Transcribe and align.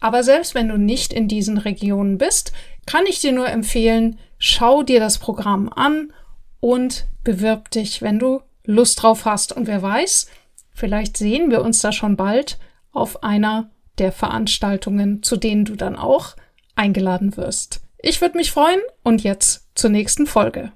Aber 0.00 0.22
selbst 0.22 0.54
wenn 0.54 0.68
du 0.68 0.78
nicht 0.78 1.12
in 1.12 1.28
diesen 1.28 1.58
Regionen 1.58 2.18
bist, 2.18 2.52
kann 2.86 3.06
ich 3.06 3.20
dir 3.20 3.32
nur 3.32 3.48
empfehlen, 3.48 4.18
schau 4.38 4.82
dir 4.82 5.00
das 5.00 5.18
Programm 5.18 5.68
an 5.68 6.12
und 6.60 7.06
bewirb 7.24 7.70
dich, 7.70 8.02
wenn 8.02 8.18
du 8.18 8.40
Lust 8.64 9.02
drauf 9.02 9.24
hast. 9.24 9.52
Und 9.52 9.66
wer 9.66 9.82
weiß, 9.82 10.28
vielleicht 10.72 11.16
sehen 11.16 11.50
wir 11.50 11.62
uns 11.62 11.80
da 11.80 11.92
schon 11.92 12.16
bald 12.16 12.58
auf 12.92 13.22
einer 13.22 13.70
der 13.98 14.12
Veranstaltungen, 14.12 15.22
zu 15.22 15.36
denen 15.36 15.64
du 15.64 15.76
dann 15.76 15.96
auch 15.96 16.36
eingeladen 16.74 17.36
wirst. 17.36 17.80
Ich 17.98 18.20
würde 18.20 18.36
mich 18.36 18.52
freuen 18.52 18.80
und 19.02 19.22
jetzt 19.22 19.66
zur 19.74 19.90
nächsten 19.90 20.26
Folge. 20.26 20.72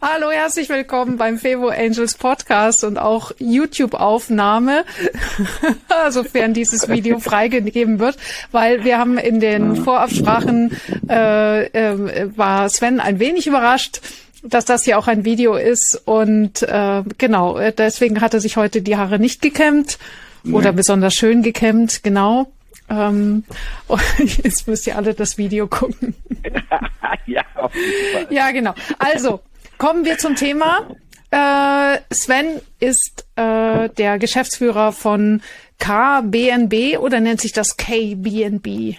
Hallo, 0.00 0.30
herzlich 0.30 0.68
willkommen 0.68 1.16
beim 1.16 1.38
Fevo 1.38 1.68
Angels 1.68 2.14
Podcast 2.14 2.84
und 2.84 2.98
auch 2.98 3.32
YouTube-Aufnahme, 3.38 4.84
sofern 6.10 6.54
dieses 6.54 6.88
Video 6.88 7.18
freigegeben 7.18 7.98
wird, 7.98 8.16
weil 8.52 8.84
wir 8.84 8.98
haben 8.98 9.18
in 9.18 9.40
den 9.40 9.76
Vorabsprachen, 9.76 10.76
äh, 11.08 11.64
äh, 11.66 12.36
war 12.36 12.68
Sven 12.68 13.00
ein 13.00 13.18
wenig 13.18 13.46
überrascht, 13.46 14.00
dass 14.42 14.64
das 14.64 14.84
hier 14.84 14.98
auch 14.98 15.08
ein 15.08 15.24
Video 15.24 15.54
ist 15.54 16.00
und 16.04 16.62
äh, 16.62 17.02
genau, 17.18 17.58
deswegen 17.70 18.20
hat 18.20 18.34
er 18.34 18.40
sich 18.40 18.56
heute 18.56 18.82
die 18.82 18.96
Haare 18.96 19.18
nicht 19.18 19.42
gekämmt 19.42 19.98
oder 20.52 20.72
besonders 20.72 21.14
schön 21.14 21.42
gekämmt, 21.42 22.02
genau. 22.02 22.52
Ähm, 22.90 23.44
jetzt 24.18 24.68
müsst 24.68 24.86
ihr 24.86 24.96
alle 24.96 25.14
das 25.14 25.38
Video 25.38 25.66
gucken. 25.66 26.14
ja, 27.26 27.42
ja, 28.30 28.50
genau. 28.50 28.74
Also, 28.98 29.40
Kommen 29.78 30.04
wir 30.04 30.18
zum 30.18 30.36
Thema. 30.36 30.88
Äh, 31.30 31.98
Sven 32.12 32.60
ist 32.80 33.26
äh, 33.36 33.88
der 33.88 34.18
Geschäftsführer 34.18 34.92
von 34.92 35.40
KBNB 35.78 36.98
oder 36.98 37.20
nennt 37.20 37.40
sich 37.40 37.52
das 37.52 37.76
KBNB? 37.76 38.96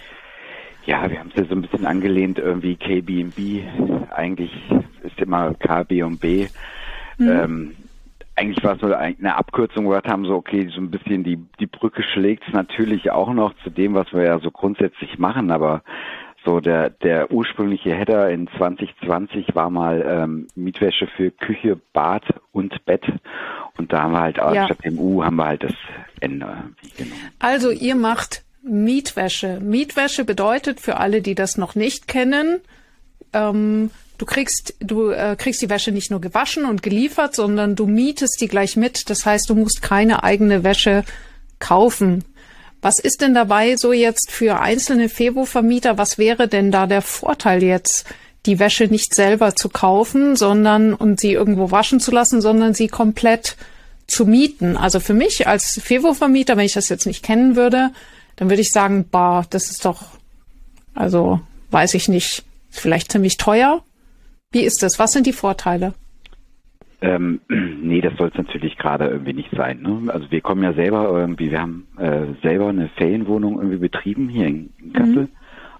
Ja, 0.84 1.10
wir 1.10 1.18
haben 1.18 1.30
es 1.34 1.40
ja 1.40 1.48
so 1.48 1.54
ein 1.54 1.62
bisschen 1.62 1.86
angelehnt, 1.86 2.38
irgendwie 2.38 2.76
KBNB. 2.76 4.12
Eigentlich 4.14 4.52
ist 5.02 5.18
immer 5.18 5.54
KB 5.54 6.02
und 6.02 6.20
B. 6.20 6.46
Mhm. 7.18 7.28
Ähm, 7.28 7.76
eigentlich 8.36 8.62
war 8.62 8.74
es 8.74 8.80
so 8.80 8.92
eine 8.92 9.36
Abkürzung, 9.36 9.86
wo 9.86 9.92
wir 9.92 10.02
haben, 10.04 10.26
so 10.26 10.34
okay, 10.34 10.68
so 10.72 10.80
ein 10.80 10.90
bisschen 10.90 11.24
die, 11.24 11.38
die 11.58 11.66
Brücke 11.66 12.02
schlägt 12.02 12.44
es 12.46 12.52
natürlich 12.52 13.10
auch 13.10 13.32
noch 13.32 13.54
zu 13.64 13.70
dem, 13.70 13.94
was 13.94 14.12
wir 14.12 14.22
ja 14.24 14.38
so 14.40 14.50
grundsätzlich 14.50 15.18
machen, 15.18 15.50
aber 15.50 15.82
so 16.46 16.60
der, 16.60 16.88
der 16.88 17.30
ursprüngliche 17.30 17.92
Header 17.92 18.30
in 18.30 18.48
2020 18.56 19.54
war 19.54 19.68
mal 19.68 20.02
ähm, 20.06 20.48
Mietwäsche 20.54 21.06
für 21.06 21.30
Küche, 21.30 21.78
Bad 21.92 22.22
und 22.52 22.84
Bett. 22.86 23.04
Und 23.76 23.92
da 23.92 24.04
haben 24.04 24.12
wir 24.12 24.20
halt 24.20 24.36
ja. 24.38 24.64
statt 24.64 24.84
dem 24.84 24.98
U 24.98 25.22
haben 25.22 25.36
wir 25.36 25.46
halt 25.46 25.64
das 25.64 25.74
Ende. 26.20 26.46
Genau. 26.96 27.14
Also 27.40 27.70
ihr 27.70 27.96
macht 27.96 28.44
Mietwäsche. 28.62 29.60
Mietwäsche 29.60 30.24
bedeutet 30.24 30.80
für 30.80 30.96
alle, 30.96 31.20
die 31.20 31.34
das 31.34 31.58
noch 31.58 31.74
nicht 31.74 32.08
kennen, 32.08 32.60
ähm, 33.32 33.90
du 34.18 34.24
kriegst 34.24 34.74
du 34.80 35.10
äh, 35.10 35.36
kriegst 35.36 35.60
die 35.62 35.70
Wäsche 35.70 35.92
nicht 35.92 36.10
nur 36.10 36.20
gewaschen 36.20 36.64
und 36.64 36.82
geliefert, 36.82 37.34
sondern 37.34 37.74
du 37.74 37.86
mietest 37.86 38.40
die 38.40 38.48
gleich 38.48 38.76
mit. 38.76 39.10
Das 39.10 39.26
heißt, 39.26 39.50
du 39.50 39.54
musst 39.54 39.82
keine 39.82 40.24
eigene 40.24 40.64
Wäsche 40.64 41.04
kaufen. 41.58 42.24
Was 42.86 43.00
ist 43.00 43.20
denn 43.20 43.34
dabei 43.34 43.74
so 43.74 43.92
jetzt 43.92 44.30
für 44.30 44.60
einzelne 44.60 45.08
Fevo-Vermieter? 45.08 45.98
Was 45.98 46.18
wäre 46.18 46.46
denn 46.46 46.70
da 46.70 46.86
der 46.86 47.02
Vorteil 47.02 47.64
jetzt, 47.64 48.04
die 48.46 48.60
Wäsche 48.60 48.84
nicht 48.84 49.12
selber 49.12 49.56
zu 49.56 49.68
kaufen, 49.68 50.36
sondern 50.36 50.94
und 50.94 51.18
sie 51.18 51.32
irgendwo 51.32 51.72
waschen 51.72 51.98
zu 51.98 52.12
lassen, 52.12 52.40
sondern 52.40 52.74
sie 52.74 52.86
komplett 52.86 53.56
zu 54.06 54.24
mieten? 54.24 54.76
Also 54.76 55.00
für 55.00 55.14
mich 55.14 55.48
als 55.48 55.80
Fevo-Vermieter, 55.82 56.56
wenn 56.56 56.64
ich 56.64 56.74
das 56.74 56.88
jetzt 56.88 57.06
nicht 57.06 57.24
kennen 57.24 57.56
würde, 57.56 57.90
dann 58.36 58.50
würde 58.50 58.62
ich 58.62 58.70
sagen, 58.70 59.08
bah, 59.10 59.44
das 59.50 59.68
ist 59.68 59.84
doch 59.84 60.04
Also 60.94 61.40
weiß 61.72 61.94
ich 61.94 62.06
nicht, 62.06 62.44
vielleicht 62.70 63.10
ziemlich 63.10 63.36
teuer. 63.36 63.82
Wie 64.52 64.62
ist 64.62 64.84
das? 64.84 65.00
Was 65.00 65.10
sind 65.10 65.26
die 65.26 65.32
Vorteile? 65.32 65.92
Ähm, 67.00 67.40
nee, 67.48 68.00
das 68.00 68.16
soll 68.16 68.28
es 68.28 68.38
natürlich 68.38 68.78
gerade 68.78 69.06
irgendwie 69.06 69.32
nicht 69.32 69.50
sein. 69.54 69.82
Ne? 69.82 70.12
Also 70.12 70.30
wir 70.30 70.40
kommen 70.40 70.62
ja 70.62 70.72
selber 70.72 71.08
irgendwie, 71.10 71.50
wir 71.50 71.60
haben 71.60 71.86
äh, 71.98 72.26
selber 72.42 72.68
eine 72.68 72.88
Ferienwohnung 72.96 73.58
irgendwie 73.58 73.78
betrieben 73.78 74.28
hier 74.28 74.46
in, 74.46 74.70
in 74.82 74.92
Kassel. 74.92 75.22
Mhm. 75.24 75.28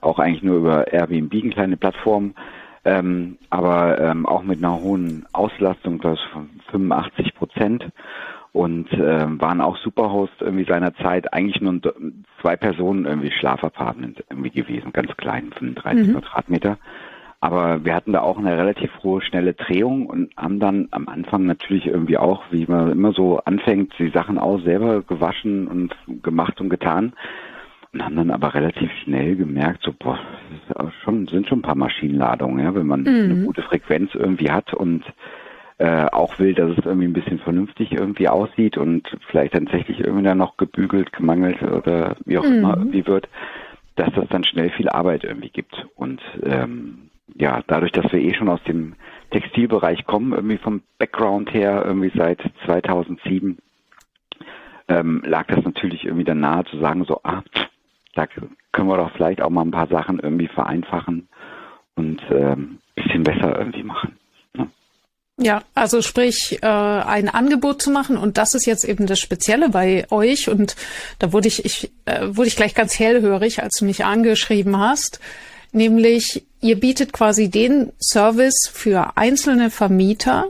Auch 0.00 0.18
eigentlich 0.18 0.42
nur 0.42 0.58
über 0.58 0.92
Airbnb, 0.92 1.32
eine 1.32 1.50
kleine 1.50 1.76
Plattform. 1.76 2.34
Ähm, 2.84 3.38
aber 3.50 4.00
ähm, 4.00 4.26
auch 4.26 4.44
mit 4.44 4.58
einer 4.58 4.80
hohen 4.80 5.26
Auslastung, 5.32 6.00
das 6.00 6.20
von 6.32 6.50
85 6.70 7.34
Prozent 7.34 7.88
und 8.52 8.88
ähm, 8.92 9.40
waren 9.40 9.60
auch 9.60 9.76
Superhost 9.76 10.32
irgendwie 10.40 10.64
seiner 10.64 10.94
Zeit 10.94 11.32
eigentlich 11.34 11.60
nur 11.60 11.78
zwei 12.40 12.56
Personen 12.56 13.04
irgendwie 13.04 13.30
Schlafapartment 13.30 14.24
irgendwie 14.30 14.50
gewesen, 14.50 14.92
ganz 14.92 15.14
klein, 15.16 15.52
35 15.58 16.06
mhm. 16.06 16.12
Quadratmeter. 16.12 16.78
Aber 17.40 17.84
wir 17.84 17.94
hatten 17.94 18.12
da 18.12 18.22
auch 18.22 18.38
eine 18.38 18.56
relativ 18.56 18.90
hohe, 19.02 19.20
schnelle 19.20 19.54
Drehung 19.54 20.06
und 20.06 20.34
haben 20.36 20.58
dann 20.58 20.88
am 20.90 21.08
Anfang 21.08 21.44
natürlich 21.44 21.86
irgendwie 21.86 22.16
auch, 22.16 22.42
wie 22.50 22.66
man 22.66 22.90
immer 22.90 23.12
so 23.12 23.38
anfängt, 23.40 23.92
die 23.98 24.10
Sachen 24.10 24.38
auch 24.38 24.60
selber 24.62 25.02
gewaschen 25.02 25.68
und 25.68 25.94
gemacht 26.22 26.60
und 26.60 26.70
getan. 26.70 27.12
Und 27.92 28.04
haben 28.04 28.16
dann 28.16 28.30
aber 28.30 28.54
relativ 28.54 28.90
schnell 29.04 29.36
gemerkt, 29.36 29.82
so, 29.82 29.92
boah, 29.92 30.18
das 30.68 30.92
schon, 31.04 31.26
sind 31.28 31.46
schon 31.46 31.60
ein 31.60 31.62
paar 31.62 31.76
Maschinenladungen, 31.76 32.64
ja, 32.64 32.74
wenn 32.74 32.86
man 32.86 33.02
mhm. 33.02 33.06
eine 33.06 33.44
gute 33.44 33.62
Frequenz 33.62 34.14
irgendwie 34.14 34.50
hat 34.50 34.74
und 34.74 35.04
äh, 35.78 36.06
auch 36.06 36.38
will, 36.38 36.54
dass 36.54 36.70
es 36.76 36.84
irgendwie 36.84 37.06
ein 37.06 37.12
bisschen 37.12 37.38
vernünftig 37.38 37.92
irgendwie 37.92 38.28
aussieht 38.28 38.78
und 38.78 39.06
vielleicht 39.28 39.52
tatsächlich 39.52 40.00
irgendwie 40.00 40.24
dann 40.24 40.38
noch 40.38 40.56
gebügelt, 40.56 41.12
gemangelt 41.12 41.62
oder 41.62 42.16
wie 42.24 42.38
auch 42.38 42.44
mhm. 42.44 42.54
immer 42.54 42.76
irgendwie 42.78 43.06
wird, 43.06 43.28
dass 43.96 44.10
das 44.14 44.26
dann 44.30 44.44
schnell 44.44 44.70
viel 44.70 44.88
Arbeit 44.88 45.24
irgendwie 45.24 45.50
gibt. 45.50 45.86
Und 45.94 46.20
ähm, 46.42 47.10
ja, 47.34 47.62
dadurch, 47.66 47.92
dass 47.92 48.12
wir 48.12 48.20
eh 48.20 48.34
schon 48.34 48.48
aus 48.48 48.62
dem 48.64 48.94
Textilbereich 49.30 50.04
kommen, 50.06 50.32
irgendwie 50.32 50.58
vom 50.58 50.82
Background 50.98 51.52
her, 51.52 51.82
irgendwie 51.84 52.12
seit 52.14 52.40
2007, 52.64 53.58
ähm, 54.88 55.22
lag 55.26 55.46
das 55.48 55.64
natürlich 55.64 56.04
irgendwie 56.04 56.24
dann 56.24 56.40
nahe 56.40 56.64
zu 56.64 56.78
sagen, 56.78 57.04
so, 57.04 57.20
ah, 57.24 57.42
da 58.14 58.26
können 58.26 58.88
wir 58.88 58.96
doch 58.96 59.12
vielleicht 59.12 59.42
auch 59.42 59.50
mal 59.50 59.62
ein 59.62 59.72
paar 59.72 59.88
Sachen 59.88 60.20
irgendwie 60.20 60.48
vereinfachen 60.48 61.28
und 61.96 62.22
ähm, 62.30 62.78
bisschen 62.94 63.24
besser 63.24 63.58
irgendwie 63.58 63.82
machen. 63.82 64.16
Ja, 65.38 65.62
also 65.74 66.00
sprich, 66.00 66.62
äh, 66.62 66.66
ein 66.66 67.28
Angebot 67.28 67.82
zu 67.82 67.90
machen 67.90 68.16
und 68.16 68.38
das 68.38 68.54
ist 68.54 68.64
jetzt 68.64 68.84
eben 68.84 69.06
das 69.06 69.18
Spezielle 69.18 69.68
bei 69.68 70.06
euch 70.10 70.48
und 70.48 70.76
da 71.18 71.34
wurde 71.34 71.48
ich, 71.48 71.66
ich 71.66 71.92
äh, 72.06 72.28
wurde 72.28 72.48
ich 72.48 72.56
gleich 72.56 72.74
ganz 72.74 72.98
hellhörig, 72.98 73.62
als 73.62 73.74
du 73.74 73.84
mich 73.84 74.06
angeschrieben 74.06 74.78
hast, 74.78 75.20
nämlich 75.76 76.44
ihr 76.60 76.80
bietet 76.80 77.12
quasi 77.12 77.48
den 77.48 77.92
Service 78.00 78.68
für 78.72 79.16
einzelne 79.16 79.70
Vermieter, 79.70 80.46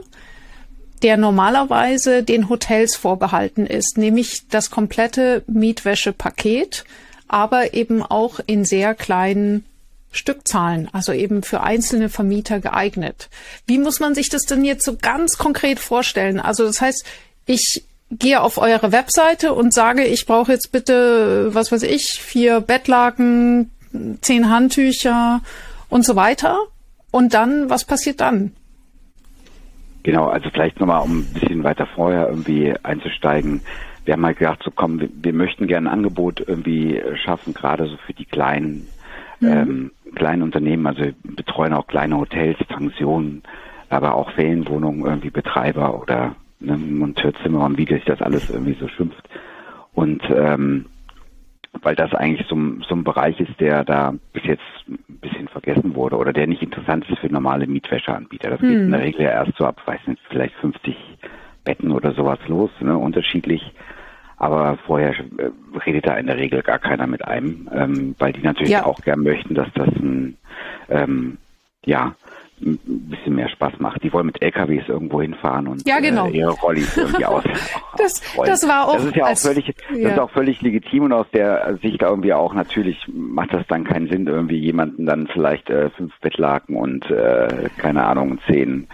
der 1.03 1.17
normalerweise 1.17 2.23
den 2.23 2.49
Hotels 2.49 2.95
vorbehalten 2.95 3.67
ist, 3.67 3.97
nämlich 3.97 4.47
das 4.49 4.71
komplette 4.71 5.43
Mietwäschepaket, 5.47 6.85
aber 7.27 7.73
eben 7.73 8.01
auch 8.01 8.39
in 8.47 8.65
sehr 8.65 8.95
kleinen 8.95 9.65
Stückzahlen, 10.11 10.89
also 10.93 11.11
eben 11.11 11.43
für 11.43 11.61
einzelne 11.61 12.09
Vermieter 12.09 12.59
geeignet. 12.59 13.29
Wie 13.67 13.77
muss 13.77 13.99
man 13.99 14.15
sich 14.15 14.29
das 14.29 14.43
denn 14.43 14.65
jetzt 14.65 14.85
so 14.85 14.95
ganz 14.95 15.37
konkret 15.37 15.79
vorstellen? 15.79 16.39
Also 16.39 16.65
das 16.65 16.81
heißt, 16.81 17.05
ich 17.45 17.83
gehe 18.09 18.41
auf 18.41 18.57
eure 18.57 18.91
Webseite 18.91 19.53
und 19.53 19.73
sage, 19.73 20.05
ich 20.05 20.25
brauche 20.25 20.51
jetzt 20.51 20.71
bitte, 20.71 21.53
was 21.53 21.71
weiß 21.71 21.83
ich, 21.83 22.21
vier 22.21 22.61
Bettlaken, 22.61 23.69
zehn 24.21 24.49
Handtücher 24.49 25.41
und 25.89 26.05
so 26.05 26.15
weiter. 26.15 26.57
Und 27.11 27.33
dann, 27.33 27.69
was 27.69 27.85
passiert 27.85 28.21
dann? 28.21 28.51
Genau, 30.03 30.27
also 30.27 30.49
vielleicht 30.49 30.79
nochmal, 30.79 31.01
um 31.03 31.19
ein 31.19 31.33
bisschen 31.33 31.63
weiter 31.63 31.87
vorher 31.95 32.29
irgendwie 32.29 32.73
einzusteigen. 32.83 33.61
Wir 34.05 34.13
haben 34.13 34.21
mal 34.21 34.27
halt 34.27 34.39
gedacht, 34.39 34.61
so 34.63 34.71
komm, 34.71 34.99
wir, 34.99 35.09
wir 35.11 35.33
möchten 35.33 35.67
gerne 35.67 35.89
ein 35.89 35.93
Angebot 35.93 36.43
irgendwie 36.45 37.01
schaffen, 37.23 37.53
gerade 37.53 37.87
so 37.87 37.97
für 38.05 38.13
die 38.13 38.25
kleinen 38.25 38.87
mhm. 39.39 39.47
ähm, 39.47 39.91
kleinen 40.15 40.43
Unternehmen, 40.43 40.87
also 40.87 41.03
betreuen 41.23 41.73
auch 41.73 41.87
kleine 41.87 42.17
Hotels, 42.17 42.57
Pensionen, 42.67 43.43
aber 43.89 44.15
auch 44.15 44.31
Ferienwohnungen, 44.31 45.05
irgendwie 45.05 45.29
Betreiber 45.29 46.01
oder 46.01 46.35
ne, 46.59 46.77
Monteurzimmer 46.77 47.65
und 47.65 47.77
wie 47.77 47.85
sich 47.85 48.05
das 48.05 48.21
alles 48.21 48.49
irgendwie 48.49 48.77
so 48.79 48.87
schimpft. 48.87 49.27
Und 49.93 50.21
ähm, 50.29 50.85
weil 51.81 51.95
das 51.95 52.13
eigentlich 52.13 52.47
so, 52.47 52.55
so 52.87 52.95
ein 52.95 53.03
Bereich 53.03 53.39
ist, 53.39 53.59
der 53.59 53.83
da 53.83 54.13
bis 54.33 54.43
jetzt 54.45 54.63
ein 54.87 55.19
bisschen 55.19 55.47
vergessen 55.47 55.95
wurde 55.95 56.17
oder 56.17 56.33
der 56.33 56.47
nicht 56.47 56.61
interessant 56.61 57.09
ist 57.09 57.19
für 57.19 57.27
normale 57.27 57.67
Mietwäscheanbieter. 57.67 58.49
Das 58.49 58.61
hm. 58.61 58.69
geht 58.69 58.79
in 58.79 58.91
der 58.91 59.01
Regel 59.01 59.21
erst 59.21 59.57
so 59.57 59.65
ab, 59.65 59.81
weiß 59.85 59.99
nicht, 60.07 60.21
vielleicht 60.29 60.55
50 60.55 60.95
Betten 61.63 61.91
oder 61.91 62.13
sowas 62.13 62.39
los, 62.47 62.71
ne, 62.79 62.97
unterschiedlich. 62.97 63.73
Aber 64.37 64.77
vorher 64.85 65.11
äh, 65.11 65.49
redet 65.85 66.07
da 66.07 66.15
in 66.15 66.27
der 66.27 66.37
Regel 66.37 66.61
gar 66.61 66.79
keiner 66.79 67.07
mit 67.07 67.25
einem, 67.25 67.69
ähm, 67.73 68.15
weil 68.19 68.33
die 68.33 68.41
natürlich 68.41 68.71
ja. 68.71 68.85
auch 68.85 69.01
gern 69.01 69.21
möchten, 69.21 69.55
dass 69.55 69.67
das 69.73 69.87
ein, 69.87 70.37
ähm, 70.89 71.37
ja, 71.85 72.15
ein 72.61 72.79
bisschen 73.09 73.35
mehr 73.35 73.49
Spaß 73.49 73.73
macht. 73.79 74.03
Die 74.03 74.11
wollen 74.11 74.27
mit 74.27 74.41
LKWs 74.41 74.87
irgendwo 74.87 75.21
hinfahren 75.21 75.67
und 75.67 75.87
ja, 75.87 75.99
genau. 75.99 76.27
äh, 76.27 76.37
ihre 76.37 76.51
Rollis 76.51 76.97
irgendwie 76.97 77.25
aus. 77.25 77.43
das, 77.97 78.21
das 78.45 78.67
war 78.67 78.87
auch. 78.87 78.95
Das 78.95 79.05
ist 79.05 79.15
ja 79.15 79.25
auch 79.25 79.37
völlig, 79.37 79.75
das 79.89 79.97
ist 79.97 80.19
auch 80.19 80.31
völlig 80.31 80.61
legitim 80.61 81.03
und 81.03 81.13
aus 81.13 81.27
der 81.33 81.77
Sicht 81.81 82.01
irgendwie 82.01 82.33
auch 82.33 82.53
natürlich 82.53 82.97
macht 83.13 83.53
das 83.53 83.65
dann 83.67 83.83
keinen 83.83 84.07
Sinn, 84.07 84.27
irgendwie 84.27 84.57
jemanden 84.57 85.05
dann 85.05 85.27
vielleicht 85.27 85.69
äh, 85.69 85.89
fünf 85.91 86.13
Bettlaken 86.19 86.75
und 86.75 87.09
äh, 87.11 87.69
keine 87.77 88.05
Ahnung 88.05 88.39
zehn 88.47 88.87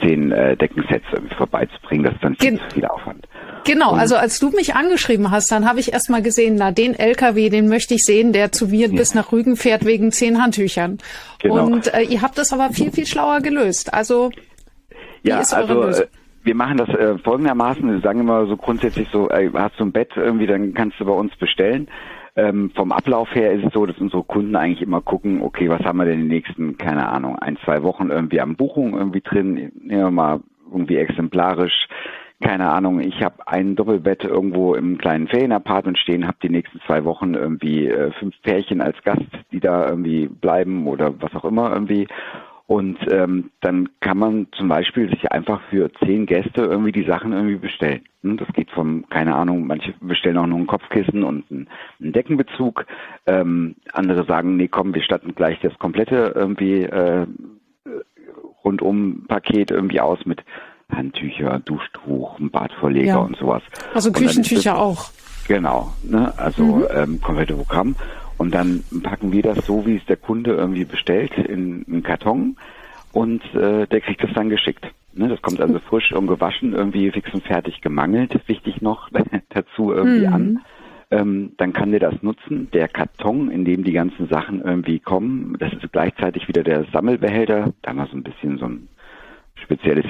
zehn 0.00 0.32
äh, 0.32 0.56
Deckensets 0.56 1.06
irgendwie 1.12 1.34
vorbeizubringen. 1.34 2.04
Das 2.04 2.14
ist 2.14 2.24
dann 2.24 2.36
viel 2.36 2.50
Gen 2.50 2.60
zu 2.60 2.74
viel 2.74 2.84
Aufwand. 2.86 3.26
Genau, 3.68 3.92
also 3.92 4.16
als 4.16 4.38
du 4.38 4.48
mich 4.48 4.74
angeschrieben 4.74 5.30
hast, 5.30 5.52
dann 5.52 5.68
habe 5.68 5.78
ich 5.78 5.92
erst 5.92 6.08
mal 6.08 6.22
gesehen, 6.22 6.54
na, 6.58 6.70
den 6.70 6.94
LKW, 6.94 7.50
den 7.50 7.68
möchte 7.68 7.92
ich 7.92 8.02
sehen, 8.02 8.32
der 8.32 8.50
zu 8.50 8.68
mir 8.68 8.88
ja. 8.88 8.96
bis 8.96 9.14
nach 9.14 9.30
Rügen 9.30 9.56
fährt 9.56 9.84
wegen 9.84 10.10
zehn 10.10 10.42
Handtüchern. 10.42 10.96
Genau. 11.40 11.66
Und 11.66 11.92
äh, 11.92 12.00
ihr 12.00 12.22
habt 12.22 12.38
das 12.38 12.54
aber 12.54 12.70
viel, 12.70 12.90
viel 12.92 13.04
schlauer 13.04 13.40
gelöst. 13.40 13.92
Also, 13.92 14.30
wie 15.22 15.28
ja, 15.28 15.40
ist 15.40 15.52
eure 15.52 15.68
also, 15.68 15.82
Lösung? 15.82 16.04
Äh, 16.04 16.08
wir 16.44 16.54
machen 16.54 16.78
das 16.78 16.88
äh, 16.88 17.18
folgendermaßen, 17.18 17.92
wir 17.92 18.00
sagen 18.00 18.20
immer 18.20 18.46
so 18.46 18.56
grundsätzlich 18.56 19.06
so, 19.12 19.28
äh, 19.28 19.50
hast 19.52 19.78
du 19.78 19.84
ein 19.84 19.92
Bett 19.92 20.12
irgendwie, 20.16 20.46
dann 20.46 20.72
kannst 20.72 20.98
du 20.98 21.04
bei 21.04 21.12
uns 21.12 21.36
bestellen. 21.36 21.88
Ähm, 22.36 22.70
vom 22.74 22.90
Ablauf 22.90 23.34
her 23.34 23.52
ist 23.52 23.66
es 23.66 23.74
so, 23.74 23.84
dass 23.84 23.98
unsere 23.98 24.22
Kunden 24.22 24.56
eigentlich 24.56 24.80
immer 24.80 25.02
gucken, 25.02 25.42
okay, 25.42 25.68
was 25.68 25.80
haben 25.80 25.98
wir 25.98 26.06
denn 26.06 26.20
in 26.20 26.20
den 26.20 26.28
nächsten, 26.28 26.78
keine 26.78 27.06
Ahnung, 27.06 27.36
ein, 27.36 27.58
zwei 27.66 27.82
Wochen 27.82 28.08
irgendwie 28.08 28.40
an 28.40 28.56
Buchungen 28.56 28.94
irgendwie 28.94 29.20
drin, 29.20 29.54
nehmen 29.54 29.72
wir 30.04 30.10
mal 30.10 30.40
irgendwie 30.72 30.96
exemplarisch 30.96 31.86
keine 32.40 32.70
Ahnung, 32.70 33.00
ich 33.00 33.22
habe 33.22 33.46
ein 33.46 33.74
Doppelbett 33.74 34.22
irgendwo 34.22 34.74
im 34.74 34.96
kleinen 34.98 35.26
Ferienapartment 35.26 35.98
stehen, 35.98 36.26
habe 36.26 36.38
die 36.42 36.50
nächsten 36.50 36.80
zwei 36.86 37.04
Wochen 37.04 37.34
irgendwie 37.34 37.88
äh, 37.88 38.12
fünf 38.12 38.40
Pärchen 38.42 38.80
als 38.80 38.96
Gast, 39.02 39.26
die 39.50 39.60
da 39.60 39.88
irgendwie 39.88 40.28
bleiben 40.28 40.86
oder 40.86 41.20
was 41.20 41.34
auch 41.34 41.44
immer 41.44 41.72
irgendwie. 41.72 42.06
Und 42.66 42.98
ähm, 43.10 43.50
dann 43.60 43.88
kann 44.00 44.18
man 44.18 44.46
zum 44.52 44.68
Beispiel 44.68 45.08
sich 45.08 45.32
einfach 45.32 45.60
für 45.70 45.90
zehn 46.04 46.26
Gäste 46.26 46.62
irgendwie 46.62 46.92
die 46.92 47.06
Sachen 47.06 47.32
irgendwie 47.32 47.56
bestellen. 47.56 48.02
Hm, 48.22 48.36
das 48.36 48.48
geht 48.52 48.70
vom, 48.70 49.08
keine 49.08 49.34
Ahnung, 49.34 49.66
manche 49.66 49.94
bestellen 50.00 50.36
auch 50.36 50.46
nur 50.46 50.58
ein 50.58 50.66
Kopfkissen 50.66 51.24
und 51.24 51.50
einen, 51.50 51.68
einen 51.98 52.12
Deckenbezug. 52.12 52.84
Ähm, 53.26 53.76
andere 53.92 54.26
sagen, 54.26 54.56
nee, 54.56 54.68
komm, 54.68 54.94
wir 54.94 55.02
statten 55.02 55.34
gleich 55.34 55.58
das 55.60 55.76
komplette 55.78 56.34
irgendwie 56.36 56.82
äh, 56.82 57.26
rundum 58.64 59.24
Paket 59.26 59.70
irgendwie 59.70 60.00
aus 60.00 60.24
mit 60.26 60.44
Handtücher, 60.90 61.60
Duschtuch, 61.60 62.38
ein 62.38 62.50
Badverleger 62.50 63.06
ja. 63.06 63.16
und 63.18 63.36
sowas. 63.36 63.62
Also 63.94 64.10
Küchentücher 64.12 64.72
das, 64.72 64.80
auch. 64.80 65.10
Genau, 65.46 65.92
ne? 66.02 66.32
also 66.36 66.62
mhm. 66.62 66.86
ähm, 66.94 67.20
komplette 67.20 67.54
Programm. 67.54 67.96
Und 68.36 68.54
dann 68.54 68.84
packen 69.02 69.32
wir 69.32 69.42
das 69.42 69.66
so, 69.66 69.84
wie 69.84 69.96
es 69.96 70.06
der 70.06 70.16
Kunde 70.16 70.52
irgendwie 70.52 70.84
bestellt, 70.84 71.32
in 71.36 71.84
einen 71.88 72.02
Karton 72.02 72.56
und 73.12 73.42
äh, 73.54 73.86
der 73.86 74.00
kriegt 74.00 74.22
das 74.22 74.32
dann 74.34 74.48
geschickt. 74.48 74.86
Ne? 75.12 75.28
Das 75.28 75.42
kommt 75.42 75.60
also 75.60 75.78
frisch 75.80 76.12
und 76.12 76.28
gewaschen, 76.28 76.72
irgendwie 76.72 77.10
fix 77.10 77.32
und 77.34 77.42
fertig 77.42 77.80
gemangelt, 77.80 78.38
wichtig 78.46 78.80
noch 78.80 79.08
dazu 79.48 79.92
irgendwie 79.92 80.26
mhm. 80.26 80.32
an. 80.32 80.60
Ähm, 81.10 81.52
dann 81.56 81.72
kann 81.72 81.90
der 81.90 82.00
das 82.00 82.22
nutzen. 82.22 82.68
Der 82.72 82.86
Karton, 82.86 83.50
in 83.50 83.64
dem 83.64 83.82
die 83.82 83.92
ganzen 83.92 84.28
Sachen 84.28 84.62
irgendwie 84.62 85.00
kommen, 85.00 85.56
das 85.58 85.72
ist 85.72 85.90
gleichzeitig 85.90 86.48
wieder 86.48 86.62
der 86.62 86.84
Sammelbehälter. 86.92 87.72
Da 87.82 87.90
haben 87.90 87.96
wir 87.96 88.06
so 88.06 88.16
ein 88.16 88.22
bisschen 88.22 88.58
so 88.58 88.66
ein 88.66 88.88
spezielles 89.54 90.04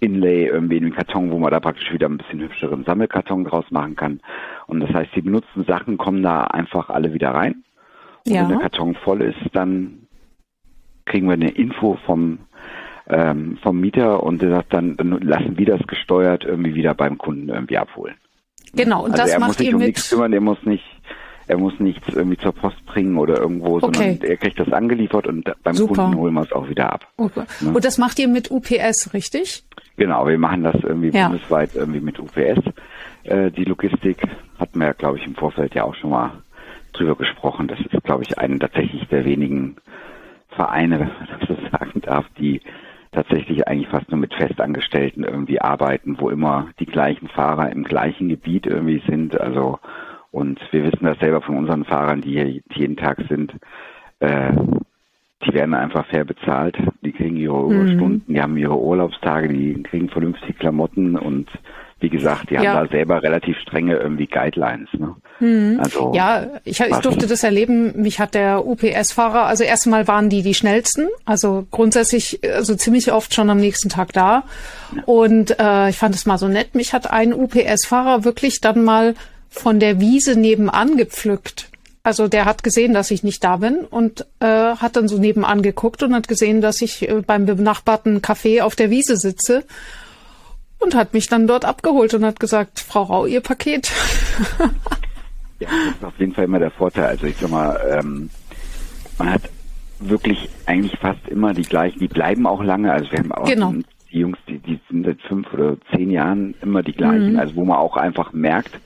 Inlay 0.00 0.46
irgendwie 0.46 0.76
in 0.76 0.84
den 0.84 0.94
Karton, 0.94 1.30
wo 1.30 1.38
man 1.38 1.50
da 1.50 1.60
praktisch 1.60 1.92
wieder 1.92 2.08
ein 2.08 2.18
bisschen 2.18 2.40
hübscheren 2.40 2.84
Sammelkarton 2.84 3.44
draus 3.44 3.64
machen 3.70 3.96
kann. 3.96 4.20
Und 4.66 4.80
das 4.80 4.90
heißt, 4.90 5.14
die 5.14 5.22
benutzten 5.22 5.64
Sachen 5.64 5.96
kommen 5.96 6.22
da 6.22 6.42
einfach 6.42 6.90
alle 6.90 7.14
wieder 7.14 7.30
rein. 7.30 7.64
Und 8.26 8.32
ja. 8.32 8.42
wenn 8.42 8.48
der 8.50 8.58
Karton 8.58 8.94
voll 8.94 9.22
ist, 9.22 9.38
dann 9.52 10.06
kriegen 11.04 11.26
wir 11.26 11.34
eine 11.34 11.50
Info 11.50 11.98
vom 12.06 12.38
ähm, 13.06 13.58
vom 13.62 13.80
Mieter 13.80 14.22
und 14.22 14.40
der 14.40 14.50
sagt 14.50 14.72
dann, 14.72 14.96
dann 14.96 15.20
lassen 15.20 15.58
wir 15.58 15.66
das 15.66 15.86
gesteuert 15.86 16.44
irgendwie 16.44 16.74
wieder 16.74 16.94
beim 16.94 17.18
Kunden 17.18 17.50
irgendwie 17.50 17.76
abholen. 17.76 18.14
Genau, 18.72 19.04
und 19.04 19.12
also 19.12 19.22
das 19.24 19.32
er 19.32 19.40
macht 19.40 19.48
muss 19.48 19.56
sich 19.58 19.68
ihr 19.68 19.74
um 19.74 19.78
mit 19.78 19.88
nichts 19.88 20.08
kümmern, 20.08 20.30
der 20.32 20.40
muss 20.40 20.62
nicht 20.64 20.84
er 21.46 21.58
muss 21.58 21.78
nichts 21.78 22.08
irgendwie 22.08 22.38
zur 22.38 22.52
Post 22.52 22.84
bringen 22.86 23.18
oder 23.18 23.38
irgendwo, 23.38 23.78
sondern 23.78 24.02
Okay. 24.02 24.18
er 24.26 24.36
kriegt 24.38 24.58
das 24.58 24.72
angeliefert 24.72 25.26
und 25.26 25.52
beim 25.62 25.74
Super. 25.74 26.04
Kunden 26.04 26.16
holen 26.18 26.34
wir 26.34 26.42
es 26.42 26.52
auch 26.52 26.68
wieder 26.68 26.90
ab. 26.90 27.06
Okay. 27.18 27.44
Ne? 27.60 27.72
Und 27.72 27.84
das 27.84 27.98
macht 27.98 28.18
ihr 28.18 28.28
mit 28.28 28.50
UPS, 28.50 29.12
richtig? 29.12 29.64
Genau, 29.96 30.26
wir 30.26 30.38
machen 30.38 30.64
das 30.64 30.76
irgendwie 30.82 31.10
Ja. 31.10 31.28
bundesweit 31.28 31.74
irgendwie 31.74 32.00
mit 32.00 32.18
UPS. 32.18 32.60
Äh, 33.24 33.50
die 33.50 33.64
Logistik 33.64 34.22
hatten 34.58 34.78
wir, 34.78 34.92
glaube 34.94 35.18
ich, 35.18 35.26
im 35.26 35.34
Vorfeld 35.34 35.74
ja 35.74 35.84
auch 35.84 35.94
schon 35.94 36.10
mal 36.10 36.42
drüber 36.92 37.16
gesprochen. 37.16 37.68
Das 37.68 37.78
ist, 37.80 38.02
glaube 38.04 38.24
ich, 38.24 38.38
eine 38.38 38.58
tatsächlich 38.58 39.06
der 39.08 39.24
wenigen 39.24 39.76
Vereine, 40.48 41.00
wenn 41.00 41.08
man 41.08 41.38
das 41.40 41.48
so 41.48 41.56
sagen 41.70 42.00
darf, 42.00 42.26
die 42.38 42.60
tatsächlich 43.12 43.68
eigentlich 43.68 43.88
fast 43.88 44.10
nur 44.10 44.18
mit 44.18 44.34
Festangestellten 44.34 45.22
irgendwie 45.22 45.60
arbeiten, 45.60 46.16
wo 46.18 46.30
immer 46.30 46.68
die 46.80 46.86
gleichen 46.86 47.28
Fahrer 47.28 47.70
im 47.70 47.84
gleichen 47.84 48.28
Gebiet 48.28 48.66
irgendwie 48.66 49.02
sind. 49.06 49.40
Also 49.40 49.78
und 50.32 50.58
wir 50.72 50.82
wissen 50.82 51.04
das 51.04 51.18
selber 51.20 51.40
von 51.42 51.56
unseren 51.56 51.84
Fahrern, 51.84 52.20
die 52.20 52.32
hier 52.32 52.60
jeden 52.72 52.96
Tag 52.96 53.22
sind. 53.28 53.54
Äh, 54.18 54.52
die 55.46 55.54
werden 55.54 55.74
einfach 55.74 56.06
fair 56.06 56.24
bezahlt. 56.24 56.76
Die 57.02 57.12
kriegen 57.12 57.36
ihre 57.36 57.88
Stunden, 57.88 58.32
die 58.32 58.40
haben 58.40 58.56
ihre 58.56 58.78
Urlaubstage, 58.78 59.48
die 59.48 59.82
kriegen 59.82 60.08
vernünftige 60.08 60.54
Klamotten 60.54 61.16
und 61.16 61.48
wie 62.00 62.10
gesagt, 62.10 62.50
die 62.50 62.56
haben 62.58 62.64
Ja. 62.64 62.82
da 62.82 62.88
selber 62.88 63.22
relativ 63.22 63.56
strenge 63.58 63.96
irgendwie 63.96 64.26
Guidelines. 64.26 64.88
Ne? 64.92 65.78
Also 65.80 66.12
Ja, 66.14 66.46
ich, 66.64 66.78
ich 66.80 66.96
durfte 66.98 67.26
das 67.26 67.42
erleben. 67.42 67.92
Mich 68.02 68.20
hat 68.20 68.34
der 68.34 68.66
UPS-Fahrer, 68.66 69.46
also 69.46 69.64
erstmal 69.64 70.06
waren 70.06 70.28
die 70.28 70.42
die 70.42 70.52
schnellsten, 70.54 71.08
also 71.24 71.66
grundsätzlich, 71.70 72.40
also 72.44 72.74
ziemlich 72.74 73.10
oft 73.12 73.32
schon 73.32 73.48
am 73.48 73.58
nächsten 73.58 73.88
Tag 73.88 74.12
da. 74.12 74.42
Und 75.06 75.58
äh, 75.58 75.88
ich 75.88 75.96
fand 75.96 76.14
es 76.14 76.26
mal 76.26 76.36
so 76.36 76.46
nett. 76.48 76.74
Mich 76.74 76.92
hat 76.92 77.10
ein 77.10 77.32
UPS-Fahrer 77.32 78.24
wirklich 78.24 78.60
dann 78.60 78.84
mal 78.84 79.14
von 79.48 79.80
der 79.80 79.98
Wiese 80.00 80.38
nebenan 80.38 80.96
gepflückt. 80.96 81.70
Also 82.04 82.28
der 82.28 82.44
hat 82.44 82.62
gesehen, 82.62 82.92
dass 82.92 83.10
ich 83.10 83.22
nicht 83.24 83.42
da 83.42 83.56
bin 83.56 83.78
und 83.78 84.26
äh, 84.38 84.46
hat 84.76 84.94
dann 84.96 85.08
so 85.08 85.16
nebenan 85.18 85.62
geguckt 85.62 86.02
und 86.02 86.14
hat 86.14 86.28
gesehen, 86.28 86.60
dass 86.60 86.82
ich 86.82 87.08
äh, 87.08 87.22
beim 87.26 87.46
benachbarten 87.46 88.20
Café 88.20 88.60
auf 88.62 88.76
der 88.76 88.90
Wiese 88.90 89.16
sitze 89.16 89.64
und 90.80 90.94
hat 90.94 91.14
mich 91.14 91.28
dann 91.28 91.46
dort 91.46 91.64
abgeholt 91.64 92.12
und 92.12 92.24
hat 92.26 92.38
gesagt, 92.38 92.78
Frau 92.80 93.04
Rau, 93.04 93.26
Ihr 93.26 93.40
Paket. 93.40 93.90
Ja, 95.60 95.68
das 95.86 95.94
ist 95.96 96.04
auf 96.04 96.18
jeden 96.18 96.34
Fall 96.34 96.44
immer 96.44 96.58
der 96.58 96.72
Vorteil. 96.72 97.04
Also 97.06 97.26
ich 97.26 97.36
sag 97.36 97.48
mal, 97.48 97.80
ähm, 97.88 98.28
man 99.18 99.30
hat 99.32 99.42
wirklich 100.00 100.48
eigentlich 100.66 100.98
fast 100.98 101.26
immer 101.28 101.54
die 101.54 101.62
gleichen, 101.62 102.00
die 102.00 102.08
bleiben 102.08 102.44
auch 102.48 102.62
lange. 102.62 102.92
Also 102.92 103.10
wir 103.12 103.20
haben 103.20 103.30
auch 103.32 103.46
Genau. 103.46 103.72
die 104.12 104.18
Jungs, 104.18 104.36
die, 104.48 104.58
die 104.58 104.80
sind 104.90 105.06
seit 105.06 105.22
fünf 105.22 105.50
oder 105.54 105.76
zehn 105.94 106.10
Jahren 106.10 106.54
immer 106.60 106.82
die 106.82 106.92
gleichen, 106.92 107.38
also 107.38 107.54
wo 107.54 107.64
man 107.64 107.78
auch 107.78 107.96
einfach 107.96 108.32
merkt, 108.32 108.80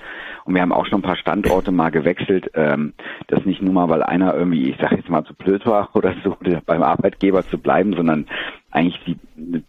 und 0.45 0.55
wir 0.55 0.63
haben 0.63 0.73
auch 0.73 0.87
schon 0.87 1.01
ein 1.01 1.03
paar 1.03 1.17
Standorte 1.17 1.71
mal 1.73 1.91
gewechselt, 1.91 2.51
ähm, 2.55 2.93
dass 3.29 3.45
nicht 3.45 3.63
nur 3.63 3.73
mal, 3.73 3.89
weil 3.89 4.03
einer 4.03 4.35
irgendwie, 4.35 4.71
ich 4.71 4.77
sag 4.81 4.93
jetzt 4.93 5.09
mal, 5.09 5.25
zu 5.25 5.35
blöd 5.35 5.65
war 5.67 5.91
oder 5.95 6.15
so, 6.25 6.37
beim 6.67 6.83
Arbeitgeber 6.83 7.47
zu 7.49 7.59
bleiben, 7.59 7.95
sondern 7.95 8.27
eigentlich 8.71 9.01
die 9.07 9.17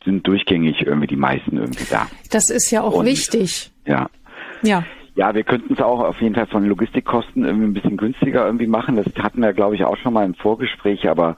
sind 0.03 0.27
durchgängig 0.27 0.81
irgendwie 0.85 1.07
die 1.07 1.15
meisten 1.15 1.57
irgendwie 1.57 1.85
da. 1.89 2.07
Das 2.31 2.49
ist 2.49 2.71
ja 2.71 2.81
auch 2.81 2.95
Und- 2.95 3.05
wichtig. 3.05 3.71
Ja. 3.85 4.09
Ja. 4.61 4.83
Ja, 5.15 5.33
wir 5.35 5.43
könnten 5.43 5.73
es 5.73 5.81
auch 5.81 5.99
auf 5.99 6.21
jeden 6.21 6.35
Fall 6.35 6.47
von 6.47 6.65
Logistikkosten 6.65 7.43
irgendwie 7.43 7.65
ein 7.67 7.73
bisschen 7.73 7.97
günstiger 7.97 8.45
irgendwie 8.45 8.67
machen. 8.67 8.95
Das 8.95 9.05
hatten 9.21 9.41
wir, 9.41 9.51
glaube 9.53 9.75
ich, 9.75 9.83
auch 9.83 9.97
schon 9.97 10.13
mal 10.13 10.23
im 10.25 10.33
Vorgespräch, 10.35 11.09
aber 11.09 11.35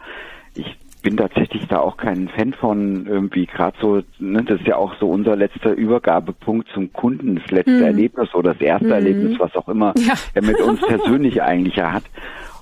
ich 0.53 0.77
bin 1.01 1.17
tatsächlich 1.17 1.67
da 1.67 1.79
auch 1.79 1.97
kein 1.97 2.29
Fan 2.29 2.53
von 2.53 3.05
irgendwie 3.07 3.45
gerade 3.45 3.75
so, 3.81 4.01
ne, 4.19 4.43
das 4.43 4.59
ist 4.59 4.67
ja 4.67 4.75
auch 4.75 4.93
so 4.99 5.09
unser 5.09 5.35
letzter 5.35 5.71
Übergabepunkt 5.73 6.67
zum 6.73 6.93
Kunden, 6.93 7.35
das 7.35 7.49
letzte 7.51 7.83
Erlebnis 7.85 8.33
oder 8.33 8.53
das 8.53 8.61
erste 8.61 8.93
Erlebnis, 8.93 9.39
was 9.39 9.55
auch 9.55 9.67
immer 9.67 9.93
Ja. 9.97 10.13
er 10.33 10.43
mit 10.43 10.59
uns 10.61 10.79
persönlich 10.87 11.41
eigentlich 11.41 11.75
ja 11.75 11.91
hat. 11.91 12.03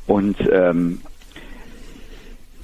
Und 0.07 0.37
ähm, 0.51 1.01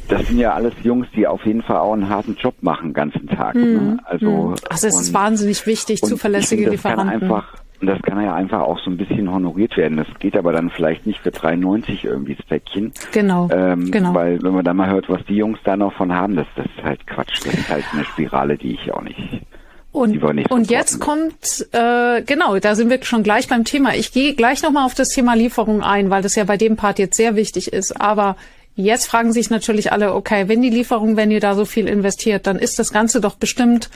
das 0.07 0.27
sind 0.27 0.37
ja 0.37 0.53
alles 0.53 0.73
Jungs, 0.83 1.07
die 1.15 1.27
auf 1.27 1.45
jeden 1.45 1.63
Fall 1.63 1.77
auch 1.77 1.93
einen 1.93 2.09
harten 2.09 2.35
Job 2.35 2.55
machen, 2.61 2.89
den 2.89 2.93
ganzen 2.93 3.27
Tag. 3.27 3.55
Ne? 3.55 3.97
Also, 4.05 4.53
Also 4.69 4.87
es 4.87 4.99
ist 4.99 5.13
wahnsinnig 5.13 5.65
wichtig, 5.65 6.01
zuverlässige 6.01 6.63
ich 6.63 6.69
finde, 6.69 6.77
das 6.77 6.91
Lieferanten. 6.91 7.19
Kann 7.19 7.23
einfach, 7.23 7.64
und 7.85 7.91
das 7.91 8.01
kann 8.01 8.19
ja 8.19 8.33
einfach 8.33 8.61
auch 8.61 8.79
so 8.79 8.89
ein 8.89 8.97
bisschen 8.97 9.31
honoriert 9.31 9.77
werden. 9.77 9.97
Das 9.97 10.07
geht 10.17 10.35
aber 10.35 10.51
dann 10.51 10.71
vielleicht 10.71 11.05
nicht 11.05 11.19
für 11.19 11.29
3,90 11.29 12.03
irgendwie 12.03 12.33
das 12.33 12.43
Päckchen. 12.47 12.91
Genau, 13.11 13.47
Ähm, 13.51 13.91
genau. 13.91 14.15
Weil 14.15 14.41
wenn 14.41 14.55
man 14.55 14.65
dann 14.65 14.75
mal 14.75 14.89
hört, 14.89 15.07
was 15.07 15.23
die 15.27 15.35
Jungs 15.35 15.59
da 15.63 15.77
noch 15.77 15.93
von 15.93 16.11
haben, 16.11 16.35
das, 16.35 16.47
das 16.55 16.65
ist 16.65 16.83
halt 16.83 17.05
Quatsch. 17.05 17.45
Das 17.45 17.53
ist 17.53 17.69
halt 17.69 17.83
eine 17.93 18.03
Spirale, 18.03 18.57
die 18.57 18.73
ich 18.73 18.91
auch 18.91 19.03
nicht. 19.03 19.41
Und, 19.91 20.17
und 20.49 20.71
jetzt 20.71 20.99
kommt, 20.99 21.67
äh, 21.73 22.23
genau, 22.23 22.57
da 22.57 22.73
sind 22.73 22.89
wir 22.89 23.01
schon 23.03 23.21
gleich 23.21 23.47
beim 23.47 23.65
Thema. 23.65 23.93
Ich 23.95 24.11
gehe 24.11 24.33
gleich 24.33 24.63
nochmal 24.63 24.87
auf 24.87 24.95
das 24.95 25.09
Thema 25.09 25.35
Lieferung 25.35 25.83
ein, 25.83 26.09
weil 26.09 26.23
das 26.23 26.35
ja 26.35 26.43
bei 26.43 26.57
dem 26.57 26.77
Part 26.77 26.97
jetzt 26.97 27.15
sehr 27.15 27.35
wichtig 27.35 27.71
ist. 27.71 28.01
Aber 28.01 28.35
jetzt 28.73 29.05
fragen 29.05 29.31
sich 29.31 29.51
natürlich 29.51 29.91
alle, 29.91 30.15
okay, 30.15 30.47
wenn 30.47 30.63
die 30.63 30.71
Lieferung, 30.71 31.17
wenn 31.17 31.29
ihr 31.29 31.39
da 31.39 31.53
so 31.53 31.65
viel 31.65 31.87
investiert, 31.87 32.47
dann 32.47 32.57
ist 32.57 32.79
das 32.79 32.91
Ganze 32.91 33.21
doch 33.21 33.35
bestimmt 33.35 33.91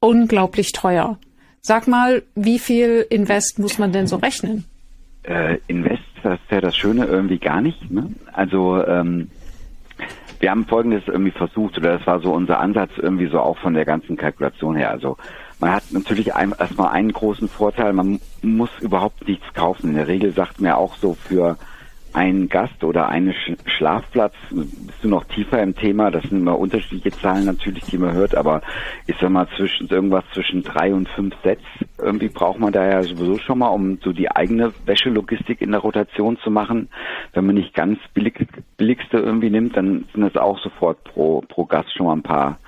unglaublich 0.00 0.72
teuer. 0.72 1.18
Sag 1.66 1.88
mal, 1.88 2.22
wie 2.34 2.58
viel 2.58 3.06
Invest 3.08 3.58
muss 3.58 3.78
man 3.78 3.90
denn 3.90 4.06
so 4.06 4.16
rechnen? 4.16 4.66
Äh, 5.22 5.56
Invest, 5.66 6.02
das 6.22 6.34
ist 6.34 6.50
ja 6.50 6.60
das 6.60 6.76
Schöne 6.76 7.06
irgendwie 7.06 7.38
gar 7.38 7.62
nicht. 7.62 7.90
Ne? 7.90 8.10
Also 8.34 8.84
ähm, 8.86 9.30
wir 10.40 10.50
haben 10.50 10.66
Folgendes 10.66 11.04
irgendwie 11.06 11.30
versucht, 11.30 11.78
oder 11.78 11.96
das 11.96 12.06
war 12.06 12.20
so 12.20 12.34
unser 12.34 12.60
Ansatz 12.60 12.90
irgendwie 12.98 13.28
so 13.28 13.40
auch 13.40 13.56
von 13.56 13.72
der 13.72 13.86
ganzen 13.86 14.18
Kalkulation 14.18 14.76
her. 14.76 14.90
Also 14.90 15.16
man 15.58 15.72
hat 15.72 15.84
natürlich 15.90 16.34
ein, 16.34 16.52
erstmal 16.58 16.92
einen 16.92 17.12
großen 17.12 17.48
Vorteil, 17.48 17.94
man 17.94 18.20
muss 18.42 18.68
überhaupt 18.82 19.26
nichts 19.26 19.46
kaufen. 19.54 19.88
In 19.88 19.96
der 19.96 20.08
Regel 20.08 20.34
sagt 20.34 20.60
man 20.60 20.68
ja 20.68 20.76
auch 20.76 20.96
so 20.98 21.14
für 21.14 21.56
einen 22.14 22.48
Gast 22.48 22.82
oder 22.84 23.08
einen 23.08 23.32
Sch 23.32 23.52
Schlafplatz, 23.66 24.34
bist 24.50 25.02
du 25.02 25.08
noch 25.08 25.24
tiefer 25.24 25.62
im 25.62 25.74
Thema, 25.74 26.10
das 26.10 26.22
sind 26.22 26.38
immer 26.38 26.58
unterschiedliche 26.58 27.10
Zahlen 27.10 27.44
natürlich, 27.44 27.84
die 27.84 27.98
man 27.98 28.14
hört, 28.14 28.36
aber 28.36 28.62
ich 29.06 29.16
sag 29.20 29.30
mal 29.30 29.48
zwischen 29.56 29.88
irgendwas 29.88 30.24
zwischen 30.32 30.62
drei 30.62 30.94
und 30.94 31.08
fünf 31.08 31.34
Sets 31.42 31.62
irgendwie 31.98 32.28
braucht 32.28 32.58
man 32.58 32.72
da 32.72 32.86
ja 32.86 33.02
sowieso 33.02 33.38
schon 33.38 33.58
mal, 33.58 33.68
um 33.68 33.98
so 34.02 34.12
die 34.12 34.30
eigene 34.30 34.72
Wäschelogistik 34.86 35.60
in 35.60 35.72
der 35.72 35.80
Rotation 35.80 36.38
zu 36.38 36.50
machen. 36.50 36.88
Wenn 37.32 37.46
man 37.46 37.56
nicht 37.56 37.74
ganz 37.74 37.98
billig, 38.12 38.46
billigste 38.76 39.18
irgendwie 39.18 39.50
nimmt, 39.50 39.76
dann 39.76 40.04
sind 40.12 40.22
das 40.22 40.36
auch 40.36 40.58
sofort 40.60 41.02
pro, 41.04 41.42
pro 41.42 41.64
Gast 41.64 41.92
schon 41.94 42.06
mal 42.06 42.12
ein 42.14 42.22
paar 42.22 42.58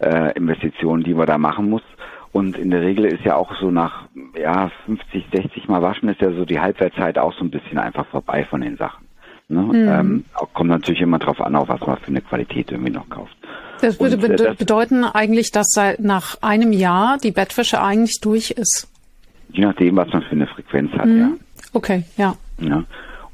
äh, 0.00 0.32
Investitionen, 0.36 1.04
die 1.04 1.14
man 1.14 1.26
da 1.26 1.38
machen 1.38 1.70
muss. 1.70 1.82
Und 2.32 2.56
in 2.58 2.70
der 2.70 2.82
Regel 2.82 3.06
ist 3.06 3.24
ja 3.24 3.36
auch 3.36 3.54
so 3.60 3.70
nach 3.70 4.02
ja 4.38 4.70
50, 4.86 5.26
60 5.32 5.68
Mal 5.68 5.82
waschen 5.82 6.08
ist 6.08 6.20
ja 6.20 6.30
so 6.32 6.44
die 6.44 6.60
Halbwertzeit 6.60 7.18
auch 7.18 7.32
so 7.34 7.44
ein 7.44 7.50
bisschen 7.50 7.78
einfach 7.78 8.06
vorbei 8.06 8.44
von 8.44 8.60
den 8.60 8.76
Sachen. 8.76 9.06
Ne? 9.48 9.66
Ähm, 9.74 10.24
auch, 10.34 10.52
kommt 10.52 10.68
natürlich 10.68 11.00
immer 11.00 11.18
drauf 11.18 11.40
an, 11.40 11.56
auf 11.56 11.68
was 11.68 11.80
man 11.80 11.96
für 11.98 12.08
eine 12.08 12.20
Qualität 12.20 12.70
irgendwie 12.70 12.92
noch 12.92 13.08
kauft. 13.08 13.34
Das 13.80 13.98
würde 13.98 14.16
Und, 14.16 14.24
äh, 14.24 14.36
das- 14.36 14.56
bedeuten 14.58 15.04
eigentlich, 15.04 15.50
dass 15.52 15.68
seit 15.70 16.00
nach 16.00 16.36
einem 16.42 16.72
Jahr 16.72 17.16
die 17.16 17.30
Bettwäsche 17.30 17.80
eigentlich 17.82 18.20
durch 18.20 18.50
ist. 18.50 18.88
Je 19.50 19.64
nachdem, 19.64 19.96
was 19.96 20.12
man 20.12 20.22
für 20.22 20.32
eine 20.32 20.46
Frequenz 20.48 20.92
hat, 20.92 21.06
ja. 21.08 21.30
Okay, 21.72 22.04
ja. 22.18 22.34
Ja. 22.60 22.84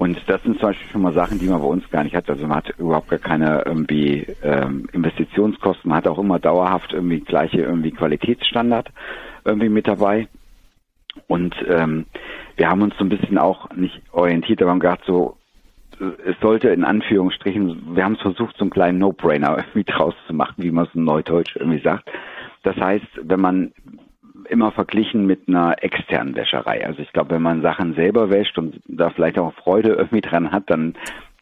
Und 0.05 0.23
das 0.27 0.43
sind 0.43 0.59
zum 0.59 0.69
Beispiel 0.69 0.87
schon 0.91 1.01
mal 1.01 1.15
Sachen, 1.15 1.39
die 1.39 1.47
man 1.47 1.63
bei 1.63 1.67
uns 1.67 1.91
gar 1.91 2.05
nicht 2.05 2.15
hat. 2.15 2.29
Also 2.29 2.47
man 2.47 2.59
hat 2.59 2.79
überhaupt 2.79 3.09
gar 3.09 3.19
keine 3.19 3.63
irgendwie 3.65 4.27
ähm, 4.43 4.87
Investitionskosten. 4.93 5.89
Man 5.89 5.97
hat 5.97 6.07
auch 6.07 6.19
immer 6.19 6.39
dauerhaft 6.39 6.93
irgendwie 6.93 7.21
gleiche 7.21 7.63
irgendwie 7.63 7.91
Qualitätsstandard 7.91 8.91
irgendwie 9.47 9.71
mit 9.71 9.89
dabei. 9.89 10.29
Und 11.27 11.55
ähm, 11.67 12.05
wir 12.57 12.69
haben 12.69 12.83
uns 12.83 12.95
so 12.99 13.05
ein 13.07 13.09
bisschen 13.09 13.39
auch 13.39 13.71
nicht 13.71 14.03
orientiert, 14.13 14.61
aber 14.61 14.73
haben 14.73 14.81
gedacht, 14.81 15.05
so 15.07 15.39
es 15.99 16.39
sollte 16.43 16.69
in 16.69 16.85
Anführungsstrichen, 16.85 17.97
wir 17.97 18.05
haben 18.05 18.17
es 18.17 18.21
versucht, 18.21 18.59
so 18.59 18.65
einen 18.65 18.71
kleinen 18.71 18.99
No-Brainer 18.99 19.57
irgendwie 19.57 19.85
draus 19.85 20.15
zu 20.27 20.35
machen, 20.35 20.57
wie 20.59 20.71
man 20.71 20.85
es 20.85 20.95
in 20.95 21.05
Neudeutsch 21.05 21.57
irgendwie 21.57 21.81
sagt. 21.81 22.11
Das 22.63 22.77
heißt, 22.77 23.07
wenn 23.23 23.41
man 23.41 23.73
immer 24.49 24.73
verglichen 24.73 25.27
mit 25.27 25.49
einer 25.49 25.83
externen 25.83 26.35
Wäscherei. 26.35 26.87
Also 26.87 27.01
ich 27.03 27.13
glaube, 27.13 27.35
wenn 27.35 27.43
man 27.43 27.63
Sachen 27.63 27.95
selber 27.95 28.31
wäscht 28.31 28.59
und 28.59 28.81
da 28.87 29.11
vielleicht 29.11 29.39
auch 29.39 29.55
Freude 29.55 29.91
irgendwie 29.91 30.21
dran 30.21 30.53
hat, 30.53 30.71
dann 30.71 30.95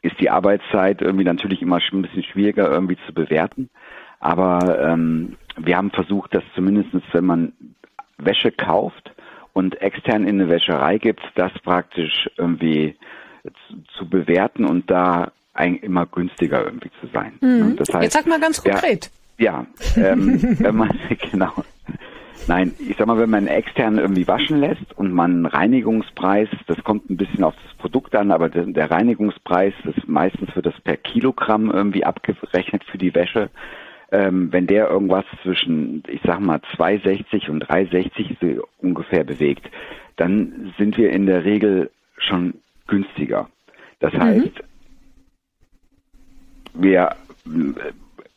ist 0.02 0.18
die 0.20 0.30
Arbeitszeit 0.30 1.00
irgendwie 1.00 1.24
natürlich 1.24 1.62
immer 1.62 1.78
ein 1.92 2.02
bisschen 2.02 2.24
schwieriger 2.24 2.70
irgendwie 2.70 2.98
zu 3.06 3.14
bewerten. 3.14 3.70
Aber 4.20 4.80
ähm, 4.80 5.36
wir 5.56 5.76
haben 5.76 5.90
versucht, 5.90 6.34
dass 6.34 6.42
zumindestens, 6.54 7.02
wenn 7.12 7.24
man 7.24 7.52
Wäsche 8.18 8.52
kauft 8.52 9.12
und 9.52 9.80
extern 9.80 10.26
in 10.26 10.40
eine 10.40 10.48
Wäscherei 10.48 10.98
gibt, 10.98 11.22
das 11.34 11.52
praktisch 11.62 12.30
irgendwie 12.36 12.96
zu, 13.68 13.82
zu 13.98 14.08
bewerten 14.08 14.64
und 14.64 14.90
da 14.90 15.32
ein, 15.54 15.76
immer 15.76 16.06
günstiger 16.06 16.64
irgendwie 16.64 16.90
zu 17.00 17.08
sein. 17.12 17.34
Ne? 17.40 17.74
Das 17.76 17.88
Jetzt 17.88 18.14
sag 18.14 18.26
mal 18.26 18.40
ganz 18.40 18.62
ja, 18.64 18.72
konkret. 18.72 19.10
ja, 19.38 19.66
ähm, 19.96 20.40
wenn 20.60 20.76
man, 20.76 20.98
genau. 21.30 21.52
Nein, 22.48 22.74
ich 22.78 22.96
sag 22.96 23.06
mal, 23.06 23.18
wenn 23.18 23.30
man 23.30 23.46
extern 23.46 23.98
irgendwie 23.98 24.26
waschen 24.26 24.58
lässt 24.58 24.96
und 24.96 25.12
man 25.12 25.30
einen 25.30 25.46
Reinigungspreis, 25.46 26.48
das 26.66 26.82
kommt 26.82 27.08
ein 27.08 27.16
bisschen 27.16 27.44
auf 27.44 27.54
das 27.64 27.74
Produkt 27.74 28.16
an, 28.16 28.32
aber 28.32 28.48
der, 28.48 28.90
Reinigungspreis 28.90 29.72
ist 29.84 30.08
meistens 30.08 30.54
wird 30.56 30.66
das 30.66 30.80
per 30.80 30.96
Kilogramm 30.96 31.70
irgendwie 31.70 32.04
abgerechnet 32.04 32.82
für 32.84 32.98
die 32.98 33.14
Wäsche. 33.14 33.50
Ähm, 34.10 34.52
wenn 34.52 34.66
der 34.66 34.90
irgendwas 34.90 35.24
zwischen, 35.42 36.02
ich 36.08 36.20
sag 36.24 36.40
mal, 36.40 36.60
2,60 36.76 37.48
und 37.48 37.64
3,60 37.64 38.36
so 38.40 38.68
ungefähr 38.78 39.24
bewegt, 39.24 39.70
dann 40.16 40.74
sind 40.78 40.98
wir 40.98 41.10
in 41.10 41.26
der 41.26 41.44
Regel 41.44 41.90
schon 42.18 42.54
günstiger. 42.88 43.48
Das 44.00 44.12
heißt, 44.12 44.62
mhm. 46.74 46.82
wir, 46.82 47.16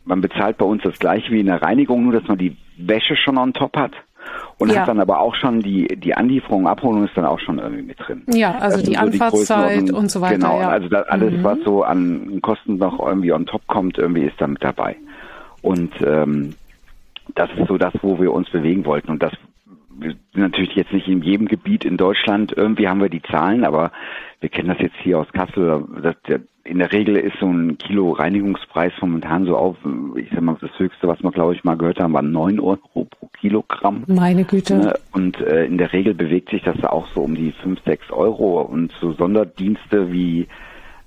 man 0.06 0.22
bezahlt 0.22 0.58
bei 0.58 0.66
uns 0.66 0.84
das 0.84 0.98
gleiche 1.00 1.32
wie 1.32 1.40
in 1.40 1.48
der 1.48 1.62
Reinigung, 1.62 2.04
nur 2.04 2.14
dass 2.14 2.28
man 2.28 2.38
die 2.38 2.56
Wäsche 2.78 3.16
schon 3.16 3.38
on 3.38 3.54
top 3.54 3.76
hat. 3.76 3.94
Und 4.58 4.72
ja. 4.72 4.82
hat 4.82 4.88
dann 4.88 5.00
aber 5.00 5.20
auch 5.20 5.36
schon 5.36 5.60
die, 5.60 5.88
die 5.98 6.16
Anlieferung, 6.16 6.68
Abholung 6.68 7.06
ist 7.06 7.16
dann 7.16 7.26
auch 7.26 7.40
schon 7.40 7.60
irgendwie 7.60 7.84
mit 7.84 8.00
drin. 8.00 8.24
Ja, 8.28 8.58
also 8.58 8.82
die 8.82 8.94
so 8.94 9.00
Anfahrtszeit 9.00 9.90
die 9.90 9.92
und 9.92 10.10
so 10.10 10.22
weiter. 10.22 10.36
Genau, 10.36 10.60
ja. 10.60 10.70
also 10.70 10.96
alles, 10.96 11.34
mhm. 11.34 11.44
was 11.44 11.60
so 11.64 11.84
an 11.84 12.40
Kosten 12.42 12.78
noch 12.78 13.00
irgendwie 13.06 13.34
on 13.34 13.46
top 13.46 13.68
kommt, 13.68 13.98
irgendwie 13.98 14.24
ist 14.24 14.40
da 14.40 14.48
mit 14.48 14.64
dabei. 14.64 14.96
Und 15.62 15.94
ähm, 16.02 16.56
das 17.36 17.50
ist 17.58 17.68
so 17.68 17.78
das, 17.78 17.94
wo 18.02 18.20
wir 18.20 18.32
uns 18.34 18.50
bewegen 18.50 18.86
wollten. 18.86 19.12
Und 19.12 19.22
das 19.22 19.34
natürlich 20.34 20.76
jetzt 20.76 20.94
nicht 20.94 21.08
in 21.08 21.22
jedem 21.22 21.48
Gebiet 21.48 21.86
in 21.86 21.98
Deutschland, 21.98 22.54
irgendwie 22.56 22.88
haben 22.88 23.02
wir 23.02 23.10
die 23.10 23.22
Zahlen, 23.22 23.64
aber 23.64 23.92
wir 24.40 24.50
kennen 24.50 24.70
das 24.70 24.80
jetzt 24.80 24.98
hier 25.02 25.20
aus 25.20 25.28
Kassel. 25.32 25.86
In 26.64 26.80
der 26.80 26.92
Regel 26.92 27.16
ist 27.16 27.38
so 27.40 27.48
ein 27.48 27.78
Kilo 27.78 28.12
Reinigungspreis 28.12 28.92
momentan 29.00 29.46
so 29.46 29.56
auf, 29.56 29.78
ich 30.16 30.30
sag 30.32 30.42
mal, 30.42 30.58
das 30.60 30.78
höchste, 30.78 31.08
was 31.08 31.22
wir 31.24 31.32
glaube 31.32 31.54
ich 31.54 31.64
mal 31.64 31.78
gehört 31.78 32.00
haben, 32.00 32.14
war 32.14 32.22
neun 32.22 32.60
Euro 32.60 33.06
pro 33.06 33.28
Kilogramm. 33.40 34.04
Meine 34.08 34.44
Güte. 34.44 34.76
Ne, 34.76 34.94
und 35.12 35.40
äh, 35.42 35.66
in 35.66 35.78
der 35.78 35.94
Regel 35.94 36.14
bewegt 36.14 36.50
sich 36.50 36.64
das 36.64 36.84
auch 36.84 37.08
so 37.14 37.22
um 37.22 37.36
die 37.36 37.52
fünf, 37.52 37.80
sechs 37.86 38.12
Euro 38.12 38.62
und 38.62 38.92
so 39.00 39.14
Sonderdienste 39.14 40.12
wie 40.12 40.48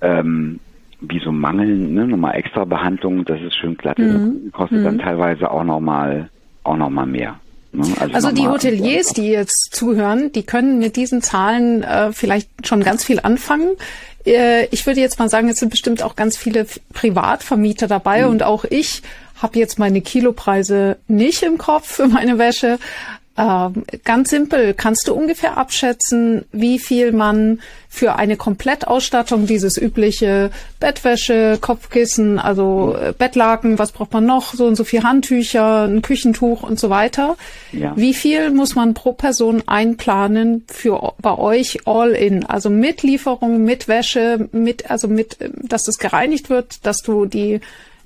ähm, 0.01 0.61
wie 1.01 1.21
so 1.21 1.31
Mangeln, 1.31 1.95
ne, 1.95 2.07
nochmal 2.07 2.35
extra 2.37 2.65
Behandlung, 2.65 3.25
das 3.25 3.41
ist 3.41 3.55
schön 3.55 3.77
glatt, 3.77 3.99
mhm. 3.99 4.51
kostet 4.53 4.81
mhm. 4.81 4.85
dann 4.85 4.99
teilweise 4.99 5.51
auch 5.51 5.65
nochmal 5.65 6.29
auch 6.65 6.77
noch 6.77 6.91
mal 6.91 7.07
mehr. 7.07 7.39
Ne? 7.73 7.85
Also, 7.99 8.15
also 8.15 8.33
die 8.33 8.49
Hoteliers, 8.49 9.13
die 9.13 9.29
jetzt 9.29 9.71
zuhören, 9.73 10.33
die 10.33 10.43
können 10.43 10.79
mit 10.79 10.97
diesen 10.97 11.23
Zahlen 11.23 11.83
äh, 11.83 12.13
vielleicht 12.13 12.49
schon 12.67 12.83
ganz 12.83 13.05
viel 13.05 13.21
anfangen. 13.21 13.77
Äh, 14.25 14.67
ich 14.67 14.87
würde 14.87 15.01
jetzt 15.01 15.19
mal 15.19 15.29
sagen, 15.29 15.49
es 15.49 15.59
sind 15.59 15.71
bestimmt 15.71 16.03
auch 16.03 16.17
ganz 16.17 16.37
viele 16.37 16.67
Privatvermieter 16.93 17.87
dabei 17.87 18.23
mhm. 18.23 18.31
und 18.31 18.43
auch 18.43 18.65
ich 18.65 19.03
habe 19.41 19.59
jetzt 19.59 19.79
meine 19.79 20.01
Kilopreise 20.01 20.97
nicht 21.07 21.43
im 21.43 21.59
Kopf 21.59 21.93
für 21.97 22.09
meine 22.09 22.39
Wäsche, 22.39 22.79
ganz 24.05 24.31
simpel, 24.31 24.75
kannst 24.75 25.07
du 25.07 25.15
ungefähr 25.15 25.57
abschätzen, 25.57 26.45
wie 26.51 26.81
viel 26.81 27.13
man 27.13 27.61
für 27.89 28.17
eine 28.17 28.37
Komplettausstattung, 28.37 29.47
dieses 29.47 29.77
übliche 29.77 30.51
Bettwäsche, 30.81 31.57
Kopfkissen, 31.61 32.41
also 32.41 32.97
äh, 33.01 33.13
Bettlaken, 33.17 33.79
was 33.79 33.93
braucht 33.93 34.13
man 34.13 34.27
noch, 34.27 34.55
so 34.55 34.67
und 34.67 34.75
so 34.75 34.83
viel 34.83 35.05
Handtücher, 35.05 35.85
ein 35.85 36.03
Küchentuch 36.03 36.65
und 36.65 36.81
so 36.81 36.91
weiter. 36.91 37.37
Ja. 37.73 37.93
Wie 37.97 38.13
viel 38.13 38.51
muss 38.51 38.75
man 38.75 38.95
pro 38.95 39.13
Person 39.13 39.63
einplanen 39.67 40.65
für 40.67 41.15
bei 41.21 41.39
euch 41.39 41.87
all 41.87 42.11
in? 42.11 42.45
Also 42.45 42.71
mit 42.71 43.05
Lieferung, 43.05 43.63
mit 43.63 43.87
Wäsche, 43.87 44.49
mit, 44.51 44.91
also 44.91 45.07
mit, 45.07 45.39
dass 45.63 45.87
es 45.87 45.99
gereinigt 45.99 46.51
wird, 46.51 46.85
dass 46.85 47.03
du 47.03 47.25
die, 47.25 47.61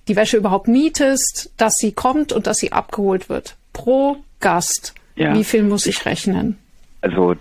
die 0.08 0.16
Wäsche 0.16 0.36
überhaupt 0.36 0.68
mietest, 0.68 1.50
dass 1.56 1.74
sie 1.76 1.92
kommt 1.92 2.32
und 2.32 2.46
dass 2.46 2.58
sie 2.58 2.72
abgeholt 2.72 3.30
wird. 3.30 3.56
Pro 3.72 4.18
Gast. 4.40 4.94
Ja. 5.16 5.34
Wie 5.34 5.44
viel 5.44 5.62
muss 5.62 5.86
ich 5.86 6.04
rechnen? 6.06 6.58
Also 7.00 7.34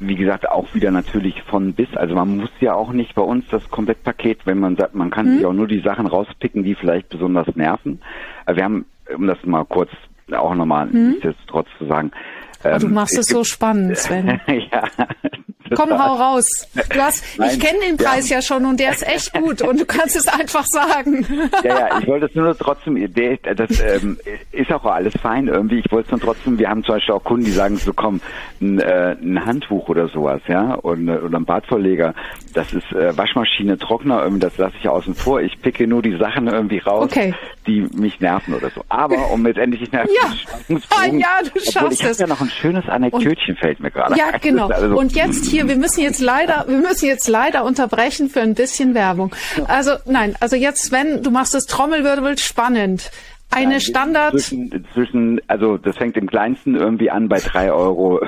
wie 0.00 0.14
gesagt, 0.14 0.48
auch 0.48 0.74
wieder 0.74 0.90
natürlich 0.90 1.42
von 1.42 1.74
bis. 1.74 1.94
Also 1.94 2.14
man 2.14 2.38
muss 2.38 2.50
ja 2.60 2.74
auch 2.74 2.92
nicht 2.92 3.14
bei 3.14 3.22
uns 3.22 3.44
das 3.50 3.68
Komplettpaket, 3.70 4.46
wenn 4.46 4.58
man 4.58 4.76
sagt, 4.76 4.94
man 4.94 5.10
kann 5.10 5.26
hm. 5.26 5.36
sich 5.36 5.46
auch 5.46 5.52
nur 5.52 5.68
die 5.68 5.80
Sachen 5.80 6.06
rauspicken, 6.06 6.64
die 6.64 6.74
vielleicht 6.74 7.10
besonders 7.10 7.54
nerven. 7.54 8.00
Also 8.46 8.56
wir 8.56 8.64
haben, 8.64 8.86
um 9.14 9.26
das 9.26 9.38
mal 9.44 9.64
kurz 9.64 9.90
auch 10.32 10.54
nochmal 10.54 10.90
hm. 10.90 11.16
trotz 11.48 11.68
zu 11.78 11.86
sagen. 11.86 12.12
Oh, 12.64 12.78
du 12.78 12.86
ähm, 12.86 12.94
machst 12.94 13.14
es, 13.14 13.26
es 13.26 13.26
so 13.26 13.44
spannend, 13.44 13.96
Sven. 13.96 14.40
ja, 14.72 14.82
Komm, 15.74 15.90
hau 15.90 16.14
raus. 16.14 16.46
Du 16.74 17.00
hast, 17.00 17.24
Nein, 17.38 17.50
ich 17.52 17.60
kenne 17.60 17.78
den 17.86 17.96
Preis 17.96 18.28
ja. 18.28 18.36
ja. 18.36 18.42
schon 18.42 18.64
und 18.66 18.80
der 18.80 18.90
ist 18.90 19.06
echt 19.06 19.32
gut 19.40 19.62
und 19.62 19.80
du 19.80 19.84
kannst 19.84 20.16
es 20.16 20.28
einfach 20.28 20.64
sagen. 20.66 21.26
Ja, 21.62 21.78
ja, 21.78 21.98
ich 22.00 22.06
wollte 22.06 22.26
es 22.26 22.34
nur 22.34 22.56
trotzdem, 22.56 23.12
der, 23.12 23.36
das 23.36 23.80
ähm, 23.80 24.18
ist 24.52 24.72
auch 24.72 24.84
alles 24.84 25.14
fein 25.20 25.48
irgendwie. 25.48 25.78
Ich 25.78 25.92
wollte 25.92 26.06
es 26.06 26.10
nur 26.12 26.20
trotzdem, 26.20 26.58
wir 26.58 26.68
haben 26.68 26.82
zum 26.84 26.96
Beispiel 26.96 27.14
auch 27.14 27.24
Kunden, 27.24 27.44
die 27.44 27.52
sagen 27.52 27.76
so, 27.76 27.92
komm, 27.92 28.20
ein, 28.60 28.78
äh, 28.80 29.16
ein 29.20 29.44
Handtuch 29.44 29.88
oder 29.88 30.08
sowas, 30.08 30.40
ja, 30.48 30.74
und, 30.74 31.08
äh, 31.08 31.16
oder 31.16 31.38
ein 31.38 31.44
Badvorleger, 31.44 32.14
das 32.54 32.72
ist 32.72 32.90
äh, 32.92 33.16
Waschmaschine, 33.16 33.78
Trockner, 33.78 34.22
irgendwie, 34.22 34.40
das 34.40 34.56
lasse 34.58 34.74
ich 34.80 34.88
außen 34.88 35.14
vor. 35.14 35.40
Ich 35.40 35.60
picke 35.60 35.86
nur 35.86 36.02
die 36.02 36.16
Sachen 36.16 36.48
irgendwie 36.48 36.78
raus, 36.78 37.04
okay. 37.04 37.34
Die 37.66 37.82
mich 37.92 38.18
nerven 38.20 38.54
oder 38.54 38.70
so. 38.70 38.84
Aber 38.88 39.30
um 39.30 39.46
letztendlich 39.46 39.82
nicht 39.82 39.92
ja. 39.92 40.00
ah, 40.90 41.06
ja, 41.06 41.28
du 41.42 41.60
schaffst 41.60 42.00
ich 42.00 42.06
es. 42.06 42.18
ja 42.18 42.26
noch 42.26 42.40
ein 42.40 42.50
schönes 42.50 42.88
Anekdötchen, 42.88 43.56
fällt 43.56 43.78
mir 43.80 43.90
gerade 43.90 44.16
Ja, 44.16 44.36
genau. 44.38 44.68
Also, 44.68 44.96
und 44.96 45.12
jetzt 45.12 45.46
hier 45.46 45.60
hier, 45.60 45.68
wir 45.68 45.76
müssen 45.76 46.00
jetzt 46.00 46.20
leider, 46.20 46.64
wir 46.68 46.78
müssen 46.78 47.06
jetzt 47.06 47.28
leider 47.28 47.64
unterbrechen 47.64 48.30
für 48.30 48.40
ein 48.40 48.54
bisschen 48.54 48.94
Werbung. 48.94 49.34
Also 49.66 49.92
nein, 50.06 50.36
also 50.40 50.56
jetzt, 50.56 50.84
Sven, 50.84 51.22
du 51.22 51.30
machst 51.30 51.54
das 51.54 51.66
Trommelwirbel 51.66 52.38
spannend. 52.38 53.10
Eine 53.50 53.74
ja, 53.74 53.80
Standard. 53.80 54.32
Zwischen, 54.32 54.86
zwischen, 54.94 55.40
also 55.48 55.76
das 55.76 55.96
fängt 55.96 56.16
im 56.16 56.28
kleinsten 56.28 56.76
irgendwie 56.76 57.10
an 57.10 57.28
bei 57.28 57.38
drei 57.38 57.72
Euro 57.72 58.20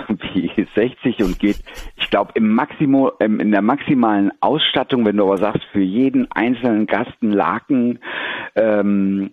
60 0.74 1.22
und 1.22 1.38
geht, 1.38 1.58
ich 1.96 2.10
glaube, 2.10 2.32
im 2.34 2.54
Maximum, 2.54 3.10
in 3.20 3.52
der 3.52 3.62
maximalen 3.62 4.32
Ausstattung, 4.40 5.04
wenn 5.04 5.16
du 5.16 5.24
aber 5.24 5.38
sagst, 5.38 5.62
für 5.72 5.80
jeden 5.80 6.30
einzelnen 6.32 6.86
Gasten 6.86 7.30
Laken, 7.30 8.00
ähm, 8.56 9.30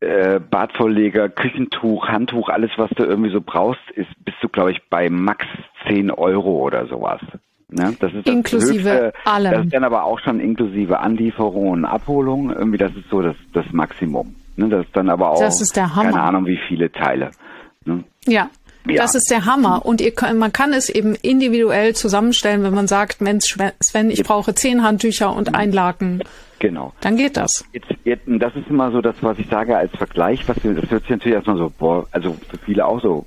äh, 0.00 0.40
Badvorleger, 0.40 1.28
Küchentuch, 1.28 2.08
Handtuch, 2.08 2.48
alles, 2.48 2.72
was 2.76 2.90
du 2.96 3.04
irgendwie 3.04 3.30
so 3.30 3.40
brauchst, 3.40 3.88
ist, 3.94 4.10
bist 4.24 4.38
du, 4.40 4.48
glaube 4.48 4.72
ich, 4.72 4.82
bei 4.90 5.08
max 5.08 5.46
10 5.86 6.10
Euro 6.10 6.58
oder 6.58 6.86
sowas. 6.86 7.20
Ne? 7.68 7.94
Das 8.00 8.12
ist 8.12 8.26
inklusive 8.26 8.82
das 8.82 9.02
höchste, 9.02 9.12
allem. 9.24 9.52
Das 9.52 9.64
ist 9.64 9.74
dann 9.74 9.84
aber 9.84 10.04
auch 10.04 10.18
schon 10.18 10.40
inklusive 10.40 10.98
Anlieferung 10.98 11.70
und 11.70 11.84
Abholung. 11.84 12.52
Irgendwie, 12.52 12.78
das 12.78 12.92
ist 12.96 13.08
so 13.10 13.22
das, 13.22 13.36
das 13.52 13.64
Maximum. 13.72 14.34
Ne? 14.56 14.68
Das 14.68 14.86
ist 14.86 14.96
dann 14.96 15.08
aber 15.08 15.30
auch, 15.30 15.40
das 15.40 15.60
ist 15.60 15.76
der 15.76 15.94
Hammer. 15.94 16.10
keine 16.10 16.22
Ahnung, 16.22 16.46
wie 16.46 16.58
viele 16.68 16.90
Teile. 16.90 17.30
Ne? 17.84 18.04
Ja, 18.26 18.48
ja. 18.86 18.96
Das 18.96 19.14
ist 19.14 19.30
der 19.30 19.44
Hammer. 19.44 19.84
Und 19.86 20.00
ihr 20.00 20.12
man 20.34 20.52
kann 20.52 20.72
es 20.72 20.88
eben 20.88 21.14
individuell 21.14 21.94
zusammenstellen, 21.94 22.62
wenn 22.64 22.74
man 22.74 22.88
sagt, 22.88 23.20
Mensch, 23.20 23.56
Sven, 23.80 24.10
ich 24.10 24.24
brauche 24.24 24.54
zehn 24.54 24.82
Handtücher 24.82 25.34
und 25.34 25.54
ein 25.54 25.72
Laken. 25.72 26.22
Genau. 26.58 26.92
Dann 27.00 27.16
geht 27.16 27.36
das. 27.36 27.64
Jetzt, 27.72 27.88
jetzt, 28.04 28.24
das 28.26 28.54
ist 28.56 28.68
immer 28.68 28.90
so 28.90 29.00
das, 29.00 29.16
was 29.20 29.38
ich 29.38 29.48
sage 29.48 29.76
als 29.76 29.92
Vergleich. 29.96 30.48
Was 30.48 30.62
wir, 30.62 30.74
das 30.74 30.90
hört 30.90 31.02
sich 31.02 31.10
natürlich 31.10 31.34
erstmal 31.34 31.58
so, 31.58 31.72
boah, 31.76 32.06
also 32.10 32.36
für 32.48 32.58
viele 32.58 32.86
auch 32.86 33.00
so, 33.00 33.24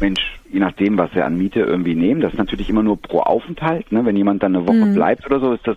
Mensch, 0.00 0.20
je 0.50 0.60
nachdem, 0.60 0.96
was 0.98 1.10
sie 1.12 1.22
an 1.22 1.36
Miete 1.36 1.60
irgendwie 1.60 1.94
nehmen, 1.94 2.20
das 2.20 2.32
ist 2.32 2.38
natürlich 2.38 2.68
immer 2.68 2.82
nur 2.82 3.00
pro 3.00 3.20
Aufenthalt. 3.20 3.90
Ne? 3.90 4.04
Wenn 4.04 4.16
jemand 4.16 4.42
dann 4.42 4.54
eine 4.54 4.66
Woche 4.66 4.86
mhm. 4.86 4.94
bleibt 4.94 5.26
oder 5.26 5.40
so, 5.40 5.52
ist 5.54 5.66
das, 5.66 5.76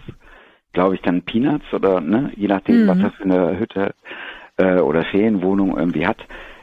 glaube 0.73 0.95
ich, 0.95 1.02
dann 1.02 1.23
Peanuts 1.23 1.65
oder 1.73 2.02
ne, 2.02 2.32
je 2.36 2.47
nachdem, 2.47 2.84
mhm. 2.84 2.88
was 2.88 3.00
er 3.00 3.12
für 3.12 3.23
eine 3.23 3.60
Hütte 3.60 3.93
äh, 4.58 4.80
oder 4.80 5.04
Ferienwohnung 5.06 5.78
irgendwie 5.78 6.06
hat. 6.06 6.20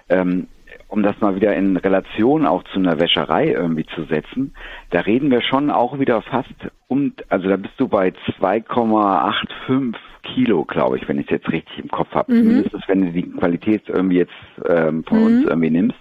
Ähm, 0.09 0.49
um 0.89 1.03
das 1.03 1.21
mal 1.21 1.35
wieder 1.35 1.57
in 1.57 1.77
Relation 1.77 2.47
auch 2.47 2.63
zu 2.73 2.79
einer 2.79 3.01
Wäscherei 3.01 3.49
irgendwie 3.49 3.87
zu 3.87 4.05
setzen, 4.05 4.55
da 4.91 5.01
reden 5.01 5.31
wir 5.31 5.41
schon 5.41 5.71
auch 5.71 5.99
wieder 5.99 6.23
fast 6.23 6.55
um, 6.87 7.13
also 7.29 7.49
da 7.49 7.57
bist 7.57 7.75
du 7.79 7.89
bei 7.89 8.13
2,85 8.39 9.97
Kilo, 10.23 10.65
glaube 10.65 10.97
ich, 10.97 11.09
wenn 11.09 11.19
ich 11.19 11.27
es 11.27 11.33
jetzt 11.33 11.51
richtig 11.51 11.79
im 11.79 11.89
Kopf 11.89 12.13
habe. 12.13 12.33
Mhm. 12.33 12.43
Zumindest 12.43 12.89
wenn 12.89 13.07
du 13.07 13.13
die 13.13 13.29
Qualität 13.29 13.89
irgendwie 13.89 14.19
jetzt 14.19 14.33
ähm, 14.69 15.03
von 15.05 15.19
mhm. 15.19 15.27
uns 15.27 15.47
irgendwie 15.47 15.71
nimmst. 15.71 15.99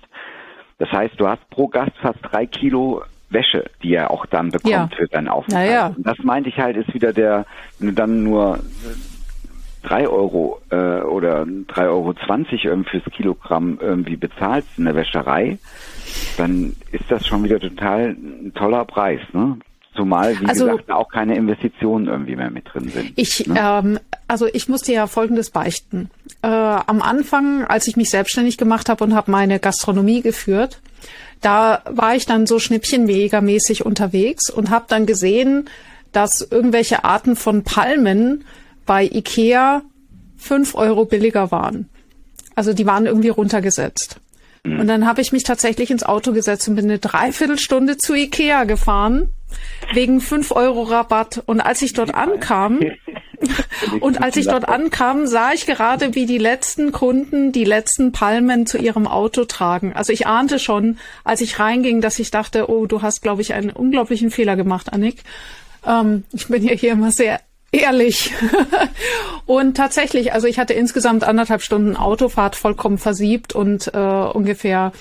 Das 0.77 0.91
heißt, 0.91 1.19
du 1.19 1.27
hast 1.27 1.49
pro 1.49 1.67
Gast 1.67 1.97
fast 2.01 2.19
drei 2.21 2.45
Kilo 2.45 3.01
Wäsche, 3.29 3.65
die 3.81 3.95
er 3.95 4.11
auch 4.11 4.25
dann 4.27 4.51
bekommt 4.51 4.71
ja. 4.71 4.89
für 4.95 5.07
seinen 5.07 5.27
Aufenthalt. 5.27 5.71
Ja, 5.71 5.87
Und 5.87 6.05
das 6.05 6.19
meinte 6.19 6.49
ich 6.49 6.57
halt, 6.59 6.77
ist 6.77 6.93
wieder 6.93 7.13
der, 7.13 7.45
wenn 7.79 7.89
du 7.89 7.93
dann 7.93 8.23
nur 8.23 8.59
drei 9.83 10.07
Euro 10.07 10.59
äh, 10.69 11.01
oder 11.01 11.45
drei 11.67 11.87
Euro 11.87 12.13
zwanzig 12.13 12.67
fürs 12.89 13.03
Kilogramm 13.11 13.77
irgendwie 13.81 14.15
bezahlst 14.15 14.69
in 14.77 14.85
der 14.85 14.95
Wäscherei, 14.95 15.57
dann 16.37 16.75
ist 16.91 17.05
das 17.09 17.27
schon 17.27 17.43
wieder 17.43 17.59
total 17.59 18.09
ein 18.09 18.51
toller 18.55 18.85
Preis, 18.85 19.21
ne? 19.33 19.57
Zumal, 19.95 20.39
wie 20.39 20.47
also, 20.47 20.65
gesagt, 20.65 20.89
auch 20.91 21.07
keine 21.07 21.35
Investitionen 21.35 22.07
irgendwie 22.07 22.35
mehr 22.35 22.49
mit 22.49 22.65
drin 22.73 22.89
sind. 22.89 23.13
Ich, 23.15 23.45
ne? 23.45 23.59
ähm, 23.59 23.99
also 24.27 24.47
ich 24.51 24.67
musste 24.67 24.91
ja 24.91 25.05
Folgendes 25.05 25.51
beichten. 25.51 26.09
Äh, 26.41 26.47
am 26.47 27.03
Anfang, 27.03 27.63
als 27.65 27.87
ich 27.87 27.95
mich 27.95 28.09
selbstständig 28.09 28.57
gemacht 28.57 28.89
habe 28.89 29.03
und 29.03 29.13
habe 29.13 29.29
meine 29.29 29.59
Gastronomie 29.59 30.23
geführt, 30.23 30.81
da 31.41 31.83
war 31.87 32.15
ich 32.15 32.25
dann 32.25 32.47
so 32.47 32.57
schnippchenjägermäßig 32.57 33.85
unterwegs 33.85 34.49
und 34.49 34.71
habe 34.71 34.85
dann 34.87 35.05
gesehen, 35.05 35.69
dass 36.11 36.41
irgendwelche 36.41 37.03
Arten 37.03 37.35
von 37.35 37.63
Palmen 37.63 38.45
bei 38.85 39.05
Ikea 39.05 39.81
fünf 40.37 40.75
Euro 40.75 41.05
billiger 41.05 41.51
waren. 41.51 41.89
Also 42.55 42.73
die 42.73 42.85
waren 42.85 43.05
irgendwie 43.05 43.29
runtergesetzt. 43.29 44.17
Mhm. 44.63 44.79
Und 44.79 44.87
dann 44.87 45.05
habe 45.05 45.21
ich 45.21 45.31
mich 45.31 45.43
tatsächlich 45.43 45.91
ins 45.91 46.03
Auto 46.03 46.33
gesetzt 46.33 46.67
und 46.67 46.75
bin 46.75 46.85
eine 46.85 46.99
Dreiviertelstunde 46.99 47.97
zu 47.97 48.13
Ikea 48.13 48.63
gefahren, 48.65 49.29
wegen 49.93 50.21
fünf 50.21 50.51
Euro 50.51 50.83
Rabatt. 50.83 51.43
Und 51.45 51.61
als 51.61 51.81
ich 51.81 51.93
dort 51.93 52.13
ankam, 52.13 52.79
und 53.99 54.21
als 54.21 54.37
ich 54.37 54.45
dort 54.45 54.67
ankam, 54.67 55.27
sah 55.27 55.51
ich 55.53 55.65
gerade, 55.65 56.15
wie 56.15 56.25
die 56.25 56.37
letzten 56.37 56.91
Kunden 56.91 57.51
die 57.51 57.65
letzten 57.65 58.11
Palmen 58.11 58.65
zu 58.65 58.77
ihrem 58.77 59.07
Auto 59.07 59.45
tragen. 59.45 59.93
Also 59.93 60.13
ich 60.13 60.27
ahnte 60.27 60.59
schon, 60.59 60.97
als 61.23 61.41
ich 61.41 61.59
reinging, 61.59 62.01
dass 62.01 62.19
ich 62.19 62.31
dachte, 62.31 62.69
oh, 62.69 62.85
du 62.85 63.01
hast, 63.01 63.21
glaube 63.21 63.41
ich, 63.41 63.53
einen 63.53 63.71
unglaublichen 63.71 64.31
Fehler 64.31 64.55
gemacht, 64.55 64.93
Annik. 64.93 65.23
Ähm, 65.85 66.23
ich 66.31 66.47
bin 66.47 66.63
ja 66.63 66.73
hier 66.73 66.93
immer 66.93 67.11
sehr 67.11 67.41
Ehrlich. 67.73 68.31
und 69.47 69.75
tatsächlich, 69.75 70.31
also 70.31 70.45
ich 70.45 70.59
hatte 70.59 70.73
insgesamt 70.73 71.23
anderthalb 71.23 71.63
Stunden 71.63 71.97
Autofahrt 71.97 72.55
vollkommen 72.55 72.99
versiebt 72.99 73.53
und 73.53 73.91
äh, 73.95 73.97
ungefähr 73.97 74.91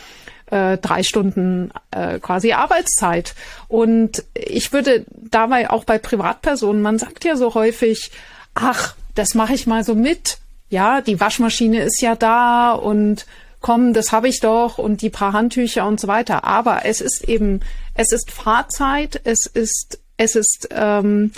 äh, 0.51 0.79
drei 0.79 1.03
Stunden 1.03 1.71
äh, 1.91 2.19
quasi 2.19 2.53
Arbeitszeit. 2.53 3.35
Und 3.69 4.25
ich 4.35 4.73
würde 4.73 5.05
dabei 5.09 5.69
auch 5.69 5.85
bei 5.85 5.99
Privatpersonen, 5.99 6.81
man 6.81 6.99
sagt 6.99 7.27
ja 7.27 7.37
so 7.37 7.53
häufig, 7.53 8.11
ach, 8.55 8.95
das 9.15 9.35
mache 9.35 9.53
ich 9.53 9.67
mal 9.67 9.85
so 9.85 9.95
mit. 9.95 10.39
Ja, 10.71 11.03
die 11.03 11.21
Waschmaschine 11.21 11.83
ist 11.83 12.01
ja 12.01 12.17
da 12.17 12.73
und 12.73 13.27
komm, 13.61 13.93
das 13.93 14.13
habe 14.13 14.29
ich 14.29 14.41
doch 14.41 14.79
und 14.79 15.03
die 15.03 15.11
paar 15.11 15.35
Handtücher 15.35 15.87
und 15.87 16.01
so 16.01 16.09
weiter. 16.09 16.45
Aber 16.45 16.87
es 16.87 17.03
ist 17.03 17.29
eben, 17.29 17.61
es 17.95 18.13
ist 18.13 18.31
Fahrzeit, 18.31 19.21
es 19.25 19.45
ist, 19.45 20.01
es 20.17 20.37
ist 20.37 20.69
ähm, 20.71 21.33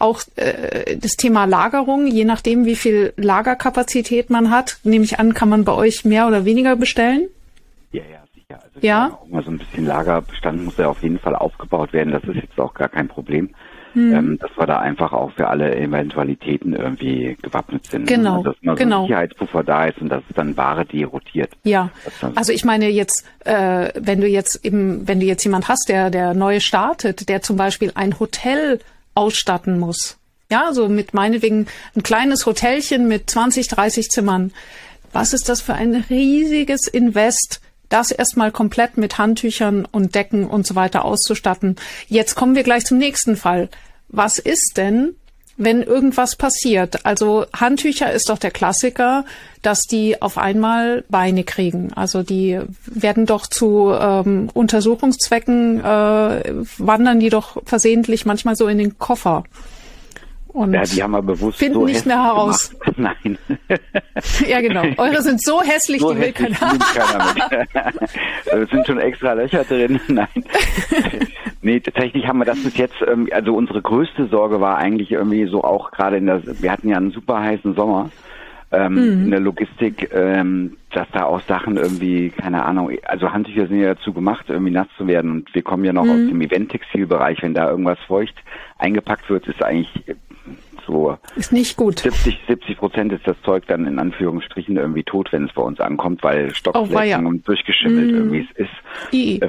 auch 0.00 0.22
äh, 0.36 0.96
das 0.96 1.16
Thema 1.16 1.44
Lagerung, 1.44 2.06
je 2.06 2.24
nachdem, 2.24 2.64
wie 2.64 2.76
viel 2.76 3.12
Lagerkapazität 3.16 4.30
man 4.30 4.50
hat, 4.50 4.78
nehme 4.82 5.04
ich 5.04 5.18
an, 5.18 5.34
kann 5.34 5.48
man 5.48 5.64
bei 5.64 5.72
euch 5.72 6.04
mehr 6.04 6.26
oder 6.26 6.44
weniger 6.44 6.76
bestellen? 6.76 7.28
Ja, 7.92 8.02
ja, 8.10 8.22
sicher. 8.34 8.60
Also 8.62 8.80
ja. 8.80 9.18
Auch 9.20 9.28
mal 9.28 9.42
so 9.42 9.50
ein 9.50 9.58
bisschen 9.58 9.86
Lagerbestand 9.86 10.64
muss 10.64 10.76
ja 10.76 10.88
auf 10.88 11.02
jeden 11.02 11.18
Fall 11.18 11.36
aufgebaut 11.36 11.92
werden. 11.92 12.12
Das 12.12 12.24
ist 12.24 12.36
jetzt 12.36 12.58
auch 12.58 12.74
gar 12.74 12.88
kein 12.88 13.08
Problem. 13.08 13.50
Hm. 13.92 14.14
Ähm, 14.14 14.38
dass 14.38 14.50
wir 14.56 14.66
da 14.66 14.78
einfach 14.78 15.12
auch 15.12 15.32
für 15.32 15.48
alle 15.48 15.76
Eventualitäten 15.76 16.74
irgendwie 16.74 17.36
gewappnet 17.42 17.86
sind. 17.86 18.06
Genau. 18.06 18.38
Also, 18.38 18.52
dass 18.52 18.62
mal 18.62 18.76
so 18.76 18.84
genau. 18.84 19.00
ein 19.00 19.06
Sicherheitspuffer 19.08 19.64
da 19.64 19.86
ist 19.86 20.00
und 20.00 20.10
dass 20.10 20.22
es 20.28 20.36
dann 20.36 20.56
Ware, 20.56 20.84
die 20.84 21.02
rotiert. 21.02 21.50
Ja. 21.64 21.90
Also 22.36 22.52
ich 22.52 22.64
meine 22.64 22.88
jetzt, 22.88 23.26
äh, 23.44 23.88
wenn 23.96 24.20
du 24.20 24.28
jetzt 24.28 24.64
eben, 24.64 25.08
wenn 25.08 25.18
du 25.18 25.26
jetzt 25.26 25.42
jemand 25.42 25.68
hast, 25.68 25.88
der, 25.88 26.10
der 26.10 26.34
neu 26.34 26.60
startet, 26.60 27.28
der 27.28 27.42
zum 27.42 27.56
Beispiel 27.56 27.90
ein 27.96 28.20
Hotel 28.20 28.78
ausstatten 29.20 29.78
muss. 29.78 30.16
Ja, 30.50 30.72
so 30.72 30.88
mit 30.88 31.14
meinetwegen 31.14 31.66
ein 31.94 32.02
kleines 32.02 32.44
Hotelchen 32.46 33.06
mit 33.06 33.30
20, 33.30 33.68
30 33.68 34.10
Zimmern. 34.10 34.52
Was 35.12 35.32
ist 35.32 35.48
das 35.48 35.60
für 35.60 35.74
ein 35.74 35.94
riesiges 36.10 36.88
Invest? 36.88 37.60
das 37.90 38.12
erstmal 38.12 38.52
komplett 38.52 38.96
mit 38.96 39.18
Handtüchern 39.18 39.84
und 39.84 40.14
Decken 40.14 40.46
und 40.46 40.66
so 40.66 40.76
weiter 40.76 41.04
auszustatten. 41.04 41.76
Jetzt 42.06 42.36
kommen 42.36 42.54
wir 42.54 42.62
gleich 42.62 42.86
zum 42.86 42.98
nächsten 42.98 43.36
Fall. 43.36 43.68
Was 44.08 44.38
ist 44.38 44.74
denn, 44.76 45.16
wenn 45.60 45.82
irgendwas 45.82 46.36
passiert? 46.36 47.04
Also 47.04 47.44
Handtücher 47.52 48.10
ist 48.12 48.30
doch 48.30 48.38
der 48.38 48.50
Klassiker, 48.50 49.26
dass 49.60 49.82
die 49.82 50.20
auf 50.22 50.38
einmal 50.38 51.04
Beine 51.10 51.44
kriegen. 51.44 51.92
Also 51.94 52.22
die 52.22 52.58
werden 52.86 53.26
doch 53.26 53.46
zu 53.46 53.92
ähm, 53.92 54.48
Untersuchungszwecken, 54.54 55.80
äh, 55.80 56.64
wandern 56.78 57.20
die 57.20 57.28
doch 57.28 57.62
versehentlich 57.66 58.24
manchmal 58.24 58.56
so 58.56 58.68
in 58.68 58.78
den 58.78 58.98
Koffer. 58.98 59.44
Und 60.52 60.72
ja, 60.74 60.82
die 60.82 61.02
haben 61.02 61.12
wir 61.12 61.22
bewusst 61.22 61.58
finden 61.58 61.74
so 61.74 61.86
nicht 61.86 62.04
mehr 62.06 62.22
heraus. 62.22 62.70
Gemacht. 62.80 62.98
Nein. 63.24 63.38
ja, 64.48 64.60
genau. 64.60 64.82
Eure 64.98 65.22
sind 65.22 65.40
so 65.42 65.62
hässlich, 65.62 66.00
so 66.00 66.12
die 66.12 66.20
will 66.20 66.32
hässlich, 66.32 66.58
keiner. 66.58 66.78
keiner 66.78 67.94
mit. 67.94 68.10
Es 68.52 68.70
sind 68.70 68.86
schon 68.86 68.98
extra 68.98 69.32
Löcher 69.34 69.62
drin. 69.64 70.00
Nein. 70.08 70.26
nee, 71.62 71.80
tatsächlich 71.80 72.26
haben 72.26 72.38
wir 72.38 72.44
das 72.46 72.58
bis 72.62 72.76
jetzt, 72.76 72.96
ähm, 73.06 73.28
also 73.32 73.54
unsere 73.54 73.80
größte 73.80 74.26
Sorge 74.26 74.60
war 74.60 74.76
eigentlich 74.78 75.12
irgendwie 75.12 75.46
so 75.46 75.62
auch 75.62 75.90
gerade 75.92 76.16
in 76.16 76.26
der, 76.26 76.42
wir 76.60 76.72
hatten 76.72 76.88
ja 76.88 76.96
einen 76.96 77.12
super 77.12 77.40
heißen 77.40 77.74
Sommer. 77.74 78.10
Ähm, 78.72 78.94
Mhm. 78.94 79.24
in 79.24 79.30
der 79.32 79.40
Logistik, 79.40 80.10
ähm, 80.14 80.76
dass 80.92 81.08
da 81.12 81.24
auch 81.24 81.40
Sachen 81.48 81.76
irgendwie, 81.76 82.30
keine 82.30 82.64
Ahnung, 82.64 82.92
also 83.02 83.32
Handtücher 83.32 83.66
sind 83.66 83.80
ja 83.80 83.94
dazu 83.96 84.12
gemacht, 84.12 84.44
irgendwie 84.48 84.70
nass 84.70 84.86
zu 84.96 85.08
werden 85.08 85.28
und 85.32 85.52
wir 85.56 85.62
kommen 85.62 85.84
ja 85.84 85.92
noch 85.92 86.02
aus 86.02 86.16
Mhm. 86.16 86.28
dem 86.28 86.40
Event-Textilbereich, 86.40 87.42
wenn 87.42 87.52
da 87.54 87.68
irgendwas 87.68 87.98
feucht 88.06 88.36
eingepackt 88.78 89.28
wird, 89.28 89.48
ist 89.48 89.60
eigentlich 89.60 89.88
so 90.90 91.16
Ist 91.36 91.52
nicht 91.52 91.76
gut. 91.76 92.00
70, 92.00 92.38
70 92.48 92.76
Prozent 92.78 93.12
ist 93.12 93.26
das 93.26 93.36
Zeug 93.44 93.64
dann 93.68 93.86
in 93.86 93.98
Anführungsstrichen 93.98 94.76
irgendwie 94.76 95.02
tot, 95.04 95.32
wenn 95.32 95.44
es 95.44 95.52
bei 95.52 95.62
uns 95.62 95.80
ankommt, 95.80 96.22
weil 96.22 96.48
Oh, 96.50 96.54
Stockflecken 96.54 97.26
und 97.26 97.46
durchgeschimmelt 97.46 98.10
Mm. 98.12 98.14
irgendwie 98.14 98.48
ist. 98.56 98.70
I. 99.12 99.40
Äh, 99.40 99.48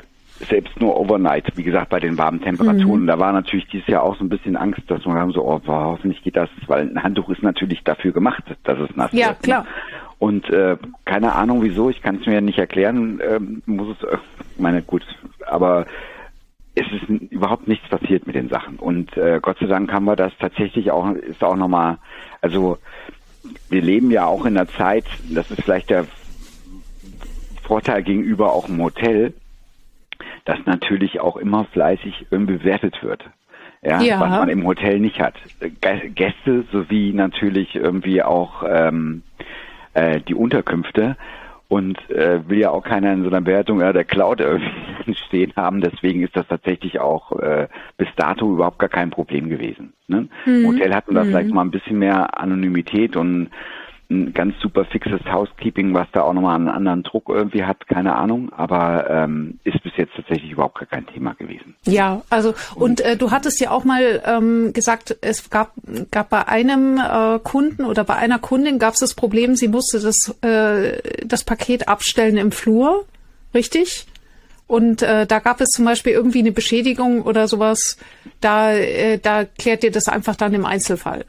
selbst 0.50 0.80
nur 0.82 1.00
overnight, 1.00 1.46
wie 1.56 1.62
gesagt, 1.62 1.90
bei 1.90 2.00
den 2.00 2.18
warmen. 2.18 2.42
Temperaturen. 2.42 3.06
Da 3.06 3.20
war 3.20 3.32
natürlich 3.32 3.68
dieses 3.68 3.86
Jahr 3.86 4.02
auch 4.02 4.16
so 4.18 4.24
ein 4.24 4.30
bisschen 4.30 4.58
Angst, 4.58 4.82
dass 4.88 5.06
man 5.06 5.18
haben 5.20 5.32
so, 5.34 5.44
oh, 5.46 5.60
boah, 5.60 5.86
hoffentlich 5.92 6.24
geht 6.24 6.36
das, 6.36 6.50
weil 6.66 6.90
ein 6.90 7.04
Handtuch 7.04 7.30
ist 7.30 7.44
natürlich 7.44 7.84
dafür 7.84 8.12
gemacht, 8.12 8.44
dass 8.64 8.80
es 8.80 8.96
nass 8.96 9.12
Ja, 9.12 9.28
wird. 9.28 9.38
ne? 9.38 9.44
klar. 9.44 9.66
Und 10.18 10.50
äh, 10.50 10.78
keine 11.06 11.34
Ahnung 11.36 11.62
wieso, 11.62 11.92
ich 11.92 12.02
kann 12.02 12.16
es 12.20 12.26
mir 12.26 12.42
nicht 12.42 12.58
erklären, 12.58 13.20
ähm, 13.28 13.62
muss 13.68 13.96
es, 14.00 14.08
äh, 14.08 14.18
meine 14.58 14.82
gut, 14.82 15.04
aber 15.48 15.86
es 16.76 16.86
ist 16.92 17.10
überhaupt 17.32 17.68
nichts 17.68 17.88
passiert 17.90 18.26
mit 18.28 18.36
den 18.36 18.50
Sachen. 18.50 18.78
Und 18.78 19.16
äh, 19.18 19.40
Gott 19.42 19.58
sei 19.60 19.66
Dank 19.66 19.92
haben 19.92 20.06
wir 20.06 20.16
das 20.16 20.32
tatsächlich 20.40 20.92
auch, 20.92 21.12
ist 21.12 21.44
auch 21.44 21.56
nochmal, 21.56 21.98
also 22.42 22.78
wir 23.70 23.82
leben 23.82 24.12
ja 24.12 24.26
auch 24.26 24.46
in 24.46 24.58
einer 24.58 24.70
Zeit, 24.70 25.06
das 25.30 25.50
ist 25.52 25.64
vielleicht 25.64 25.90
der 25.90 26.06
Vorteil 27.64 28.04
gegenüber 28.04 28.54
auch 28.54 28.70
im 28.70 28.82
Hotel, 28.82 29.34
dass 30.46 30.60
natürlich 30.66 31.20
auch 31.20 31.38
immer 31.38 31.66
fleißig 31.66 32.28
irgendwie 32.32 32.58
bewertet 32.58 33.02
wird. 33.04 33.24
Ja, 33.82 34.02
Ja. 34.02 34.20
was 34.20 34.30
man 34.30 34.50
im 34.50 34.66
Hotel 34.66 35.00
nicht 35.00 35.20
hat. 35.20 35.36
Gäste 36.16 36.66
sowie 36.72 37.14
natürlich 37.14 37.76
irgendwie 37.76 38.22
auch 38.22 38.64
ähm, 38.68 39.24
äh, 39.94 40.22
die 40.22 40.36
Unterkünfte 40.36 41.18
und 41.72 41.98
äh, 42.10 42.50
will 42.50 42.60
ja 42.60 42.70
auch 42.70 42.84
keiner 42.84 43.14
in 43.14 43.24
so 43.24 43.30
einer 43.30 43.40
Bewertung 43.40 43.80
ja, 43.80 43.94
der 43.94 44.04
Cloud 44.04 44.42
irgendwie 44.42 45.16
stehen 45.28 45.54
haben. 45.56 45.80
Deswegen 45.80 46.22
ist 46.22 46.36
das 46.36 46.46
tatsächlich 46.50 47.00
auch 47.00 47.32
äh, 47.40 47.70
bis 47.96 48.10
dato 48.18 48.52
überhaupt 48.52 48.78
gar 48.78 48.90
kein 48.90 49.10
Problem 49.10 49.48
gewesen. 49.48 49.94
Ne? 50.08 50.28
Im 50.46 50.68
Hotel 50.68 50.94
hatten 50.94 51.16
wir 51.16 51.24
vielleicht 51.24 51.54
mal 51.54 51.62
ein 51.62 51.72
bisschen 51.72 51.98
mehr 51.98 52.38
Anonymität 52.38 53.16
und 53.16 53.52
ein 54.12 54.34
ganz 54.34 54.56
super 54.62 54.86
fixes 54.86 55.22
Housekeeping, 55.26 55.94
was 55.94 56.08
da 56.12 56.22
auch 56.22 56.34
nochmal 56.34 56.56
einen 56.56 56.68
anderen 56.68 57.04
Druck 57.04 57.30
irgendwie 57.30 57.64
hat, 57.64 57.88
keine 57.88 58.16
Ahnung, 58.16 58.52
aber 58.54 59.10
ähm, 59.10 59.60
ist 59.64 59.82
bis 59.84 59.94
jetzt 59.96 60.14
tatsächlich 60.16 60.52
überhaupt 60.52 60.78
gar 60.80 60.88
kein 60.88 61.08
Thema 61.08 61.34
gewesen. 61.34 61.76
Ja, 61.86 62.22
also 62.30 62.54
und 62.76 63.02
äh, 63.02 63.18
du 63.18 63.32
hattest 63.32 63.60
ja 63.62 63.72
auch 63.72 63.86
mal 63.86 64.22
ähm, 64.26 64.74
gesagt, 64.74 65.18
es 65.22 65.50
gab 65.50 65.74
gab 66.12 66.30
bei 66.30 66.48
einem 66.48 66.98
äh, 66.98 67.40
Kunden 67.40 67.86
oder 67.86 68.04
bei 68.04 68.16
einer 68.16 68.40
Kundin 68.40 68.80
gab 68.80 68.94
es 68.94 69.00
das 69.00 69.14
Problem, 69.14 69.56
sie 69.56 69.70
musste 69.70 70.00
das 70.00 70.36
äh, 70.42 71.26
das 71.26 71.44
Paket 71.44 71.88
abstellen 71.88 72.38
im 72.38 72.52
Flur, 72.52 73.06
richtig? 73.54 74.06
Und 74.68 75.02
äh, 75.02 75.26
da 75.28 75.40
gab 75.40 75.60
es 75.60 75.70
zum 75.70 75.84
Beispiel 75.84 76.14
irgendwie 76.14 76.40
eine 76.40 76.54
Beschädigung 76.54 77.24
oder 77.24 77.48
sowas. 77.48 77.98
Da 78.40 78.74
äh, 78.74 79.18
da 79.18 79.46
klärt 79.46 79.84
ihr 79.84 79.92
das 79.92 80.08
einfach 80.08 80.36
dann 80.36 80.54
im 80.54 80.66
Einzelfall. 80.66 81.26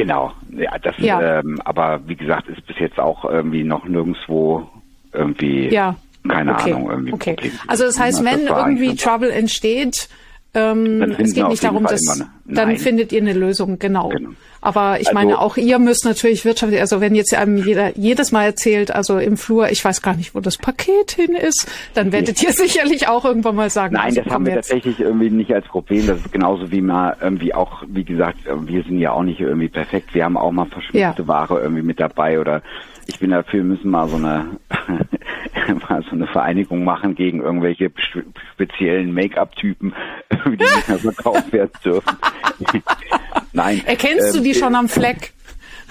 Genau, 0.00 0.32
ja, 0.56 0.78
das 0.78 0.94
Ja. 0.98 1.40
Ähm, 1.40 1.60
aber 1.64 2.00
wie 2.06 2.16
gesagt, 2.16 2.48
ist 2.48 2.66
bis 2.66 2.78
jetzt 2.78 2.98
auch 2.98 3.24
irgendwie 3.24 3.64
noch 3.64 3.84
nirgendwo 3.84 4.66
irgendwie 5.12 5.68
Ja. 5.68 5.94
keine 6.28 6.54
okay. 6.54 6.72
Ahnung 6.72 6.90
irgendwie. 6.90 7.12
Okay. 7.12 7.34
Problem 7.34 7.52
Also 7.66 7.84
das 7.84 7.98
heißt, 8.00 8.20
gewesen. 8.24 8.40
wenn 8.46 8.48
war 8.50 8.66
irgendwie 8.66 8.96
Trouble 8.96 9.30
entsteht, 9.30 10.08
ähm, 10.54 11.02
es 11.18 11.34
geht 11.34 11.48
nicht 11.48 11.62
darum, 11.62 11.84
dass 11.84 12.02
immer 12.02 12.12
eine- 12.14 12.30
dann 12.54 12.68
Nein. 12.68 12.78
findet 12.78 13.12
ihr 13.12 13.20
eine 13.20 13.32
Lösung, 13.32 13.78
genau. 13.78 14.08
Genau. 14.10 14.30
Aber 14.62 15.00
ich 15.00 15.08
Also- 15.08 15.14
meine, 15.18 15.38
auch 15.38 15.56
ihr 15.56 15.78
müsst 15.78 16.04
natürlich 16.04 16.44
wirtschaftlich, 16.44 16.80
also 16.80 17.00
wenn 17.00 17.14
jetzt 17.14 17.34
einem 17.34 17.56
jeder 17.56 17.96
jedes 17.96 18.30
Mal 18.32 18.44
erzählt, 18.44 18.90
also 18.94 19.18
im 19.18 19.36
Flur, 19.38 19.70
ich 19.70 19.82
weiß 19.84 20.02
gar 20.02 20.14
nicht, 20.14 20.34
wo 20.34 20.40
das 20.40 20.58
Paket 20.58 21.12
hin 21.12 21.34
ist, 21.34 21.66
dann 21.94 22.12
werdet 22.12 22.42
ihr 22.42 22.52
sicherlich 22.52 23.08
auch 23.08 23.24
irgendwann 23.24 23.56
mal 23.56 23.70
sagen, 23.70 23.94
Nein, 23.94 24.04
also 24.06 24.22
das 24.22 24.32
haben 24.32 24.44
wir 24.46 24.54
jetzt. 24.56 24.68
tatsächlich 24.68 25.00
irgendwie 25.00 25.30
nicht 25.30 25.52
als 25.54 25.66
Problem. 25.66 26.06
Das 26.06 26.18
ist 26.18 26.32
genauso 26.32 26.70
wie 26.70 26.82
mal 26.82 27.16
irgendwie 27.22 27.54
auch, 27.54 27.82
wie 27.88 28.04
gesagt, 28.04 28.46
äh, 28.46 28.66
wir 28.68 28.82
sind 28.82 28.98
ja 28.98 29.12
auch 29.12 29.22
nicht 29.22 29.40
irgendwie 29.40 29.68
perfekt. 29.68 30.12
Wir 30.14 30.24
haben 30.24 30.36
auch 30.36 30.52
mal 30.52 30.66
verschmutzte 30.66 30.98
Ja. 30.98 31.14
Ware 31.28 31.60
irgendwie 31.60 31.82
mit 31.82 31.98
dabei 32.00 32.38
oder 32.38 32.62
ich 33.06 33.18
bin 33.18 33.30
dafür, 33.30 33.60
wir 33.60 33.64
müssen 33.64 33.90
mal 33.90 34.08
so 34.08 34.16
eine 34.16 34.46
mal 35.88 36.02
so 36.02 36.10
eine 36.12 36.26
Vereinigung 36.26 36.84
machen 36.84 37.14
gegen 37.14 37.40
irgendwelche 37.40 37.90
spe- 37.96 38.24
speziellen 38.54 39.12
Make-up-Typen, 39.14 39.94
die 40.46 40.50
nicht 40.50 40.88
mehr 40.88 40.98
verkauft 40.98 41.52
werden 41.52 41.70
dürfen. 41.84 42.16
Nein. 43.52 43.82
Erkennst 43.86 44.34
du 44.34 44.38
ähm, 44.38 44.44
die 44.44 44.54
schon 44.54 44.74
am 44.74 44.88
Fleck? 44.88 45.32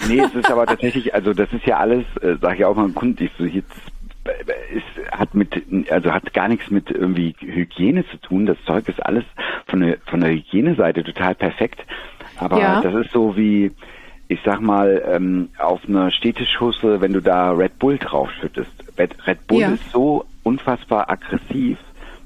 Nee, 0.08 0.20
es 0.20 0.34
ist 0.34 0.50
aber 0.50 0.66
tatsächlich, 0.66 1.14
also 1.14 1.34
das 1.34 1.52
ist 1.52 1.66
ja 1.66 1.76
alles, 1.78 2.04
äh, 2.22 2.36
sage 2.40 2.56
ich 2.58 2.64
auch 2.64 2.74
mal 2.74 2.88
Kunden, 2.90 3.22
ich 3.24 3.30
so 3.36 3.44
jetzt 3.44 3.70
äh, 4.24 4.30
es 4.76 5.12
hat 5.18 5.34
mit, 5.34 5.62
also 5.90 6.12
hat 6.12 6.32
gar 6.32 6.48
nichts 6.48 6.70
mit 6.70 6.90
irgendwie 6.90 7.34
Hygiene 7.40 8.06
zu 8.08 8.16
tun. 8.18 8.46
Das 8.46 8.56
Zeug 8.64 8.88
ist 8.88 9.04
alles 9.04 9.24
von 9.66 9.80
der 9.80 9.98
von 10.06 10.20
der 10.20 10.30
Hygieneseite 10.30 11.04
total 11.04 11.34
perfekt. 11.34 11.80
Aber 12.36 12.58
Ja. 12.58 12.80
das 12.80 12.94
ist 12.94 13.12
so 13.12 13.36
wie, 13.36 13.70
ich 14.28 14.40
sag 14.44 14.60
mal, 14.60 15.02
ähm, 15.06 15.50
auf 15.58 15.80
einer 15.86 16.10
Städtischusse, 16.10 17.00
wenn 17.02 17.12
du 17.12 17.20
da 17.20 17.50
Red 17.52 17.78
Bull 17.78 17.98
draufschüttest. 17.98 18.70
Red, 18.98 19.14
Red 19.26 19.46
Bull 19.46 19.60
Ja. 19.60 19.68
ist 19.72 19.90
so 19.92 20.24
unfassbar 20.42 21.10
aggressiv, 21.10 21.76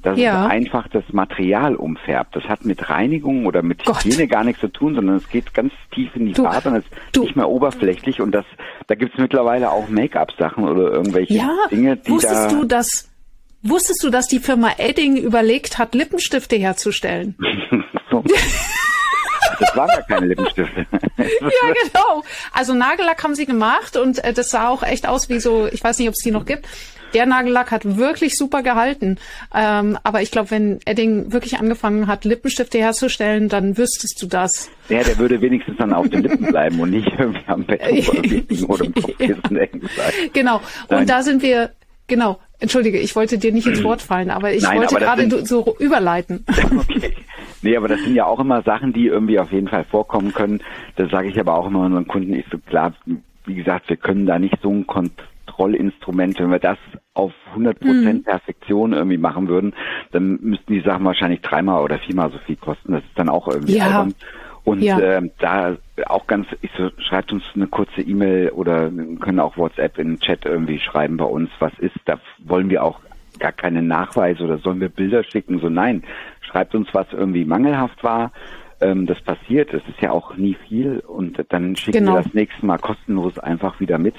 dass 0.04 0.18
Ja. 0.18 0.44
es 0.46 0.50
einfach 0.52 0.86
das 0.88 1.02
Material 1.12 1.74
umfärbt. 1.74 2.36
Das 2.36 2.44
hat 2.44 2.64
mit 2.64 2.88
Reinigung 2.90 3.46
oder 3.46 3.62
mit 3.62 3.84
Gott. 3.84 4.04
Hygiene 4.04 4.28
gar 4.28 4.44
nichts 4.44 4.60
zu 4.60 4.68
tun, 4.68 4.94
sondern 4.94 5.16
es 5.16 5.28
geht 5.28 5.52
ganz 5.54 5.72
tief 5.92 6.14
in 6.14 6.26
die 6.26 6.32
Du- 6.32 6.44
Farbe 6.44 6.68
und 6.68 6.76
es 6.76 6.84
ist 6.84 7.20
nicht 7.20 7.36
mehr 7.36 7.48
oberflächlich 7.48 8.20
und 8.20 8.32
das, 8.32 8.44
da 8.86 8.94
gibt's 8.94 9.18
mittlerweile 9.18 9.70
auch 9.70 9.88
Make-up-Sachen 9.88 10.68
oder 10.68 10.92
irgendwelche 10.92 11.34
Ja, 11.34 11.50
Dinge, 11.70 11.96
die 11.96 12.10
wusstest 12.10 12.44
da. 12.44 12.48
du, 12.50 12.64
dass 12.64 13.08
wusstest 13.62 14.04
du, 14.04 14.10
dass 14.10 14.28
die 14.28 14.40
Firma 14.40 14.72
Edding 14.78 15.16
überlegt 15.16 15.78
hat, 15.78 15.94
Lippenstifte 15.94 16.56
herzustellen? 16.56 17.34
so. 18.10 18.22
Das 19.60 19.76
waren 19.76 19.86
gar 19.88 20.02
keine 20.02 20.26
Lippenstifte. 20.26 20.86
ja, 21.18 21.74
genau. 21.84 22.22
Also 22.52 22.74
Nagellack 22.74 23.22
haben 23.22 23.34
sie 23.34 23.46
gemacht 23.46 23.96
und 23.96 24.22
äh, 24.24 24.32
das 24.32 24.50
sah 24.50 24.68
auch 24.68 24.82
echt 24.82 25.06
aus 25.08 25.28
wie 25.28 25.38
so, 25.38 25.66
ich 25.70 25.82
weiß 25.82 25.98
nicht, 25.98 26.08
ob 26.08 26.14
es 26.14 26.24
die 26.24 26.30
noch 26.32 26.44
gibt. 26.44 26.66
Der 27.14 27.26
Nagellack 27.26 27.70
hat 27.70 27.96
wirklich 27.96 28.34
super 28.34 28.62
gehalten. 28.62 29.18
Ähm, 29.54 29.96
aber 30.02 30.22
ich 30.22 30.30
glaube, 30.30 30.50
wenn 30.50 30.80
Edding 30.84 31.32
wirklich 31.32 31.58
angefangen 31.58 32.06
hat, 32.06 32.24
Lippenstifte 32.24 32.78
herzustellen, 32.78 33.48
dann 33.48 33.78
wüsstest 33.78 34.20
du 34.20 34.26
das. 34.26 34.70
Ja, 34.88 35.02
der 35.02 35.18
würde 35.18 35.40
wenigstens 35.40 35.76
dann 35.78 35.92
auf 35.92 36.08
den 36.08 36.22
Lippen 36.22 36.46
bleiben 36.46 36.80
und 36.80 36.90
nicht 36.90 37.08
irgendwie 37.18 37.40
am 37.46 37.64
Bett 37.64 37.80
oder 38.68 38.84
im 38.84 38.94
Kopfkissen 38.94 39.56
hängen 39.56 39.80
bleiben. 39.80 40.30
Genau. 40.32 40.56
Und 40.56 40.90
Nein. 40.90 41.06
da 41.06 41.22
sind 41.22 41.42
wir, 41.42 41.70
genau. 42.06 42.40
Entschuldige, 42.58 42.98
ich 42.98 43.14
wollte 43.14 43.38
dir 43.38 43.52
nicht 43.52 43.66
ins 43.66 43.84
Wort 43.84 44.02
fallen, 44.02 44.30
aber 44.30 44.52
ich 44.52 44.62
Nein, 44.62 44.78
wollte 44.78 44.96
gerade 44.96 45.28
sind... 45.28 45.48
so 45.48 45.76
überleiten. 45.78 46.44
Okay. 46.76 47.14
Nee, 47.62 47.78
aber 47.78 47.88
das 47.88 48.00
sind 48.02 48.14
ja 48.14 48.26
auch 48.26 48.40
immer 48.40 48.60
Sachen, 48.62 48.92
die 48.92 49.06
irgendwie 49.06 49.38
auf 49.38 49.50
jeden 49.50 49.68
Fall 49.68 49.84
vorkommen 49.84 50.34
können. 50.34 50.60
Das 50.96 51.10
sage 51.10 51.28
ich 51.28 51.40
aber 51.40 51.56
auch 51.56 51.66
immer 51.66 51.80
unseren 51.80 52.06
Kunden. 52.06 52.34
Ich 52.34 52.44
so 52.50 52.58
klar, 52.58 52.92
wie 53.46 53.54
gesagt, 53.54 53.88
wir 53.88 53.96
können 53.96 54.26
da 54.26 54.38
nicht 54.38 54.58
so 54.62 54.68
ein 54.70 54.86
Kontrollinstrument, 55.54 56.38
wenn 56.40 56.50
wir 56.50 56.58
das 56.58 56.78
auf 57.14 57.32
100 57.50 57.78
Prozent 57.78 58.14
mhm. 58.14 58.24
Perfektion 58.24 58.92
irgendwie 58.92 59.18
machen 59.18 59.48
würden, 59.48 59.72
dann 60.12 60.38
müssten 60.42 60.72
die 60.72 60.80
Sachen 60.80 61.04
wahrscheinlich 61.04 61.40
dreimal 61.42 61.82
oder 61.82 61.98
viermal 61.98 62.30
so 62.30 62.38
viel 62.38 62.56
kosten. 62.56 62.92
Das 62.92 63.02
ist 63.02 63.16
dann 63.16 63.28
auch 63.28 63.48
irgendwie 63.48 63.76
ja. 63.76 63.86
albern. 63.86 64.14
Und 64.64 64.80
ja. 64.80 64.98
äh, 64.98 65.22
da 65.38 65.76
auch 66.06 66.26
ganz, 66.26 66.46
ich 66.62 66.70
so, 66.76 66.90
schreibt 66.98 67.32
uns 67.32 67.44
eine 67.54 67.66
kurze 67.66 68.00
E-Mail 68.00 68.48
oder 68.50 68.90
können 69.20 69.38
auch 69.38 69.56
WhatsApp 69.56 69.98
in 69.98 70.12
den 70.12 70.20
Chat 70.20 70.46
irgendwie 70.46 70.78
schreiben 70.78 71.18
bei 71.18 71.26
uns, 71.26 71.50
was 71.58 71.72
ist. 71.78 71.96
Da 72.06 72.18
wollen 72.38 72.70
wir 72.70 72.82
auch 72.82 73.00
gar 73.38 73.52
keine 73.52 73.82
Nachweise 73.82 74.42
oder 74.42 74.58
sollen 74.58 74.80
wir 74.80 74.88
Bilder 74.88 75.22
schicken. 75.22 75.60
So 75.60 75.68
nein, 75.68 76.02
schreibt 76.40 76.74
uns, 76.74 76.88
was 76.92 77.06
irgendwie 77.12 77.44
mangelhaft 77.44 78.02
war. 78.02 78.32
Ähm, 78.80 79.06
das 79.06 79.20
passiert, 79.20 79.72
das 79.72 79.82
ist 79.86 80.00
ja 80.00 80.10
auch 80.10 80.36
nie 80.36 80.56
viel 80.66 81.00
und 81.00 81.44
dann 81.50 81.76
schicken 81.76 81.98
genau. 81.98 82.14
wir 82.14 82.22
das 82.22 82.34
nächste 82.34 82.64
Mal 82.64 82.78
kostenlos 82.78 83.38
einfach 83.38 83.78
wieder 83.80 83.98
mit, 83.98 84.14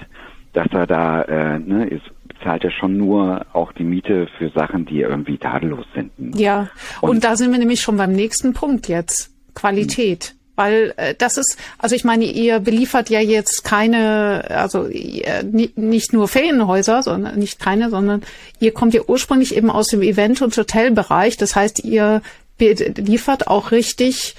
dass 0.56 0.68
er 0.72 0.88
da, 0.88 1.22
äh, 1.24 1.60
ne, 1.60 1.88
ist, 1.88 2.04
zahlt 2.44 2.64
er 2.64 2.72
schon 2.72 2.98
nur 2.98 3.46
auch 3.54 3.72
die 3.74 3.84
Miete 3.84 4.28
für 4.38 4.50
Sachen, 4.50 4.86
die 4.86 5.02
irgendwie 5.02 5.38
tadellos 5.38 5.86
sind. 5.94 6.12
Ja, 6.38 6.70
und, 7.02 7.10
und 7.10 7.24
da 7.24 7.36
sind 7.36 7.52
wir 7.52 7.60
nämlich 7.60 7.82
schon 7.82 7.98
beim 7.98 8.14
nächsten 8.14 8.54
Punkt 8.54 8.88
jetzt. 8.88 9.32
Qualität. 9.54 10.36
Weil 10.56 10.94
äh, 10.98 11.16
das 11.18 11.38
ist, 11.38 11.58
also 11.78 11.96
ich 11.96 12.04
meine, 12.04 12.26
ihr 12.26 12.60
beliefert 12.60 13.10
ja 13.10 13.20
jetzt 13.20 13.64
keine, 13.64 14.46
also 14.50 14.88
äh, 14.88 15.44
nicht 15.44 16.14
nur 16.14 16.28
Ferienhäuser, 16.28 17.04
sondern 17.04 17.38
nicht 17.38 17.60
keine, 17.60 17.90
sondern 17.90 18.24
ihr 18.60 18.74
kommt 18.74 18.94
ja 18.94 19.02
ursprünglich 19.06 19.56
eben 19.56 19.70
aus 19.70 19.88
dem 19.88 20.02
Event- 20.02 20.42
und 20.42 20.56
Hotelbereich. 20.56 21.38
Das 21.38 21.56
heißt, 21.56 21.84
ihr 21.84 22.22
liefert 22.60 23.48
auch 23.48 23.72
richtig, 23.72 24.36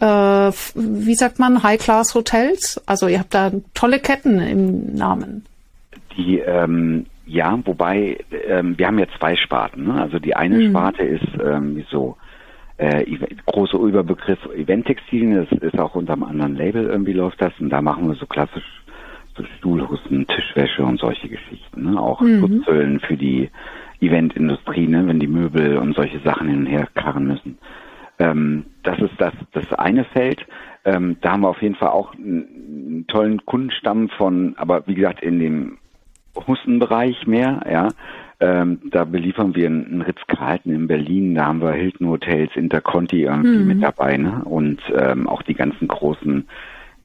äh, 0.00 0.52
wie 0.74 1.14
sagt 1.14 1.38
man, 1.38 1.62
High-Class-Hotels. 1.62 2.82
Also 2.86 3.08
ihr 3.08 3.20
habt 3.20 3.34
da 3.34 3.50
tolle 3.74 3.98
Ketten 4.00 4.40
im 4.40 4.94
Namen. 4.94 5.44
Die 6.16 6.38
ähm, 6.38 7.06
ja, 7.26 7.58
wobei 7.64 8.18
ähm, 8.48 8.78
wir 8.78 8.86
haben 8.86 8.98
ja 8.98 9.06
zwei 9.18 9.36
Sparten. 9.36 9.86
Ne? 9.86 10.00
Also 10.00 10.18
die 10.18 10.34
eine 10.34 10.56
mhm. 10.56 10.70
Sparte 10.70 11.02
ist 11.02 11.26
ähm, 11.44 11.84
so 11.90 12.16
äh, 12.78 13.04
große 13.46 13.76
Überbegriff 13.76 14.38
Eventtextilien, 14.56 15.46
das 15.50 15.58
ist 15.60 15.78
auch 15.78 15.94
unter 15.94 16.14
einem 16.14 16.22
anderen 16.22 16.56
Label 16.56 16.84
irgendwie 16.84 17.12
läuft 17.12 17.40
das 17.42 17.52
und 17.60 17.70
da 17.70 17.82
machen 17.82 18.08
wir 18.08 18.14
so 18.14 18.26
klassisch 18.26 18.64
so 19.36 19.44
Stuhlhusten, 19.58 20.26
Tischwäsche 20.26 20.82
und 20.82 20.98
solche 20.98 21.28
Geschichten, 21.28 21.92
ne? 21.92 22.00
auch 22.00 22.20
mhm. 22.20 22.40
Schutzhüllen 22.40 23.00
für 23.00 23.16
die 23.16 23.50
Eventindustrie, 24.00 24.86
ne? 24.86 25.06
wenn 25.06 25.20
die 25.20 25.26
Möbel 25.26 25.76
und 25.78 25.94
solche 25.94 26.20
Sachen 26.20 26.48
hin 26.48 26.60
und 26.60 26.66
her 26.66 26.88
karren 26.94 27.26
müssen. 27.26 27.58
Ähm, 28.18 28.66
das 28.82 28.98
ist 28.98 29.14
das, 29.18 29.32
das 29.52 29.72
eine 29.74 30.04
Feld. 30.04 30.46
Ähm, 30.84 31.16
da 31.20 31.32
haben 31.32 31.42
wir 31.42 31.48
auf 31.48 31.62
jeden 31.62 31.74
Fall 31.74 31.90
auch 31.90 32.14
einen, 32.14 33.04
tollen 33.08 33.44
Kundenstamm 33.44 34.08
von, 34.08 34.54
aber 34.56 34.86
wie 34.86 34.94
gesagt, 34.94 35.22
in 35.22 35.38
dem 35.38 35.78
Hustenbereich 36.46 37.26
mehr, 37.26 37.62
ja. 37.70 37.88
Ähm, 38.40 38.78
da 38.92 39.04
beliefern 39.04 39.56
wir 39.56 39.66
einen 39.66 40.02
Ritz-Carlton 40.02 40.72
in 40.72 40.86
Berlin, 40.86 41.34
da 41.34 41.46
haben 41.46 41.60
wir 41.60 41.72
Hilton 41.72 42.08
Hotels, 42.08 42.54
Interconti 42.54 43.24
irgendwie 43.24 43.58
mhm. 43.58 43.66
mit 43.66 43.82
dabei, 43.82 44.16
ne? 44.16 44.42
Und 44.44 44.80
ähm, 44.96 45.26
auch 45.28 45.42
die 45.42 45.54
ganzen 45.54 45.88
großen 45.88 46.46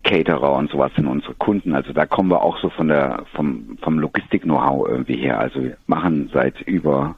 Caterer 0.03 0.53
und 0.53 0.69
sowas 0.69 0.91
sind 0.95 1.07
unsere 1.07 1.33
Kunden. 1.33 1.73
Also 1.73 1.93
da 1.93 2.05
kommen 2.05 2.29
wir 2.29 2.43
auch 2.43 2.59
so 2.59 2.69
von 2.69 2.89
der 2.89 3.23
vom 3.33 3.77
vom 3.81 3.97
Logistik-Know-how 3.99 4.87
irgendwie 4.87 5.15
her. 5.15 5.39
Also 5.39 5.63
wir 5.63 5.77
machen 5.87 6.29
seit 6.33 6.61
über 6.61 7.15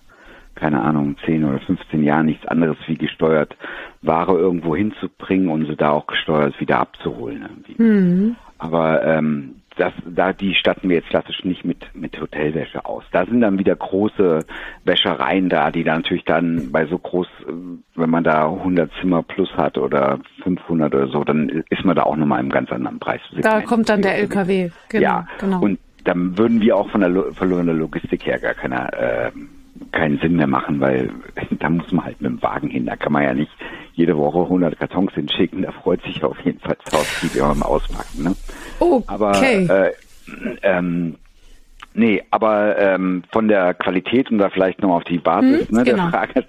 keine 0.55 0.81
Ahnung, 0.81 1.17
10 1.25 1.43
oder 1.43 1.59
15 1.59 2.03
Jahren 2.03 2.25
nichts 2.25 2.45
anderes 2.47 2.77
wie 2.87 2.95
gesteuert, 2.95 3.55
Ware 4.01 4.37
irgendwo 4.37 4.75
hinzubringen 4.75 5.49
und 5.49 5.67
sie 5.67 5.75
da 5.75 5.91
auch 5.91 6.07
gesteuert 6.07 6.59
wieder 6.59 6.79
abzuholen. 6.79 7.41
Irgendwie. 7.41 7.81
Mhm. 7.81 8.35
Aber 8.57 9.03
ähm, 9.05 9.55
das, 9.77 9.93
da 10.05 10.31
die 10.31 10.53
statten 10.55 10.89
wir 10.89 10.97
jetzt 10.97 11.09
klassisch 11.09 11.43
nicht 11.43 11.65
mit 11.65 11.93
mit 11.93 12.19
Hotelwäsche 12.19 12.85
aus. 12.85 13.03
Da 13.11 13.25
sind 13.25 13.41
dann 13.41 13.59
wieder 13.59 13.75
große 13.75 14.39
Wäschereien 14.85 15.49
da, 15.49 15.71
die 15.71 15.83
dann 15.83 15.97
natürlich 15.97 16.23
dann 16.23 16.71
bei 16.71 16.85
so 16.85 16.97
groß, 16.97 17.27
wenn 17.95 18.09
man 18.09 18.23
da 18.23 18.47
100 18.47 18.89
Zimmer 19.01 19.23
plus 19.23 19.51
hat 19.57 19.77
oder 19.77 20.19
500 20.43 20.95
oder 20.95 21.07
so, 21.07 21.23
dann 21.23 21.49
ist 21.69 21.83
man 21.83 21.95
da 21.95 22.03
auch 22.03 22.15
nochmal 22.15 22.39
im 22.39 22.49
ganz 22.49 22.71
anderen 22.71 22.99
Preis. 22.99 23.21
Da 23.41 23.61
kommt 23.61 23.89
dann 23.89 24.01
der 24.01 24.15
LKW. 24.15 24.69
Genau, 24.89 25.03
ja, 25.03 25.27
genau. 25.39 25.59
Und 25.59 25.79
dann 26.05 26.37
würden 26.37 26.61
wir 26.61 26.77
auch 26.77 26.89
von 26.89 27.01
der 27.01 27.33
verlorenen 27.33 27.77
Logistik 27.77 28.25
her 28.25 28.39
gar 28.39 28.53
keiner 28.53 28.93
äh, 28.93 29.31
keinen 29.91 30.19
Sinn 30.19 30.35
mehr 30.35 30.47
machen, 30.47 30.79
weil 30.79 31.09
da 31.59 31.69
muss 31.69 31.91
man 31.91 32.05
halt 32.05 32.21
mit 32.21 32.31
dem 32.31 32.41
Wagen 32.41 32.69
hin. 32.69 32.85
Da 32.85 32.95
kann 32.95 33.13
man 33.13 33.23
ja 33.23 33.33
nicht 33.33 33.51
jede 33.93 34.17
Woche 34.17 34.39
100 34.39 34.77
Kartons 34.79 35.13
hinschicken. 35.13 35.63
Da 35.63 35.71
freut 35.71 36.01
sich 36.03 36.23
auf 36.23 36.39
jeden 36.43 36.59
Fall 36.59 36.77
das 36.83 36.93
Haustier 36.93 37.41
beim 37.43 37.63
Auspacken. 37.63 38.23
Ne? 38.23 38.35
Okay. 38.79 39.03
Aber 39.07 39.41
äh, 39.41 39.91
ähm, 40.63 41.15
nee, 41.93 42.23
aber 42.31 42.77
ähm, 42.77 43.23
von 43.31 43.47
der 43.47 43.73
Qualität 43.73 44.31
und 44.31 44.39
da 44.39 44.49
vielleicht 44.49 44.81
noch 44.81 44.95
auf 44.95 45.03
die 45.03 45.19
Basis 45.19 45.69
hm, 45.69 45.77
ne, 45.77 45.83
genau. 45.83 46.09
der 46.09 46.11
Frage 46.11 46.45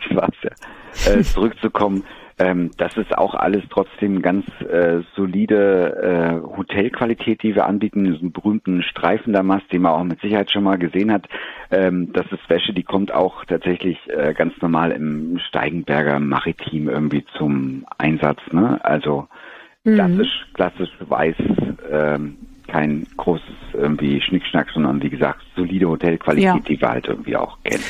äh, 1.07 1.23
zurückzukommen. 1.23 2.05
Ähm, 2.39 2.71
das 2.77 2.97
ist 2.99 3.17
auch 3.17 3.35
alles 3.35 3.65
trotzdem 3.71 4.21
ganz 4.21 4.45
äh, 4.61 5.01
solide 5.15 6.43
äh, 6.45 6.57
Hotelqualität, 6.57 7.43
die 7.43 7.55
wir 7.55 7.65
anbieten. 7.65 8.05
Diesen 8.05 8.33
berühmten 8.33 8.83
Streifendamast, 8.83 9.73
den 9.73 9.83
man 9.83 9.93
auch 9.93 10.05
mit 10.05 10.21
Sicherheit 10.21 10.51
schon 10.51 10.65
mal 10.65 10.77
gesehen 10.77 11.11
hat. 11.11 11.27
Ähm, 11.71 12.13
das 12.13 12.27
ist 12.31 12.49
Wäsche, 12.51 12.75
die 12.75 12.83
kommt 12.83 13.11
auch 13.11 13.45
tatsächlich 13.47 13.99
äh, 14.11 14.35
ganz 14.35 14.53
normal 14.61 14.93
im 14.93 15.39
Steigenberger 15.49 16.21
Maritim 16.21 16.91
irgendwie 16.91 17.25
zum 17.39 17.87
Einsatz. 17.97 18.41
Ne? 18.53 18.85
Also 18.85 19.29
mhm. 19.85 19.95
klassisch, 19.95 20.47
klassisch 20.53 20.91
weiß, 21.01 21.37
ähm, 21.91 22.37
kein 22.67 23.07
großes 23.17 23.45
irgendwie 23.73 24.21
Schnickschnack, 24.21 24.69
sondern 24.75 25.03
wie 25.03 25.11
gesagt 25.11 25.41
solide 25.55 25.89
Hotelqualität, 25.89 26.45
ja. 26.45 26.59
die 26.59 26.81
wir 26.81 26.89
halt 26.89 27.07
irgendwie 27.09 27.37
auch 27.37 27.57
kennen. 27.63 27.85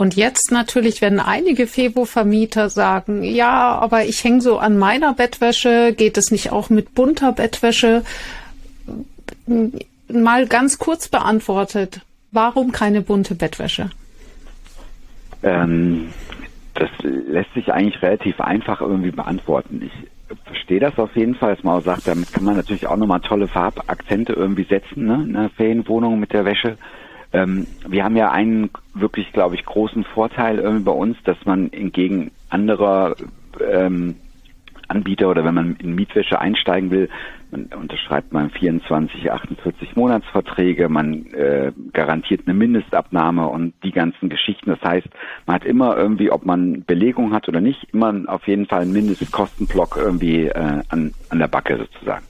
Und 0.00 0.16
jetzt 0.16 0.50
natürlich 0.50 1.02
werden 1.02 1.20
einige 1.20 1.66
Febo-Vermieter 1.66 2.70
sagen, 2.70 3.22
ja, 3.22 3.78
aber 3.78 4.06
ich 4.06 4.24
hänge 4.24 4.40
so 4.40 4.56
an 4.56 4.78
meiner 4.78 5.12
Bettwäsche, 5.12 5.92
geht 5.94 6.16
es 6.16 6.30
nicht 6.30 6.52
auch 6.52 6.70
mit 6.70 6.94
bunter 6.94 7.32
Bettwäsche? 7.32 8.02
Mal 10.08 10.46
ganz 10.46 10.78
kurz 10.78 11.08
beantwortet, 11.08 12.00
warum 12.32 12.72
keine 12.72 13.02
bunte 13.02 13.34
Bettwäsche? 13.34 13.90
Ähm, 15.42 16.08
das 16.72 16.88
lässt 17.02 17.52
sich 17.52 17.70
eigentlich 17.70 18.00
relativ 18.00 18.40
einfach 18.40 18.80
irgendwie 18.80 19.10
beantworten. 19.10 19.82
Ich 19.84 20.36
verstehe 20.46 20.80
das 20.80 20.98
auf 20.98 21.14
jeden 21.14 21.34
Fall, 21.34 21.56
dass 21.56 21.62
man 21.62 21.76
auch 21.76 21.84
sagt, 21.84 22.08
damit 22.08 22.32
kann 22.32 22.44
man 22.44 22.56
natürlich 22.56 22.86
auch 22.86 22.96
nochmal 22.96 23.20
tolle 23.20 23.48
Farbakzente 23.48 24.32
irgendwie 24.32 24.64
setzen, 24.64 25.04
ne? 25.04 25.42
in 25.42 25.50
Ferienwohnung 25.50 26.18
mit 26.18 26.32
der 26.32 26.46
Wäsche. 26.46 26.78
Ähm, 27.32 27.66
wir 27.86 28.04
haben 28.04 28.16
ja 28.16 28.30
einen 28.30 28.70
wirklich, 28.94 29.32
glaube 29.32 29.54
ich, 29.54 29.64
großen 29.64 30.04
Vorteil 30.04 30.58
irgendwie 30.58 30.84
bei 30.84 30.92
uns, 30.92 31.16
dass 31.24 31.36
man 31.44 31.72
entgegen 31.72 32.32
anderer 32.48 33.14
ähm, 33.60 34.16
Anbieter 34.88 35.30
oder 35.30 35.44
wenn 35.44 35.54
man 35.54 35.76
in 35.76 35.94
Mietwäsche 35.94 36.40
einsteigen 36.40 36.90
will, 36.90 37.08
man 37.50 37.66
unterschreibt 37.66 38.32
man 38.32 38.50
24, 38.50 39.30
48 39.30 39.96
Monatsverträge, 39.96 40.88
man 40.88 41.26
äh, 41.32 41.72
garantiert 41.92 42.42
eine 42.46 42.54
Mindestabnahme 42.54 43.48
und 43.48 43.74
die 43.82 43.92
ganzen 43.92 44.28
Geschichten. 44.28 44.70
Das 44.70 44.82
heißt, 44.82 45.08
man 45.46 45.56
hat 45.56 45.64
immer 45.64 45.96
irgendwie, 45.96 46.30
ob 46.30 46.44
man 46.44 46.84
Belegung 46.84 47.32
hat 47.32 47.48
oder 47.48 47.60
nicht, 47.60 47.88
immer 47.92 48.14
auf 48.26 48.46
jeden 48.46 48.66
Fall 48.66 48.82
einen 48.82 48.92
Mindestkostenblock 48.92 49.96
irgendwie 49.96 50.46
äh, 50.46 50.82
an, 50.88 51.12
an 51.28 51.38
der 51.38 51.48
Backe 51.48 51.76
sozusagen. 51.76 52.24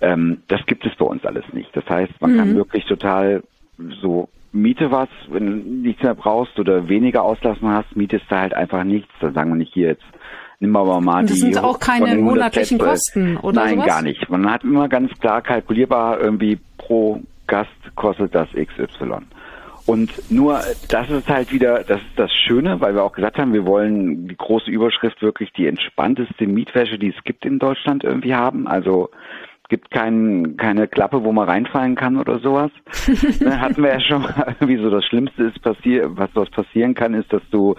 Ähm, 0.00 0.42
das 0.48 0.64
gibt 0.66 0.86
es 0.86 0.94
bei 0.96 1.04
uns 1.06 1.24
alles 1.24 1.44
nicht. 1.52 1.74
Das 1.74 1.88
heißt, 1.88 2.12
man 2.20 2.32
mhm. 2.32 2.38
kann 2.38 2.56
wirklich 2.56 2.84
total 2.86 3.42
so 4.00 4.28
miete 4.52 4.90
was, 4.90 5.08
wenn 5.28 5.46
du 5.46 5.52
nichts 5.88 6.02
mehr 6.02 6.14
brauchst 6.14 6.58
oder 6.58 6.88
weniger 6.88 7.22
auslassen 7.22 7.68
hast, 7.68 7.96
mietest 7.96 8.24
du 8.28 8.36
halt 8.36 8.54
einfach 8.54 8.84
nichts. 8.84 9.10
Dann 9.20 9.34
sagen 9.34 9.50
wir 9.50 9.56
nicht 9.56 9.72
hier 9.72 9.88
jetzt, 9.88 10.04
nimm 10.58 10.76
aber 10.76 11.00
mal 11.00 11.22
das 11.22 11.34
die. 11.34 11.40
Das 11.40 11.54
sind 11.54 11.64
auch 11.64 11.78
keine 11.78 12.16
monatlichen 12.16 12.78
Plätze. 12.78 12.90
Kosten, 12.90 13.36
oder? 13.38 13.64
Nein, 13.64 13.74
sowas? 13.74 13.86
gar 13.86 14.02
nicht. 14.02 14.28
Man 14.28 14.50
hat 14.50 14.64
immer 14.64 14.88
ganz 14.88 15.12
klar 15.20 15.42
kalkulierbar 15.42 16.20
irgendwie 16.20 16.58
pro 16.78 17.20
Gast 17.46 17.70
kostet 17.96 18.34
das 18.34 18.48
XY. 18.50 19.22
Und 19.86 20.30
nur 20.30 20.60
das 20.88 21.10
ist 21.10 21.28
halt 21.28 21.52
wieder, 21.52 21.82
das 21.82 21.98
ist 21.98 22.16
das 22.16 22.30
Schöne, 22.32 22.80
weil 22.80 22.94
wir 22.94 23.02
auch 23.02 23.12
gesagt 23.12 23.38
haben, 23.38 23.52
wir 23.52 23.66
wollen 23.66 24.28
die 24.28 24.36
große 24.36 24.70
Überschrift 24.70 25.20
wirklich 25.20 25.52
die 25.52 25.66
entspannteste 25.66 26.46
Mietwäsche, 26.46 26.96
die 26.98 27.08
es 27.08 27.24
gibt 27.24 27.44
in 27.44 27.58
Deutschland 27.58 28.04
irgendwie 28.04 28.34
haben. 28.34 28.68
Also 28.68 29.10
gibt 29.70 29.90
kein, 29.90 30.56
keine 30.58 30.86
Klappe, 30.86 31.24
wo 31.24 31.32
man 31.32 31.48
reinfallen 31.48 31.94
kann 31.94 32.18
oder 32.18 32.38
sowas. 32.40 32.70
ne, 33.40 33.58
hatten 33.58 33.82
wir 33.82 33.94
ja 33.94 34.00
schon 34.00 34.22
mal, 34.22 34.54
wie 34.60 34.76
so 34.76 34.90
das 34.90 35.04
Schlimmste 35.06 35.44
ist 35.44 35.62
passiert, 35.62 36.06
was 36.10 36.28
was 36.34 36.50
passieren 36.50 36.94
kann, 36.94 37.14
ist, 37.14 37.32
dass 37.32 37.42
du 37.50 37.74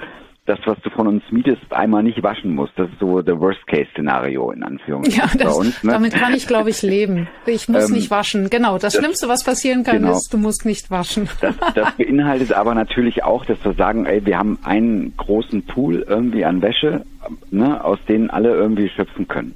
das, 0.46 0.58
was 0.66 0.78
du 0.82 0.90
von 0.90 1.08
uns 1.08 1.24
mietest, 1.30 1.62
einmal 1.72 2.02
nicht 2.02 2.24
waschen 2.24 2.56
musst. 2.56 2.74
Das 2.76 2.90
ist 2.90 3.00
so 3.00 3.22
der 3.22 3.40
Worst-Case-Szenario 3.40 4.52
in 4.52 4.64
Anführungszeichen 4.64 5.40
ja, 5.40 5.46
das, 5.46 5.56
bei 5.56 5.66
uns. 5.66 5.84
Ne? 5.84 5.92
Damit 5.92 6.14
kann 6.14 6.34
ich, 6.34 6.48
glaube 6.48 6.72
ich, 6.72 6.82
leben. 6.82 7.28
Ich 7.46 7.70
muss 7.70 7.90
ähm, 7.90 7.96
nicht 7.96 8.10
waschen. 8.10 8.50
Genau, 8.50 8.74
das, 8.74 8.94
das, 8.94 8.96
Schlimmste, 8.96 9.28
was 9.28 9.44
passieren 9.44 9.84
kann, 9.84 10.00
genau. 10.00 10.14
ist, 10.14 10.34
du 10.34 10.38
musst 10.38 10.66
nicht 10.66 10.90
waschen. 10.90 11.30
Das, 11.42 11.56
das 11.76 11.92
beinhaltet 11.98 12.54
aber 12.54 12.74
natürlich 12.74 13.24
auch, 13.24 13.46
dass 13.46 13.64
wir 13.64 13.74
sagen, 13.74 14.06
ey, 14.06 14.26
wir 14.26 14.40
haben 14.40 14.58
einen 14.64 15.14
großen 15.16 15.64
Pool 15.64 16.04
irgendwie 16.08 16.44
an 16.44 16.62
Wäsche, 16.64 17.06
ne, 17.52 17.84
aus 17.84 18.00
denen 18.08 18.32
alle 18.32 18.50
irgendwie 18.50 18.90
schöpfen 18.90 19.28
können. 19.28 19.56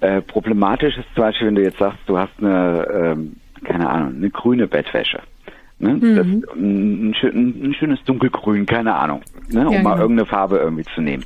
Äh, 0.00 0.20
problematisch 0.20 0.96
ist 0.96 1.06
zum 1.14 1.24
Beispiel, 1.24 1.48
wenn 1.48 1.54
du 1.54 1.62
jetzt 1.62 1.78
sagst, 1.78 1.98
du 2.06 2.18
hast 2.18 2.32
eine, 2.38 2.86
ähm, 2.92 3.36
keine 3.64 3.88
Ahnung, 3.88 4.16
eine 4.16 4.30
grüne 4.30 4.66
Bettwäsche. 4.66 5.20
Ne? 5.78 5.94
Mhm. 5.94 6.16
Das, 6.16 6.26
ein, 6.56 7.14
ein, 7.64 7.74
schönes 7.74 8.02
dunkelgrün, 8.04 8.66
keine 8.66 8.94
Ahnung, 8.94 9.22
ne? 9.48 9.66
um 9.66 9.74
ja, 9.74 9.82
mal 9.82 9.92
genau. 9.92 10.02
irgendeine 10.02 10.26
Farbe 10.26 10.56
irgendwie 10.58 10.84
zu 10.94 11.00
nehmen. 11.00 11.24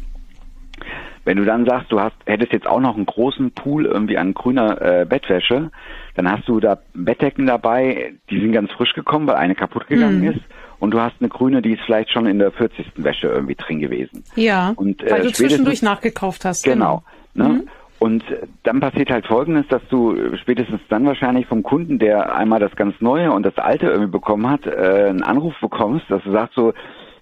Wenn 1.25 1.37
du 1.37 1.45
dann 1.45 1.67
sagst, 1.67 1.93
du 1.93 2.01
hast, 2.01 2.15
hättest 2.27 2.53
jetzt 2.53 2.67
auch 2.67 2.81
noch 2.81 2.97
einen 2.97 3.07
großen 3.07 3.51
Pool 3.53 3.87
irgendwie 3.87 4.17
an 4.17 4.35
grüner 4.35 4.81
äh, 4.81 5.05
Bettwäsche, 5.05 5.71
dann 6.15 6.31
hast 6.31 6.49
du 6.49 6.61
da 6.61 6.79
Bettdecken 6.95 7.47
dabei, 7.47 8.15
die 8.31 8.41
sind 8.41 8.53
ganz 8.53 8.71
frisch 8.73 8.95
gekommen, 8.95 9.27
weil 9.27 9.37
eine 9.37 9.55
kaputt 9.55 9.87
gegangen 9.87 10.21
mhm. 10.21 10.31
ist. 10.31 10.41
Und 10.79 10.93
du 10.93 11.01
hast 11.01 11.17
eine 11.21 11.29
grüne, 11.29 11.61
die 11.61 11.73
ist 11.73 11.83
vielleicht 11.85 12.11
schon 12.11 12.27
in 12.27 12.39
der 12.39 12.51
40. 12.53 12.87
Wäsche 12.97 13.29
irgendwie 13.29 13.55
drin 13.55 13.81
gewesen. 13.81 14.25
Ja, 14.35 14.73
und, 14.77 15.03
äh, 15.03 15.11
weil 15.11 15.23
du 15.23 15.33
zwischendurch 15.33 15.83
nachgekauft 15.83 16.47
hast. 16.47 16.65
Genau. 16.65 17.05
genau. 17.35 17.49
Ne? 17.49 17.55
Mhm. 17.55 17.69
Und 18.01 18.25
dann 18.63 18.81
passiert 18.81 19.11
halt 19.11 19.27
Folgendes, 19.27 19.69
dass 19.69 19.83
du 19.91 20.17
spätestens 20.39 20.81
dann 20.89 21.05
wahrscheinlich 21.05 21.47
vom 21.47 21.63
Kunden, 21.63 21.99
der 21.99 22.35
einmal 22.35 22.59
das 22.59 22.75
ganz 22.75 22.99
Neue 23.01 23.31
und 23.31 23.45
das 23.45 23.59
Alte 23.59 23.89
irgendwie 23.89 24.11
bekommen 24.11 24.49
hat, 24.49 24.67
äh, 24.67 25.09
einen 25.11 25.23
Anruf 25.23 25.55
bekommst, 25.61 26.07
dass 26.09 26.23
du 26.25 26.33
sagst 26.33 26.55
so, 26.55 26.73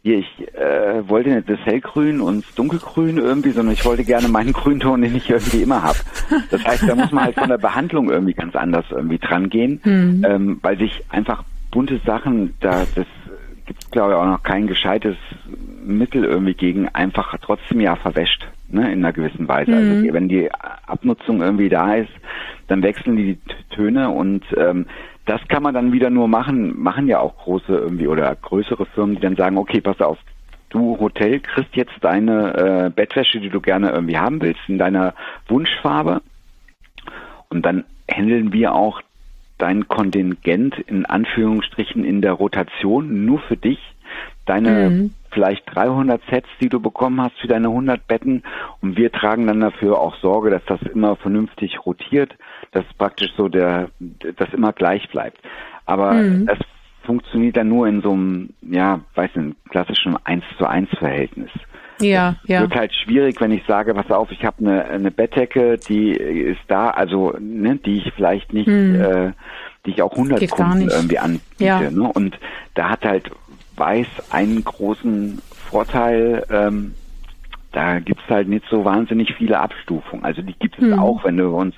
hier, 0.03 0.19
ich 0.19 0.55
äh, 0.55 1.09
wollte 1.09 1.31
nicht 1.31 1.51
das 1.51 1.59
Hellgrün 1.65 2.21
und 2.21 2.47
das 2.47 2.55
Dunkelgrün 2.55 3.19
irgendwie, 3.19 3.51
sondern 3.51 3.75
ich 3.75 3.85
wollte 3.85 4.05
gerne 4.05 4.29
meinen 4.29 4.53
Grünton, 4.55 5.03
den 5.03 5.17
ich 5.17 5.29
irgendwie 5.29 5.63
immer 5.63 5.83
habe. 5.83 5.99
Das 6.53 6.65
heißt, 6.65 6.89
da 6.89 6.95
muss 6.95 7.11
man 7.11 7.25
halt 7.25 7.35
von 7.35 7.49
der 7.49 7.59
Behandlung 7.59 8.09
irgendwie 8.09 8.35
ganz 8.35 8.55
anders 8.55 8.85
irgendwie 8.89 9.19
dran 9.19 9.51
gehen, 9.51 9.81
mhm. 9.83 10.25
ähm, 10.25 10.59
weil 10.63 10.79
sich 10.79 11.03
einfach 11.09 11.43
bunte 11.73 12.01
Sachen, 12.07 12.55
da 12.61 12.87
das 12.95 13.07
gibt 13.67 13.83
es 13.83 13.91
glaube 13.91 14.13
ich 14.13 14.17
auch 14.17 14.27
noch 14.27 14.45
kein 14.45 14.69
gescheites 14.69 15.17
Mittel 15.85 16.25
irgendwie 16.25 16.55
gegen 16.55 16.89
einfach 16.89 17.37
trotzdem 17.43 17.81
ja 17.81 17.97
verwäscht 17.97 18.47
ne, 18.69 18.93
in 18.93 19.05
einer 19.05 19.13
gewissen 19.13 19.49
Weise. 19.49 19.73
Also 19.75 19.87
mhm. 19.87 19.99
Also 19.99 20.15
wenn 20.15 20.29
die 20.29 20.51
Abnutzung 20.87 21.41
irgendwie 21.41 21.69
da 21.69 21.95
ist, 21.95 22.13
dann 22.67 22.83
wechseln 22.83 23.17
die 23.17 23.39
Töne 23.71 24.11
und 24.11 24.45
ähm, 24.57 24.87
das 25.27 25.41
kann 25.49 25.63
man 25.63 25.75
dann 25.75 25.93
wieder 25.93 26.11
nur 26.11 26.29
machen, 26.29 26.81
machen 26.81 27.07
ja 27.07 27.21
auch 27.21 27.37
große 27.37 27.73
irgendwie 27.73 28.07
oder 28.07 28.35
größere 28.35 28.87
Firmen, 28.87 29.17
die 29.17 29.21
dann 29.21 29.37
sagen, 29.37 29.59
okay, 29.59 29.81
pass 29.81 30.01
auf, 30.01 30.19
du 30.71 30.99
Hotel 30.99 31.41
kriegst 31.41 31.77
jetzt 31.77 31.93
deine 32.01 32.87
äh, 32.87 32.91
Bettwäsche, 32.91 33.41
die 33.41 33.51
du 33.51 33.61
gerne 33.61 33.91
irgendwie 33.91 34.19
haben 34.19 34.41
willst, 34.41 34.61
in 34.69 34.79
deiner 34.79 35.15
Wunschfarbe. 35.49 36.23
Und 37.51 37.65
dann 37.65 37.85
handeln 38.11 38.53
wir 38.53 38.75
auch 38.75 39.03
dein 39.59 39.89
Kontingent 39.89 40.79
in 40.79 41.05
Anführungsstrichen 41.05 42.05
in 42.05 42.23
der 42.23 42.33
Rotation 42.33 43.25
nur 43.25 43.41
für 43.41 43.57
dich 43.57 43.79
deine 44.47 44.91
mhm. 44.91 45.15
Vielleicht 45.31 45.63
300 45.75 46.21
Sets, 46.31 46.49
die 46.61 46.69
du 46.69 46.81
bekommen 46.81 47.21
hast 47.21 47.39
für 47.39 47.49
deine 47.49 47.69
100 47.69 48.07
Betten 48.07 48.43
und 48.81 48.97
wir 48.97 49.13
tragen 49.13 49.47
dann 49.47 49.61
dafür 49.61 49.99
auch 49.99 50.17
Sorge, 50.17 50.51
dass 50.51 50.65
das 50.67 50.81
immer 50.93 51.17
vernünftig 51.17 51.85
rotiert, 51.87 52.35
dass 52.73 52.85
praktisch 52.97 53.33
so 53.37 53.49
der, 53.49 53.91
das 53.99 54.53
immer 54.53 54.73
gleich 54.73 55.09
bleibt. 55.11 55.39
Aber 55.87 56.13
mhm. 56.13 56.47
das 56.47 56.59
funktioniert 57.05 57.57
dann 57.57 57.69
nur 57.69 57.89
in 57.89 58.03
so 58.03 58.13
einem, 58.13 58.51
ja, 58.63 59.01
weiß 59.15 59.35
nicht, 59.37 59.57
klassischen 59.71 60.17
1 60.25 60.45
zu 60.59 60.67
1 60.67 60.91
Verhältnis. 60.99 61.51
Ja, 62.01 62.37
das 62.43 62.49
ja. 62.49 62.61
Wird 62.61 62.75
halt 62.75 62.95
schwierig, 62.95 63.41
wenn 63.41 63.51
ich 63.51 63.65
sage, 63.67 63.95
pass 63.95 64.11
auf, 64.11 64.31
ich 64.31 64.45
habe 64.45 64.59
eine, 64.61 64.85
eine 64.85 65.11
Bettdecke, 65.11 65.79
die 65.89 66.13
ist 66.13 66.61
da, 66.69 66.91
also 66.91 67.35
ne, 67.41 67.77
die 67.77 67.99
ich 67.99 68.13
vielleicht 68.15 68.53
nicht, 68.53 68.67
hm. 68.67 69.01
äh, 69.01 69.33
die 69.85 69.91
ich 69.93 70.03
auch 70.03 70.13
100 70.13 70.39
Geht 70.39 70.51
Kunden 70.51 70.89
irgendwie 70.89 71.19
anbiete. 71.19 71.45
Ja. 71.59 71.91
Ne? 71.91 72.11
Und 72.13 72.39
da 72.75 72.91
hat 72.91 73.05
halt 73.05 73.31
weiß 73.79 74.07
einen 74.31 74.65
großen 74.65 75.41
Vorteil, 75.71 76.45
ähm, 76.51 76.95
da 77.73 77.99
gibt's 77.99 78.25
halt 78.29 78.49
nicht 78.49 78.65
so 78.71 78.85
wahnsinnig 78.85 79.35
viele 79.37 79.59
Abstufungen. 79.59 80.25
Also 80.25 80.43
die 80.43 80.55
gibt 80.55 80.79
es 80.79 80.85
mhm. 80.85 80.99
auch, 80.99 81.25
wenn 81.25 81.37
du 81.37 81.49
uns, 81.55 81.75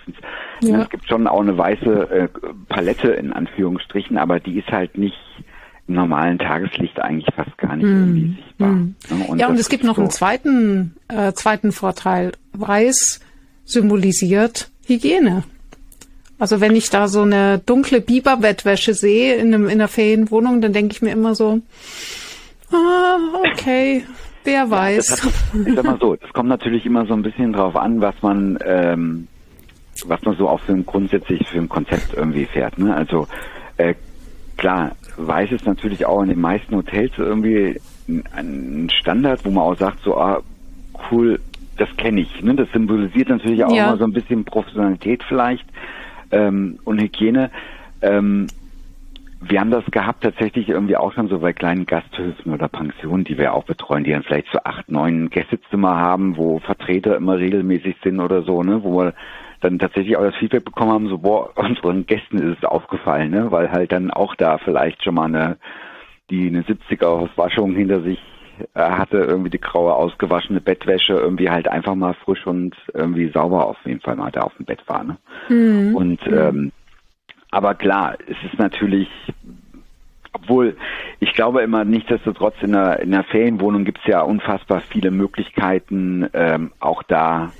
ja. 0.62 0.76
ne, 0.76 0.82
es 0.84 0.90
gibt 0.90 1.08
schon 1.08 1.26
auch 1.26 1.40
eine 1.40 1.58
weiße 1.58 2.10
äh, 2.10 2.28
Palette 2.68 3.08
in 3.08 3.32
Anführungsstrichen, 3.32 4.16
aber 4.16 4.38
die 4.38 4.58
ist 4.58 4.68
halt 4.68 4.96
nicht 4.96 5.18
im 5.88 5.94
normalen 5.94 6.38
Tageslicht 6.38 7.00
eigentlich 7.00 7.34
fast 7.34 7.56
gar 7.58 7.76
nicht 7.76 7.86
mhm. 7.86 7.98
irgendwie 7.98 8.42
sichtbar. 8.42 8.68
Ne? 8.70 8.94
Und 9.28 9.38
ja, 9.40 9.48
und 9.48 9.58
es 9.58 9.68
gibt 9.68 9.82
noch 9.82 9.96
so. 9.96 10.02
einen 10.02 10.10
zweiten, 10.10 10.94
äh, 11.08 11.32
zweiten 11.32 11.72
Vorteil. 11.72 12.32
Weiß 12.52 13.20
symbolisiert 13.64 14.70
Hygiene. 14.86 15.44
Also 16.40 16.62
wenn 16.62 16.74
ich 16.74 16.88
da 16.88 17.06
so 17.06 17.20
eine 17.20 17.58
dunkle 17.58 18.00
Biberbettwäsche 18.00 18.94
sehe 18.94 19.34
in, 19.34 19.52
einem, 19.52 19.66
in 19.66 19.72
einer 19.72 19.88
Ferienwohnung, 19.88 20.62
dann 20.62 20.72
denke 20.72 20.94
ich 20.94 21.02
mir 21.02 21.12
immer 21.12 21.34
so, 21.34 21.60
ah, 22.72 23.18
okay, 23.52 24.04
wer 24.44 24.70
weiß. 24.70 25.10
Ja, 25.10 25.16
hat, 25.26 25.66
ich 25.66 25.74
sag 25.74 25.84
mal 25.84 25.98
so, 26.00 26.14
es 26.14 26.32
kommt 26.32 26.48
natürlich 26.48 26.86
immer 26.86 27.04
so 27.04 27.12
ein 27.12 27.20
bisschen 27.20 27.52
drauf 27.52 27.76
an, 27.76 28.00
was 28.00 28.14
man, 28.22 28.58
ähm, 28.64 29.28
was 30.06 30.22
man 30.22 30.34
so 30.36 30.48
auch 30.48 30.60
für 30.60 30.72
ein 30.72 30.86
grundsätzlich 30.86 31.46
für 31.46 31.58
ein 31.58 31.68
Konzept 31.68 32.14
irgendwie 32.14 32.46
fährt. 32.46 32.78
Ne? 32.78 32.96
Also 32.96 33.28
äh, 33.76 33.92
klar, 34.56 34.92
weiß 35.18 35.52
ist 35.52 35.66
natürlich 35.66 36.06
auch 36.06 36.22
in 36.22 36.30
den 36.30 36.40
meisten 36.40 36.74
Hotels 36.74 37.12
irgendwie 37.18 37.78
ein 38.32 38.88
Standard, 38.98 39.44
wo 39.44 39.50
man 39.50 39.64
auch 39.64 39.76
sagt, 39.76 40.02
so, 40.04 40.16
ah, 40.16 40.40
cool, 41.10 41.38
das 41.76 41.94
kenne 41.98 42.22
ich. 42.22 42.42
Ne? 42.42 42.54
Das 42.54 42.72
symbolisiert 42.72 43.28
natürlich 43.28 43.62
auch 43.62 43.74
ja. 43.74 43.88
immer 43.88 43.98
so 43.98 44.04
ein 44.04 44.14
bisschen 44.14 44.46
Professionalität 44.46 45.22
vielleicht 45.28 45.66
ähm, 46.30 46.78
und 46.84 47.00
Hygiene. 47.00 47.50
Ähm, 48.02 48.48
wir 49.42 49.58
haben 49.58 49.70
das 49.70 49.84
gehabt 49.86 50.22
tatsächlich 50.22 50.68
irgendwie 50.68 50.96
auch 50.96 51.14
schon 51.14 51.28
so 51.28 51.38
bei 51.38 51.54
kleinen 51.54 51.86
Gasthöfen 51.86 52.52
oder 52.52 52.68
Pensionen, 52.68 53.24
die 53.24 53.38
wir 53.38 53.54
auch 53.54 53.64
betreuen, 53.64 54.04
die 54.04 54.10
dann 54.10 54.22
vielleicht 54.22 54.48
so 54.52 54.58
acht, 54.64 54.90
neun 54.90 55.30
Gästezimmer 55.30 55.96
haben, 55.96 56.36
wo 56.36 56.58
Vertreter 56.58 57.16
immer 57.16 57.38
regelmäßig 57.38 57.96
sind 58.02 58.20
oder 58.20 58.42
so, 58.42 58.62
ne, 58.62 58.82
wo 58.82 58.98
wir 58.98 59.14
dann 59.60 59.78
tatsächlich 59.78 60.16
auch 60.16 60.22
das 60.22 60.36
Feedback 60.36 60.64
bekommen 60.64 60.92
haben, 60.92 61.08
so 61.08 61.18
boah, 61.18 61.50
unseren 61.56 62.04
Gästen 62.04 62.38
ist 62.38 62.58
es 62.58 62.64
aufgefallen, 62.64 63.30
ne, 63.30 63.50
weil 63.50 63.72
halt 63.72 63.92
dann 63.92 64.10
auch 64.10 64.34
da 64.34 64.58
vielleicht 64.58 65.02
schon 65.02 65.14
mal 65.14 65.24
eine, 65.24 65.56
die 66.28 66.46
eine 66.48 66.62
70er 66.62 67.30
Waschung 67.36 67.74
hinter 67.74 68.02
sich 68.02 68.20
äh, 68.74 68.80
hatte 68.80 69.18
irgendwie 69.18 69.50
die 69.50 69.60
graue 69.60 69.94
ausgewaschene 69.94 70.60
Bettwäsche 70.60 71.14
irgendwie 71.14 71.50
halt 71.50 71.68
einfach 71.68 71.94
mal 71.94 72.14
frisch 72.14 72.46
und 72.46 72.74
irgendwie 72.94 73.30
sauber 73.30 73.66
auf 73.66 73.76
jeden 73.84 74.00
Fall 74.00 74.16
mal 74.16 74.30
da 74.30 74.42
auf 74.42 74.54
dem 74.56 74.66
Bett 74.66 74.82
war. 74.86 75.04
Ne? 75.04 75.16
Mhm. 75.48 75.94
Und 75.94 76.26
ähm, 76.26 76.72
aber 77.50 77.74
klar, 77.74 78.16
es 78.26 78.36
ist 78.50 78.58
natürlich, 78.58 79.08
obwohl 80.32 80.76
ich 81.18 81.32
glaube 81.32 81.62
immer 81.62 81.84
nichtsdestotrotz 81.84 82.54
in 82.62 82.74
einer, 82.74 83.00
in 83.00 83.12
einer 83.12 83.24
Ferienwohnung 83.24 83.84
gibt 83.84 83.98
es 83.98 84.06
ja 84.06 84.22
unfassbar 84.22 84.80
viele 84.80 85.10
Möglichkeiten, 85.10 86.28
ähm, 86.32 86.72
auch 86.78 87.02
da 87.02 87.52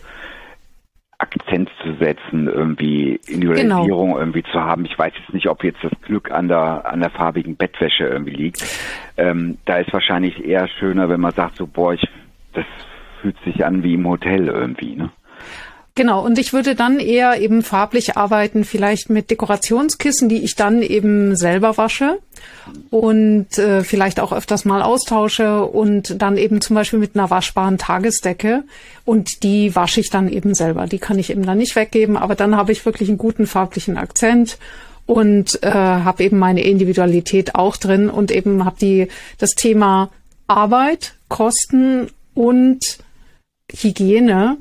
Akzent 1.20 1.68
zu 1.82 1.94
setzen, 1.94 2.46
irgendwie 2.46 3.20
Individualisierung 3.26 4.08
genau. 4.08 4.18
irgendwie 4.18 4.42
zu 4.44 4.60
haben. 4.60 4.84
Ich 4.86 4.98
weiß 4.98 5.12
jetzt 5.18 5.34
nicht, 5.34 5.48
ob 5.48 5.62
jetzt 5.64 5.82
das 5.82 5.92
Glück 6.02 6.30
an 6.30 6.48
der 6.48 6.90
an 6.90 7.00
der 7.00 7.10
farbigen 7.10 7.56
Bettwäsche 7.56 8.04
irgendwie 8.04 8.34
liegt. 8.34 8.64
Ähm, 9.16 9.58
da 9.66 9.76
ist 9.76 9.92
wahrscheinlich 9.92 10.44
eher 10.44 10.66
schöner, 10.68 11.08
wenn 11.08 11.20
man 11.20 11.32
sagt 11.32 11.56
so, 11.56 11.66
boah, 11.66 11.92
ich, 11.92 12.08
das 12.54 12.64
fühlt 13.20 13.36
sich 13.44 13.64
an 13.64 13.82
wie 13.82 13.94
im 13.94 14.08
Hotel 14.08 14.48
irgendwie, 14.48 14.96
ne? 14.96 15.10
Genau, 15.96 16.24
und 16.24 16.38
ich 16.38 16.52
würde 16.52 16.76
dann 16.76 17.00
eher 17.00 17.40
eben 17.40 17.62
farblich 17.62 18.16
arbeiten, 18.16 18.64
vielleicht 18.64 19.10
mit 19.10 19.30
Dekorationskissen, 19.30 20.28
die 20.28 20.42
ich 20.44 20.54
dann 20.54 20.82
eben 20.82 21.34
selber 21.36 21.76
wasche 21.78 22.18
und 22.90 23.58
äh, 23.58 23.82
vielleicht 23.82 24.20
auch 24.20 24.32
öfters 24.32 24.64
mal 24.64 24.82
austausche 24.82 25.64
und 25.64 26.22
dann 26.22 26.36
eben 26.36 26.60
zum 26.60 26.76
Beispiel 26.76 27.00
mit 27.00 27.16
einer 27.16 27.28
waschbaren 27.28 27.76
Tagesdecke 27.76 28.62
und 29.04 29.42
die 29.42 29.74
wasche 29.74 30.00
ich 30.00 30.10
dann 30.10 30.28
eben 30.28 30.54
selber. 30.54 30.86
Die 30.86 31.00
kann 31.00 31.18
ich 31.18 31.30
eben 31.30 31.44
dann 31.44 31.58
nicht 31.58 31.74
weggeben, 31.74 32.16
aber 32.16 32.36
dann 32.36 32.56
habe 32.56 32.70
ich 32.70 32.86
wirklich 32.86 33.08
einen 33.08 33.18
guten 33.18 33.48
farblichen 33.48 33.98
Akzent 33.98 34.58
und 35.06 35.60
äh, 35.64 35.72
habe 35.72 36.22
eben 36.22 36.38
meine 36.38 36.62
Individualität 36.62 37.56
auch 37.56 37.76
drin 37.76 38.08
und 38.08 38.30
eben 38.30 38.64
habe 38.64 38.76
die 38.80 39.08
das 39.38 39.50
Thema 39.50 40.10
Arbeit, 40.46 41.14
Kosten 41.28 42.10
und 42.34 42.98
Hygiene 43.72 44.56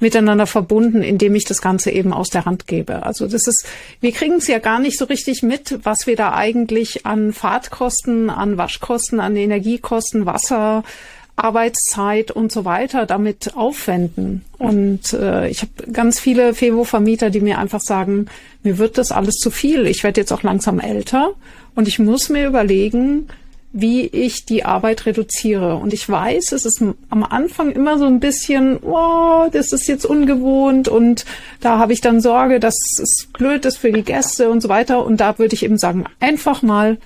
miteinander 0.00 0.46
verbunden, 0.46 1.02
indem 1.02 1.34
ich 1.34 1.44
das 1.44 1.62
Ganze 1.62 1.90
eben 1.90 2.12
aus 2.12 2.28
der 2.28 2.46
Hand 2.46 2.66
gebe. 2.66 3.04
Also 3.04 3.26
das 3.26 3.46
ist, 3.46 3.66
wir 4.00 4.12
kriegen 4.12 4.36
es 4.36 4.46
ja 4.46 4.58
gar 4.58 4.78
nicht 4.78 4.98
so 4.98 5.04
richtig 5.04 5.42
mit, 5.42 5.78
was 5.84 6.06
wir 6.06 6.16
da 6.16 6.34
eigentlich 6.34 7.06
an 7.06 7.32
Fahrtkosten, 7.32 8.30
an 8.30 8.56
Waschkosten, 8.56 9.20
an 9.20 9.36
Energiekosten, 9.36 10.26
Wasser, 10.26 10.82
Arbeitszeit 11.36 12.30
und 12.30 12.52
so 12.52 12.64
weiter 12.64 13.06
damit 13.06 13.56
aufwenden. 13.56 14.44
Und 14.58 15.12
äh, 15.12 15.48
ich 15.48 15.62
habe 15.62 15.92
ganz 15.92 16.20
viele 16.20 16.54
Fevo-Vermieter, 16.54 17.30
die 17.30 17.40
mir 17.40 17.58
einfach 17.58 17.80
sagen, 17.80 18.26
mir 18.62 18.78
wird 18.78 18.98
das 18.98 19.10
alles 19.12 19.36
zu 19.36 19.50
viel. 19.50 19.86
Ich 19.86 20.04
werde 20.04 20.20
jetzt 20.20 20.32
auch 20.32 20.42
langsam 20.42 20.80
älter 20.80 21.32
und 21.74 21.88
ich 21.88 21.98
muss 21.98 22.28
mir 22.28 22.46
überlegen, 22.46 23.28
wie 23.72 24.06
ich 24.06 24.46
die 24.46 24.64
Arbeit 24.64 25.06
reduziere. 25.06 25.76
Und 25.76 25.92
ich 25.92 26.08
weiß, 26.08 26.52
es 26.52 26.64
ist 26.64 26.82
am 26.82 27.22
Anfang 27.22 27.70
immer 27.70 27.98
so 27.98 28.06
ein 28.06 28.18
bisschen, 28.18 28.78
oh, 28.82 29.48
das 29.52 29.72
ist 29.72 29.86
jetzt 29.86 30.04
ungewohnt 30.04 30.88
und 30.88 31.24
da 31.60 31.78
habe 31.78 31.92
ich 31.92 32.00
dann 32.00 32.20
Sorge, 32.20 32.58
dass 32.58 32.76
es 33.00 33.28
blöd 33.32 33.64
ist 33.64 33.76
für 33.76 33.92
die 33.92 34.02
Gäste 34.02 34.50
und 34.50 34.60
so 34.60 34.68
weiter. 34.68 35.04
Und 35.04 35.18
da 35.20 35.38
würde 35.38 35.54
ich 35.54 35.64
eben 35.64 35.78
sagen, 35.78 36.04
einfach 36.18 36.62
mal 36.62 36.98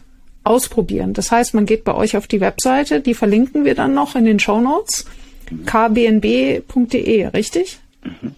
ausprobieren. 0.42 1.12
Das 1.12 1.30
heißt, 1.30 1.54
man 1.54 1.66
geht 1.66 1.84
bei 1.84 1.94
euch 1.94 2.16
auf 2.16 2.26
die 2.26 2.40
Webseite, 2.40 3.00
die 3.00 3.14
verlinken 3.14 3.64
wir 3.64 3.74
dann 3.74 3.94
noch 3.94 4.14
in 4.14 4.24
den 4.24 4.38
Show 4.38 4.60
Notes, 4.60 5.06
kbnb.de, 5.66 7.26
richtig? 7.28 7.78
Mhm. 8.02 8.34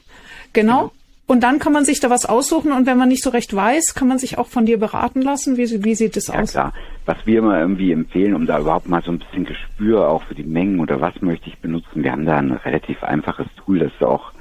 Genau. 0.53 0.91
Und 1.29 1.43
dann 1.43 1.59
kann 1.59 1.72
man 1.72 1.85
sich 1.85 1.99
da 1.99 2.09
was 2.09 2.24
aussuchen 2.24 2.70
und 2.70 2.87
wenn 2.87 2.99
man 2.99 3.09
nicht 3.09 3.24
so 3.24 3.31
recht 3.31 3.55
weiß, 3.55 3.95
kann 3.95 4.07
man 4.07 4.18
sich 4.18 4.39
auch 4.39 4.47
von 4.47 4.64
dir 4.64 4.79
beraten 4.79 5.22
lassen. 5.22 5.57
Wie, 5.57 5.85
wie 5.85 5.95
sieht 5.97 6.14
das 6.14 6.29
ja, 6.29 6.41
aus? 6.41 6.53
Klar. 6.53 6.72
Was 7.05 7.18
wir 7.24 7.41
immer 7.41 7.59
irgendwie 7.59 7.91
empfehlen, 7.91 8.35
um 8.35 8.47
da 8.47 8.61
überhaupt 8.61 8.89
mal 8.89 9.03
so 9.03 9.11
ein 9.11 9.18
bisschen 9.18 9.45
Gespür 9.45 10.09
auch 10.09 10.22
für 10.22 10.37
die 10.37 10.45
Mengen 10.45 10.79
oder 10.79 11.01
was 11.01 11.20
möchte 11.22 11.49
ich 11.49 11.59
benutzen, 11.59 12.05
wir 12.05 12.12
haben 12.12 12.27
da 12.27 12.39
ein 12.39 12.53
relativ 12.53 13.03
einfaches 13.03 13.49
Tool, 13.57 13.81
das 13.81 13.93
ist 13.93 14.05
auch 14.05 14.33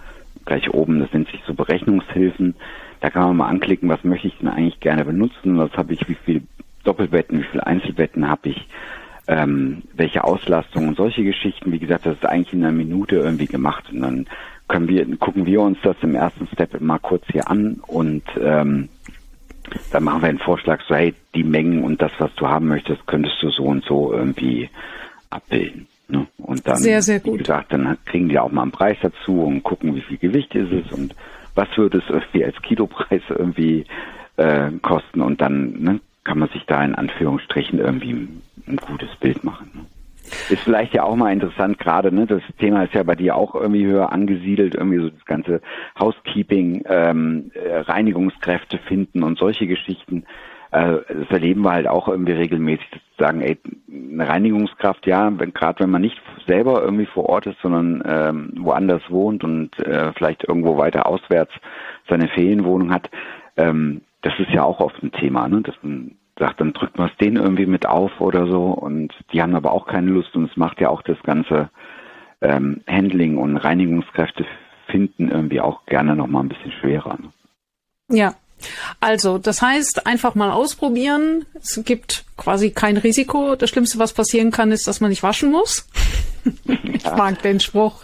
gleich 0.45 0.69
oben, 0.71 0.99
das 0.99 1.11
nennt 1.11 1.29
sich 1.29 1.41
so 1.47 1.55
Berechnungshilfen. 1.55 2.53
Da 3.01 3.09
kann 3.09 3.23
man 3.23 3.37
mal 3.37 3.47
anklicken, 3.47 3.89
was 3.89 4.03
möchte 4.03 4.27
ich 4.27 4.37
denn 4.37 4.47
eigentlich 4.47 4.79
gerne 4.79 5.05
benutzen, 5.05 5.57
was 5.57 5.71
habe 5.73 5.93
ich, 5.93 6.07
wie 6.07 6.17
viel 6.23 6.43
Doppelbetten, 6.83 7.39
wie 7.39 7.45
viele 7.45 7.65
Einzelbetten 7.65 8.29
habe 8.29 8.49
ich, 8.49 8.67
ähm, 9.27 9.81
welche 9.93 10.23
Auslastung 10.23 10.87
und 10.87 10.97
solche 10.97 11.23
Geschichten. 11.23 11.71
Wie 11.71 11.79
gesagt, 11.79 12.05
das 12.05 12.15
ist 12.15 12.25
eigentlich 12.25 12.53
in 12.53 12.63
einer 12.63 12.71
Minute 12.71 13.15
irgendwie 13.15 13.47
gemacht 13.47 13.85
und 13.91 14.01
dann 14.01 14.27
können 14.67 14.87
wir, 14.87 15.05
gucken 15.17 15.45
wir 15.45 15.61
uns 15.61 15.77
das 15.83 15.95
im 16.01 16.15
ersten 16.15 16.47
Step 16.47 16.79
mal 16.81 16.99
kurz 16.99 17.23
hier 17.31 17.49
an 17.49 17.81
und 17.87 18.23
ähm, 18.39 18.89
dann 19.91 20.03
machen 20.03 20.21
wir 20.21 20.29
einen 20.29 20.39
Vorschlag, 20.39 20.81
so 20.87 20.95
hey, 20.95 21.13
die 21.33 21.43
Mengen 21.43 21.83
und 21.83 22.01
das, 22.01 22.11
was 22.19 22.33
du 22.35 22.47
haben 22.47 22.67
möchtest, 22.67 23.05
könntest 23.07 23.41
du 23.41 23.49
so 23.49 23.63
und 23.63 23.83
so 23.83 24.13
irgendwie 24.13 24.69
abbilden. 25.29 25.87
Ne? 26.07 26.27
Und 26.37 26.67
dann, 26.67 26.77
sehr, 26.77 27.01
sehr 27.01 27.23
wie 27.25 27.37
gesagt, 27.37 27.73
dann 27.73 27.97
kriegen 28.05 28.29
die 28.29 28.37
auch 28.37 28.51
mal 28.51 28.63
einen 28.63 28.71
Preis 28.71 28.97
dazu 29.01 29.43
und 29.43 29.63
gucken, 29.63 29.95
wie 29.95 30.01
viel 30.01 30.17
Gewicht 30.17 30.53
ist 30.55 30.71
es 30.71 30.91
und 30.91 31.15
was 31.55 31.67
würde 31.77 31.99
es 31.99 32.09
irgendwie 32.09 32.45
als 32.45 32.61
Kilopreis 32.61 33.23
irgendwie 33.29 33.85
äh, 34.37 34.71
kosten 34.81 35.21
und 35.21 35.41
dann 35.41 35.81
ne, 35.81 35.99
kann 36.23 36.39
man 36.39 36.49
sich 36.49 36.65
da 36.65 36.83
in 36.83 36.95
Anführungsstrichen 36.95 37.79
irgendwie 37.79 38.13
ein, 38.13 38.41
ein 38.67 38.77
gutes 38.77 39.15
Bild 39.19 39.43
machen. 39.43 39.71
Ne? 39.73 39.85
Ist 40.49 40.63
vielleicht 40.63 40.93
ja 40.93 41.03
auch 41.03 41.15
mal 41.15 41.31
interessant 41.31 41.79
gerade, 41.79 42.13
ne? 42.13 42.25
Das 42.25 42.41
Thema 42.59 42.83
ist 42.83 42.93
ja 42.93 43.03
bei 43.03 43.15
dir 43.15 43.35
auch 43.35 43.55
irgendwie 43.55 43.85
höher 43.85 44.11
angesiedelt, 44.11 44.75
irgendwie 44.75 44.99
so 44.99 45.09
das 45.09 45.25
ganze 45.25 45.61
Housekeeping, 45.99 46.83
ähm, 46.87 47.51
äh, 47.53 47.77
Reinigungskräfte 47.77 48.79
finden 48.79 49.23
und 49.23 49.37
solche 49.37 49.67
Geschichten. 49.67 50.25
Äh, 50.71 50.97
das 51.07 51.29
erleben 51.29 51.61
wir 51.61 51.71
halt 51.71 51.87
auch 51.87 52.07
irgendwie 52.07 52.33
regelmäßig, 52.33 52.87
dass 52.91 53.01
sagen, 53.17 53.41
ey, 53.41 53.57
eine 53.89 54.27
Reinigungskraft, 54.27 55.05
ja, 55.07 55.31
wenn, 55.39 55.53
gerade 55.53 55.83
wenn 55.83 55.89
man 55.89 56.01
nicht 56.01 56.21
selber 56.47 56.81
irgendwie 56.81 57.05
vor 57.05 57.29
Ort 57.29 57.47
ist, 57.47 57.59
sondern 57.61 58.03
ähm, 58.05 58.53
woanders 58.57 59.01
wohnt 59.09 59.43
und 59.43 59.77
äh, 59.79 60.11
vielleicht 60.13 60.47
irgendwo 60.47 60.77
weiter 60.77 61.07
auswärts 61.07 61.53
seine 62.09 62.27
Ferienwohnung 62.27 62.91
hat, 62.91 63.09
ähm, 63.57 64.01
das 64.21 64.33
ist 64.39 64.49
ja 64.51 64.63
auch 64.63 64.79
oft 64.79 65.01
ein 65.03 65.11
Thema, 65.11 65.47
ne? 65.47 65.61
dass 65.61 65.75
man 65.81 66.15
sagt, 66.37 66.59
dann 66.59 66.73
drückt 66.73 66.97
man 66.97 67.09
es 67.09 67.17
denen 67.17 67.37
irgendwie 67.37 67.65
mit 67.65 67.85
auf 67.85 68.19
oder 68.19 68.47
so 68.47 68.65
und 68.65 69.13
die 69.31 69.41
haben 69.41 69.55
aber 69.55 69.71
auch 69.71 69.87
keine 69.87 70.11
Lust 70.11 70.35
und 70.35 70.49
es 70.49 70.57
macht 70.57 70.81
ja 70.81 70.89
auch 70.89 71.01
das 71.01 71.17
ganze 71.23 71.69
ähm, 72.41 72.81
Handling 72.87 73.37
und 73.37 73.57
Reinigungskräfte 73.57 74.45
finden 74.87 75.29
irgendwie 75.31 75.61
auch 75.61 75.85
gerne 75.85 76.15
noch 76.15 76.27
mal 76.27 76.41
ein 76.41 76.49
bisschen 76.49 76.71
schwerer. 76.73 77.17
Ne? 77.19 77.31
Ja, 78.09 78.35
also, 78.99 79.37
das 79.37 79.61
heißt, 79.61 80.07
einfach 80.07 80.35
mal 80.35 80.51
ausprobieren. 80.51 81.45
Es 81.55 81.81
gibt 81.85 82.25
quasi 82.37 82.71
kein 82.71 82.97
Risiko. 82.97 83.55
Das 83.55 83.69
Schlimmste, 83.69 83.99
was 83.99 84.13
passieren 84.13 84.51
kann, 84.51 84.71
ist, 84.71 84.87
dass 84.87 85.01
man 85.01 85.09
nicht 85.09 85.23
waschen 85.23 85.51
muss. 85.51 85.87
ich 86.65 87.03
ja. 87.03 87.15
mag 87.15 87.41
den 87.41 87.59
Spruch. 87.59 88.01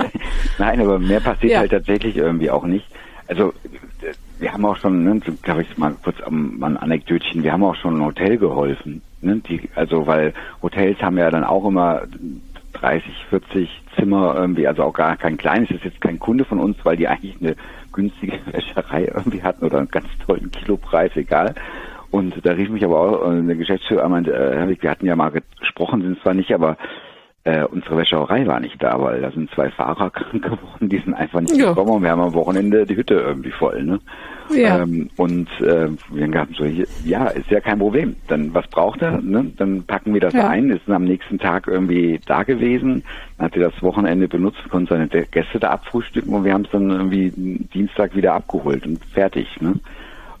Nein, 0.58 0.80
aber 0.80 0.98
mehr 0.98 1.20
passiert 1.20 1.52
ja. 1.52 1.58
halt 1.60 1.70
tatsächlich 1.70 2.16
irgendwie 2.16 2.50
auch 2.50 2.64
nicht. 2.64 2.86
Also 3.28 3.52
wir 4.38 4.52
haben 4.52 4.64
auch 4.64 4.76
schon, 4.76 5.04
ne, 5.04 5.20
glaube 5.42 5.62
ich 5.62 5.78
mal 5.78 5.96
kurz 6.02 6.20
am, 6.22 6.58
mal 6.58 6.70
ein 6.72 6.76
Anekdötchen, 6.76 7.42
wir 7.42 7.52
haben 7.52 7.64
auch 7.64 7.74
schon 7.76 7.98
ein 7.98 8.04
Hotel 8.04 8.36
geholfen. 8.36 9.02
Ne, 9.20 9.40
die, 9.48 9.68
also 9.74 10.06
weil 10.06 10.34
Hotels 10.62 11.00
haben 11.00 11.18
ja 11.18 11.30
dann 11.30 11.44
auch 11.44 11.66
immer 11.66 12.02
30, 12.74 13.12
40 13.30 13.82
Zimmer 13.96 14.34
irgendwie, 14.36 14.68
also 14.68 14.82
auch 14.82 14.92
gar 14.92 15.16
kein 15.16 15.38
kleines, 15.38 15.70
ist 15.70 15.84
jetzt 15.84 16.00
kein 16.00 16.18
Kunde 16.18 16.44
von 16.44 16.60
uns, 16.60 16.76
weil 16.84 16.96
die 16.96 17.08
eigentlich 17.08 17.36
eine 17.40 17.56
günstige 17.92 18.38
Wäscherei 18.52 19.04
irgendwie 19.04 19.42
hatten 19.42 19.64
oder 19.64 19.78
einen 19.78 19.88
ganz 19.88 20.08
tollen 20.26 20.50
Kilopreis, 20.50 21.16
egal. 21.16 21.54
Und 22.10 22.34
da 22.44 22.52
rief 22.52 22.68
mich 22.68 22.84
aber 22.84 23.00
auch 23.00 23.28
eine 23.28 23.56
Geschäftsführer 23.56 24.08
meinte, 24.08 24.32
äh, 24.32 24.76
wir 24.80 24.90
hatten 24.90 25.06
ja 25.06 25.16
mal 25.16 25.32
gesprochen, 25.60 26.02
sind 26.02 26.20
zwar 26.20 26.34
nicht, 26.34 26.52
aber 26.52 26.76
äh, 27.46 27.62
unsere 27.62 27.98
Wäscherei 27.98 28.44
war 28.48 28.58
nicht 28.58 28.82
da, 28.82 29.00
weil 29.00 29.20
da 29.20 29.30
sind 29.30 29.48
zwei 29.52 29.70
Fahrer 29.70 30.10
krank 30.10 30.42
geworden, 30.42 30.88
die 30.88 30.98
sind 30.98 31.14
einfach 31.14 31.40
nicht 31.40 31.56
ja. 31.56 31.68
gekommen 31.68 31.90
und 31.90 32.02
wir 32.02 32.10
haben 32.10 32.20
am 32.20 32.34
Wochenende 32.34 32.84
die 32.84 32.96
Hütte 32.96 33.14
irgendwie 33.14 33.52
voll, 33.52 33.84
ne? 33.84 34.00
Ja. 34.50 34.82
Ähm, 34.82 35.08
und 35.16 35.48
äh, 35.60 35.88
wir 36.10 36.40
haben 36.40 36.54
so, 36.54 36.64
ja, 37.04 37.26
ist 37.28 37.50
ja 37.50 37.60
kein 37.60 37.78
Problem. 37.78 38.16
Dann 38.28 38.52
was 38.54 38.66
braucht 38.68 39.02
er? 39.02 39.20
Ne? 39.20 39.52
Dann 39.56 39.84
packen 39.84 40.14
wir 40.14 40.20
das 40.20 40.34
ja. 40.34 40.48
ein, 40.48 40.70
ist 40.70 40.88
am 40.88 41.04
nächsten 41.04 41.38
Tag 41.38 41.66
irgendwie 41.66 42.20
da 42.26 42.42
gewesen, 42.42 43.02
dann 43.38 43.46
hat 43.46 43.56
er 43.56 43.70
das 43.70 43.82
Wochenende 43.82 44.28
benutzt, 44.28 44.58
konnte 44.70 44.94
seine 44.94 45.08
Gäste 45.08 45.58
da 45.60 45.70
abfrühstücken 45.70 46.32
und 46.34 46.44
wir 46.44 46.52
haben 46.52 46.64
es 46.64 46.70
dann 46.70 46.90
irgendwie 46.90 47.30
Dienstag 47.74 48.14
wieder 48.16 48.34
abgeholt 48.34 48.84
und 48.86 49.04
fertig, 49.06 49.48
ne? 49.60 49.74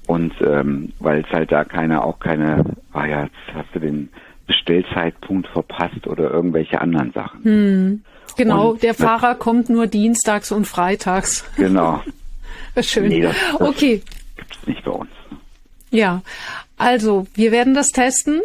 Und 0.08 0.32
ähm, 0.40 0.92
weil 1.00 1.24
es 1.26 1.32
halt 1.32 1.50
da 1.50 1.64
keine, 1.64 2.04
auch 2.04 2.20
keine, 2.20 2.64
ah 2.92 3.06
ja, 3.06 3.22
jetzt 3.24 3.54
hast 3.54 3.74
du 3.74 3.80
den 3.80 4.08
Bestellzeitpunkt 4.46 5.48
verpasst 5.48 6.06
oder 6.06 6.30
irgendwelche 6.30 6.80
anderen 6.80 7.12
Sachen. 7.12 7.44
Hm. 7.44 8.04
Genau, 8.36 8.70
und 8.72 8.82
der 8.82 8.94
Fahrer 8.94 9.34
kommt 9.34 9.70
nur 9.70 9.86
dienstags 9.86 10.52
und 10.52 10.66
freitags. 10.66 11.48
Genau. 11.56 12.02
Schön. 12.80 13.08
Nee, 13.08 13.22
das, 13.22 13.36
das 13.58 13.68
okay. 13.68 14.02
Gibt's 14.36 14.66
nicht 14.66 14.84
bei 14.84 14.90
uns. 14.90 15.10
Ja, 15.90 16.22
also 16.76 17.26
wir 17.34 17.52
werden 17.52 17.74
das 17.74 17.92
testen. 17.92 18.42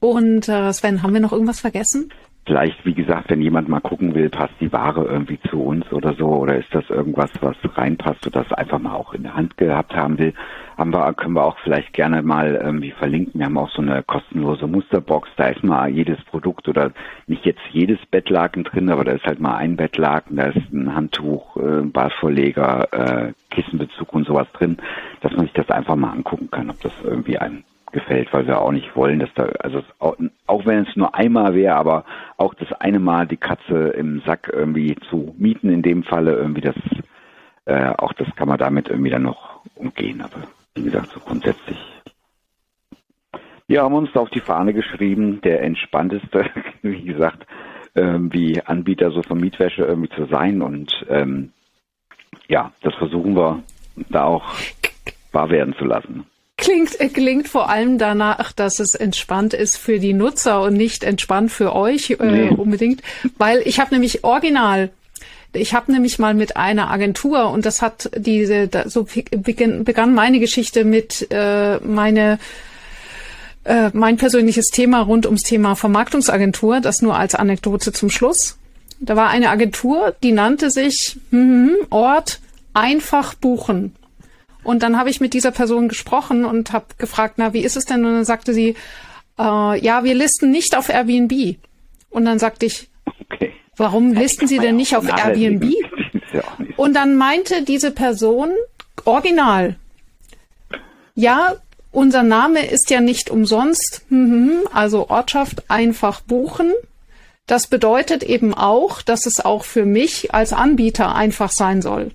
Und 0.00 0.48
äh, 0.48 0.72
Sven, 0.72 1.04
haben 1.04 1.14
wir 1.14 1.20
noch 1.20 1.32
irgendwas 1.32 1.60
vergessen? 1.60 2.10
Vielleicht, 2.44 2.84
wie 2.84 2.94
gesagt, 2.94 3.30
wenn 3.30 3.40
jemand 3.40 3.68
mal 3.68 3.80
gucken 3.80 4.16
will, 4.16 4.28
passt 4.28 4.54
die 4.60 4.72
Ware 4.72 5.04
irgendwie 5.04 5.38
zu 5.48 5.62
uns 5.62 5.90
oder 5.92 6.14
so, 6.14 6.26
oder 6.26 6.58
ist 6.58 6.74
das 6.74 6.82
irgendwas, 6.90 7.30
was 7.40 7.56
reinpasst 7.76 8.26
oder 8.26 8.42
das 8.42 8.52
einfach 8.52 8.80
mal 8.80 8.96
auch 8.96 9.14
in 9.14 9.22
der 9.22 9.34
Hand 9.34 9.56
gehabt 9.56 9.94
haben 9.94 10.18
will, 10.18 10.34
haben 10.76 10.92
wir, 10.92 11.12
können 11.14 11.34
wir 11.34 11.44
auch 11.44 11.58
vielleicht 11.62 11.92
gerne 11.92 12.22
mal 12.22 12.54
irgendwie 12.54 12.92
verlinken. 12.92 13.38
Wir 13.38 13.46
haben 13.46 13.58
auch 13.58 13.70
so 13.70 13.82
eine 13.82 14.02
kostenlose 14.02 14.66
Musterbox, 14.66 15.28
da 15.36 15.48
ist 15.48 15.62
mal 15.62 15.88
jedes 15.88 16.22
Produkt 16.24 16.68
oder 16.68 16.92
nicht 17.26 17.44
jetzt 17.44 17.62
jedes 17.70 17.98
Bettlaken 18.06 18.64
drin, 18.64 18.90
aber 18.90 19.04
da 19.04 19.12
ist 19.12 19.24
halt 19.24 19.40
mal 19.40 19.56
ein 19.56 19.76
Bettlaken, 19.76 20.36
da 20.36 20.46
ist 20.46 20.72
ein 20.72 20.94
Handtuch, 20.94 21.56
äh, 21.56 21.82
Badvorleger, 21.82 22.88
äh, 22.92 23.32
Kissenbezug 23.50 24.12
und 24.12 24.26
sowas 24.26 24.46
drin, 24.52 24.78
dass 25.20 25.32
man 25.32 25.46
sich 25.46 25.54
das 25.54 25.70
einfach 25.70 25.96
mal 25.96 26.12
angucken 26.12 26.50
kann, 26.50 26.70
ob 26.70 26.80
das 26.80 26.92
irgendwie 27.04 27.38
einem 27.38 27.64
gefällt, 27.92 28.32
weil 28.32 28.46
wir 28.46 28.60
auch 28.60 28.72
nicht 28.72 28.96
wollen, 28.96 29.20
dass 29.20 29.32
da, 29.34 29.44
also 29.60 29.82
auch, 29.98 30.16
auch 30.46 30.66
wenn 30.66 30.86
es 30.86 30.96
nur 30.96 31.14
einmal 31.14 31.54
wäre, 31.54 31.76
aber 31.76 32.04
auch 32.38 32.54
das 32.54 32.72
eine 32.72 32.98
Mal 32.98 33.26
die 33.26 33.36
Katze 33.36 33.88
im 33.90 34.20
Sack 34.22 34.50
irgendwie 34.52 34.96
zu 35.08 35.34
mieten 35.38 35.70
in 35.70 35.82
dem 35.82 36.02
Falle 36.02 36.32
irgendwie 36.32 36.62
das, 36.62 36.74
äh, 37.66 37.90
auch 37.98 38.12
das 38.14 38.28
kann 38.34 38.48
man 38.48 38.58
damit 38.58 38.88
irgendwie 38.88 39.10
dann 39.10 39.22
noch 39.22 39.60
umgehen. 39.74 40.22
Aber 40.22 40.42
wie 40.74 40.82
gesagt, 40.82 41.10
so 41.12 41.20
grundsätzlich. 41.20 41.78
Wir 43.66 43.82
haben 43.82 43.94
uns 43.94 44.14
auf 44.16 44.30
die 44.30 44.40
Fahne 44.40 44.74
geschrieben, 44.74 45.40
der 45.42 45.62
entspannteste, 45.62 46.46
wie 46.82 47.04
gesagt, 47.04 47.46
ähm, 47.94 48.32
wie 48.32 48.60
Anbieter 48.60 49.10
so 49.10 49.22
von 49.22 49.38
Mietwäsche 49.38 49.82
irgendwie 49.82 50.14
zu 50.14 50.26
sein 50.26 50.62
und 50.62 50.92
ähm, 51.08 51.52
ja, 52.48 52.72
das 52.82 52.94
versuchen 52.94 53.36
wir 53.36 53.62
da 54.10 54.24
auch 54.24 54.54
wahr 55.32 55.50
werden 55.50 55.74
zu 55.78 55.84
lassen. 55.84 56.26
Klingt, 56.56 57.00
äh, 57.00 57.08
klingt 57.08 57.48
vor 57.48 57.68
allem 57.68 57.98
danach, 57.98 58.52
dass 58.52 58.78
es 58.78 58.94
entspannt 58.94 59.52
ist 59.52 59.76
für 59.76 59.98
die 59.98 60.12
Nutzer 60.12 60.62
und 60.62 60.74
nicht 60.74 61.02
entspannt 61.02 61.50
für 61.50 61.74
euch 61.74 62.10
äh, 62.10 62.16
nee. 62.20 62.48
unbedingt, 62.50 63.02
weil 63.36 63.62
ich 63.64 63.80
habe 63.80 63.92
nämlich 63.94 64.22
original 64.22 64.90
ich 65.52 65.74
habe 65.74 65.92
nämlich 65.92 66.18
mal 66.18 66.34
mit 66.34 66.56
einer 66.56 66.90
Agentur 66.90 67.50
und 67.50 67.66
das 67.66 67.82
hat 67.82 68.10
diese 68.16 68.68
so 68.86 69.06
begann 69.30 70.14
meine 70.14 70.40
Geschichte 70.40 70.84
mit 70.84 71.26
äh, 71.30 71.78
meine 71.78 72.38
äh, 73.64 73.90
mein 73.92 74.16
persönliches 74.16 74.66
Thema 74.66 75.00
rund 75.00 75.26
ums 75.26 75.42
Thema 75.42 75.76
Vermarktungsagentur, 75.76 76.80
das 76.80 77.02
nur 77.02 77.16
als 77.16 77.34
Anekdote 77.34 77.92
zum 77.92 78.10
Schluss. 78.10 78.58
Da 79.00 79.16
war 79.16 79.28
eine 79.28 79.50
Agentur, 79.50 80.14
die 80.22 80.32
nannte 80.32 80.70
sich 80.70 81.18
hm, 81.30 81.74
Ort 81.90 82.40
einfach 82.72 83.34
buchen. 83.34 83.94
Und 84.64 84.82
dann 84.82 84.96
habe 84.96 85.10
ich 85.10 85.20
mit 85.20 85.34
dieser 85.34 85.50
Person 85.50 85.88
gesprochen 85.88 86.44
und 86.44 86.72
habe 86.72 86.86
gefragt, 86.98 87.34
na, 87.36 87.52
wie 87.52 87.64
ist 87.64 87.76
es 87.76 87.84
denn? 87.84 88.04
Und 88.04 88.14
dann 88.14 88.24
sagte 88.24 88.54
sie, 88.54 88.76
äh, 89.38 89.84
ja, 89.84 90.04
wir 90.04 90.14
listen 90.14 90.50
nicht 90.50 90.76
auf 90.76 90.88
Airbnb. 90.88 91.56
Und 92.10 92.24
dann 92.24 92.38
sagte 92.38 92.66
ich, 92.66 92.88
okay. 93.30 93.52
Warum 93.82 94.12
listen 94.12 94.46
Sie 94.46 94.58
denn 94.58 94.76
nicht 94.76 94.96
auf 94.96 95.08
Airbnb? 95.08 95.74
Und 96.76 96.94
dann 96.94 97.16
meinte 97.16 97.64
diese 97.64 97.90
Person 97.90 98.52
original, 99.04 99.74
ja, 101.16 101.56
unser 101.90 102.22
Name 102.22 102.64
ist 102.64 102.90
ja 102.90 103.00
nicht 103.00 103.28
umsonst, 103.28 104.06
mhm, 104.08 104.60
also 104.72 105.10
Ortschaft 105.10 105.68
einfach 105.68 106.20
buchen. 106.20 106.72
Das 107.46 107.66
bedeutet 107.66 108.22
eben 108.22 108.54
auch, 108.54 109.02
dass 109.02 109.26
es 109.26 109.44
auch 109.44 109.64
für 109.64 109.84
mich 109.84 110.32
als 110.32 110.52
Anbieter 110.52 111.16
einfach 111.16 111.50
sein 111.50 111.82
soll. 111.82 112.12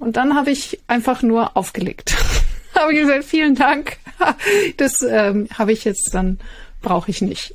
Und 0.00 0.16
dann 0.16 0.34
habe 0.34 0.50
ich 0.50 0.80
einfach 0.88 1.22
nur 1.22 1.56
aufgelegt. 1.56 2.16
habe 2.74 2.92
ich 2.92 3.00
gesagt, 3.00 3.24
vielen 3.24 3.54
Dank. 3.54 3.98
Das 4.76 5.02
ähm, 5.02 5.48
habe 5.58 5.72
ich 5.72 5.84
jetzt, 5.84 6.10
dann 6.12 6.38
brauche 6.80 7.10
ich 7.10 7.22
nicht. 7.22 7.54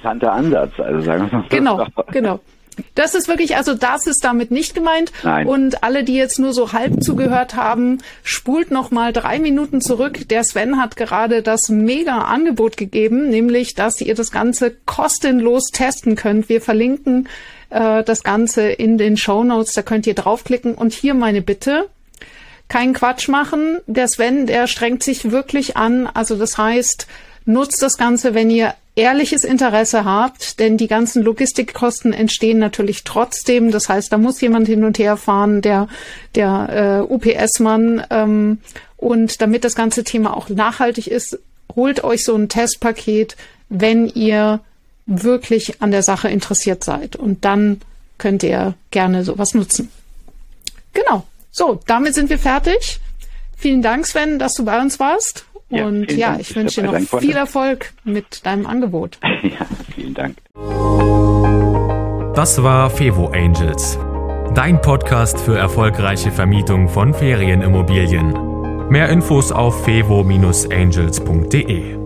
Interessanter 0.00 0.32
Ansatz, 0.32 0.72
also 0.78 1.00
sagen 1.02 1.30
wir 1.30 1.38
mal. 1.38 1.46
Genau, 1.50 1.86
genau. 2.10 2.40
Das 2.94 3.14
ist 3.14 3.28
wirklich, 3.28 3.56
also 3.56 3.74
das 3.74 4.06
ist 4.06 4.24
damit 4.24 4.50
nicht 4.50 4.74
gemeint. 4.74 5.12
Nein. 5.22 5.46
Und 5.46 5.84
alle, 5.84 6.02
die 6.02 6.14
jetzt 6.14 6.38
nur 6.38 6.54
so 6.54 6.72
halb 6.72 7.02
zugehört 7.02 7.54
haben, 7.54 7.98
spult 8.22 8.70
noch 8.70 8.90
mal 8.90 9.12
drei 9.12 9.38
Minuten 9.38 9.82
zurück. 9.82 10.28
Der 10.28 10.44
Sven 10.44 10.78
hat 10.78 10.96
gerade 10.96 11.42
das 11.42 11.68
mega 11.68 12.18
Angebot 12.18 12.78
gegeben, 12.78 13.28
nämlich, 13.28 13.74
dass 13.74 14.00
ihr 14.00 14.14
das 14.14 14.30
Ganze 14.30 14.74
kostenlos 14.86 15.64
testen 15.72 16.16
könnt. 16.16 16.48
Wir 16.48 16.62
verlinken 16.62 17.28
äh, 17.68 18.02
das 18.02 18.22
Ganze 18.22 18.70
in 18.70 18.96
den 18.96 19.18
Show 19.18 19.44
Notes. 19.44 19.74
Da 19.74 19.82
könnt 19.82 20.06
ihr 20.06 20.14
draufklicken. 20.14 20.74
Und 20.74 20.94
hier 20.94 21.12
meine 21.12 21.42
Bitte. 21.42 21.88
Kein 22.68 22.94
Quatsch 22.94 23.28
machen. 23.28 23.80
Der 23.88 24.08
Sven, 24.08 24.46
der 24.46 24.68
strengt 24.68 25.02
sich 25.02 25.30
wirklich 25.30 25.76
an. 25.76 26.06
Also 26.06 26.36
das 26.36 26.56
heißt, 26.56 27.08
nutzt 27.52 27.82
das 27.82 27.96
Ganze, 27.96 28.34
wenn 28.34 28.50
ihr 28.50 28.74
ehrliches 28.96 29.44
Interesse 29.44 30.04
habt, 30.04 30.58
denn 30.58 30.76
die 30.76 30.88
ganzen 30.88 31.22
Logistikkosten 31.22 32.12
entstehen 32.12 32.58
natürlich 32.58 33.04
trotzdem. 33.04 33.70
Das 33.70 33.88
heißt, 33.88 34.12
da 34.12 34.18
muss 34.18 34.40
jemand 34.40 34.66
hin 34.66 34.84
und 34.84 34.98
her 34.98 35.16
fahren, 35.16 35.62
der, 35.62 35.88
der 36.34 37.06
äh, 37.08 37.12
UPS-Mann. 37.12 38.04
Ähm, 38.10 38.58
und 38.96 39.40
damit 39.40 39.64
das 39.64 39.74
ganze 39.74 40.04
Thema 40.04 40.36
auch 40.36 40.48
nachhaltig 40.48 41.06
ist, 41.06 41.38
holt 41.74 42.04
euch 42.04 42.24
so 42.24 42.34
ein 42.34 42.48
Testpaket, 42.48 43.36
wenn 43.68 44.08
ihr 44.08 44.60
wirklich 45.06 45.80
an 45.80 45.90
der 45.90 46.02
Sache 46.02 46.28
interessiert 46.28 46.84
seid. 46.84 47.16
Und 47.16 47.44
dann 47.44 47.80
könnt 48.18 48.42
ihr 48.42 48.74
gerne 48.90 49.24
sowas 49.24 49.54
nutzen. 49.54 49.90
Genau. 50.92 51.24
So, 51.50 51.80
damit 51.86 52.14
sind 52.14 52.30
wir 52.30 52.38
fertig. 52.38 53.00
Vielen 53.56 53.82
Dank, 53.82 54.06
Sven, 54.06 54.38
dass 54.38 54.54
du 54.54 54.64
bei 54.64 54.80
uns 54.80 55.00
warst. 55.00 55.44
Ja, 55.70 55.86
und 55.86 56.10
ja, 56.12 56.30
Dank, 56.30 56.40
ich 56.40 56.54
wünsche 56.54 56.82
dir 56.82 56.92
noch 56.92 57.20
viel 57.20 57.36
Erfolg 57.36 57.92
mit 58.04 58.44
deinem 58.44 58.66
Angebot. 58.66 59.18
ja, 59.42 59.66
vielen 59.94 60.14
Dank. 60.14 60.36
Das 62.34 62.62
war 62.62 62.90
Fevo 62.90 63.28
Angels, 63.28 63.98
dein 64.54 64.80
Podcast 64.80 65.40
für 65.40 65.56
erfolgreiche 65.56 66.32
Vermietung 66.32 66.88
von 66.88 67.14
Ferienimmobilien. 67.14 68.88
Mehr 68.88 69.08
Infos 69.08 69.52
auf 69.52 69.84
fevo-angels.de. 69.84 71.99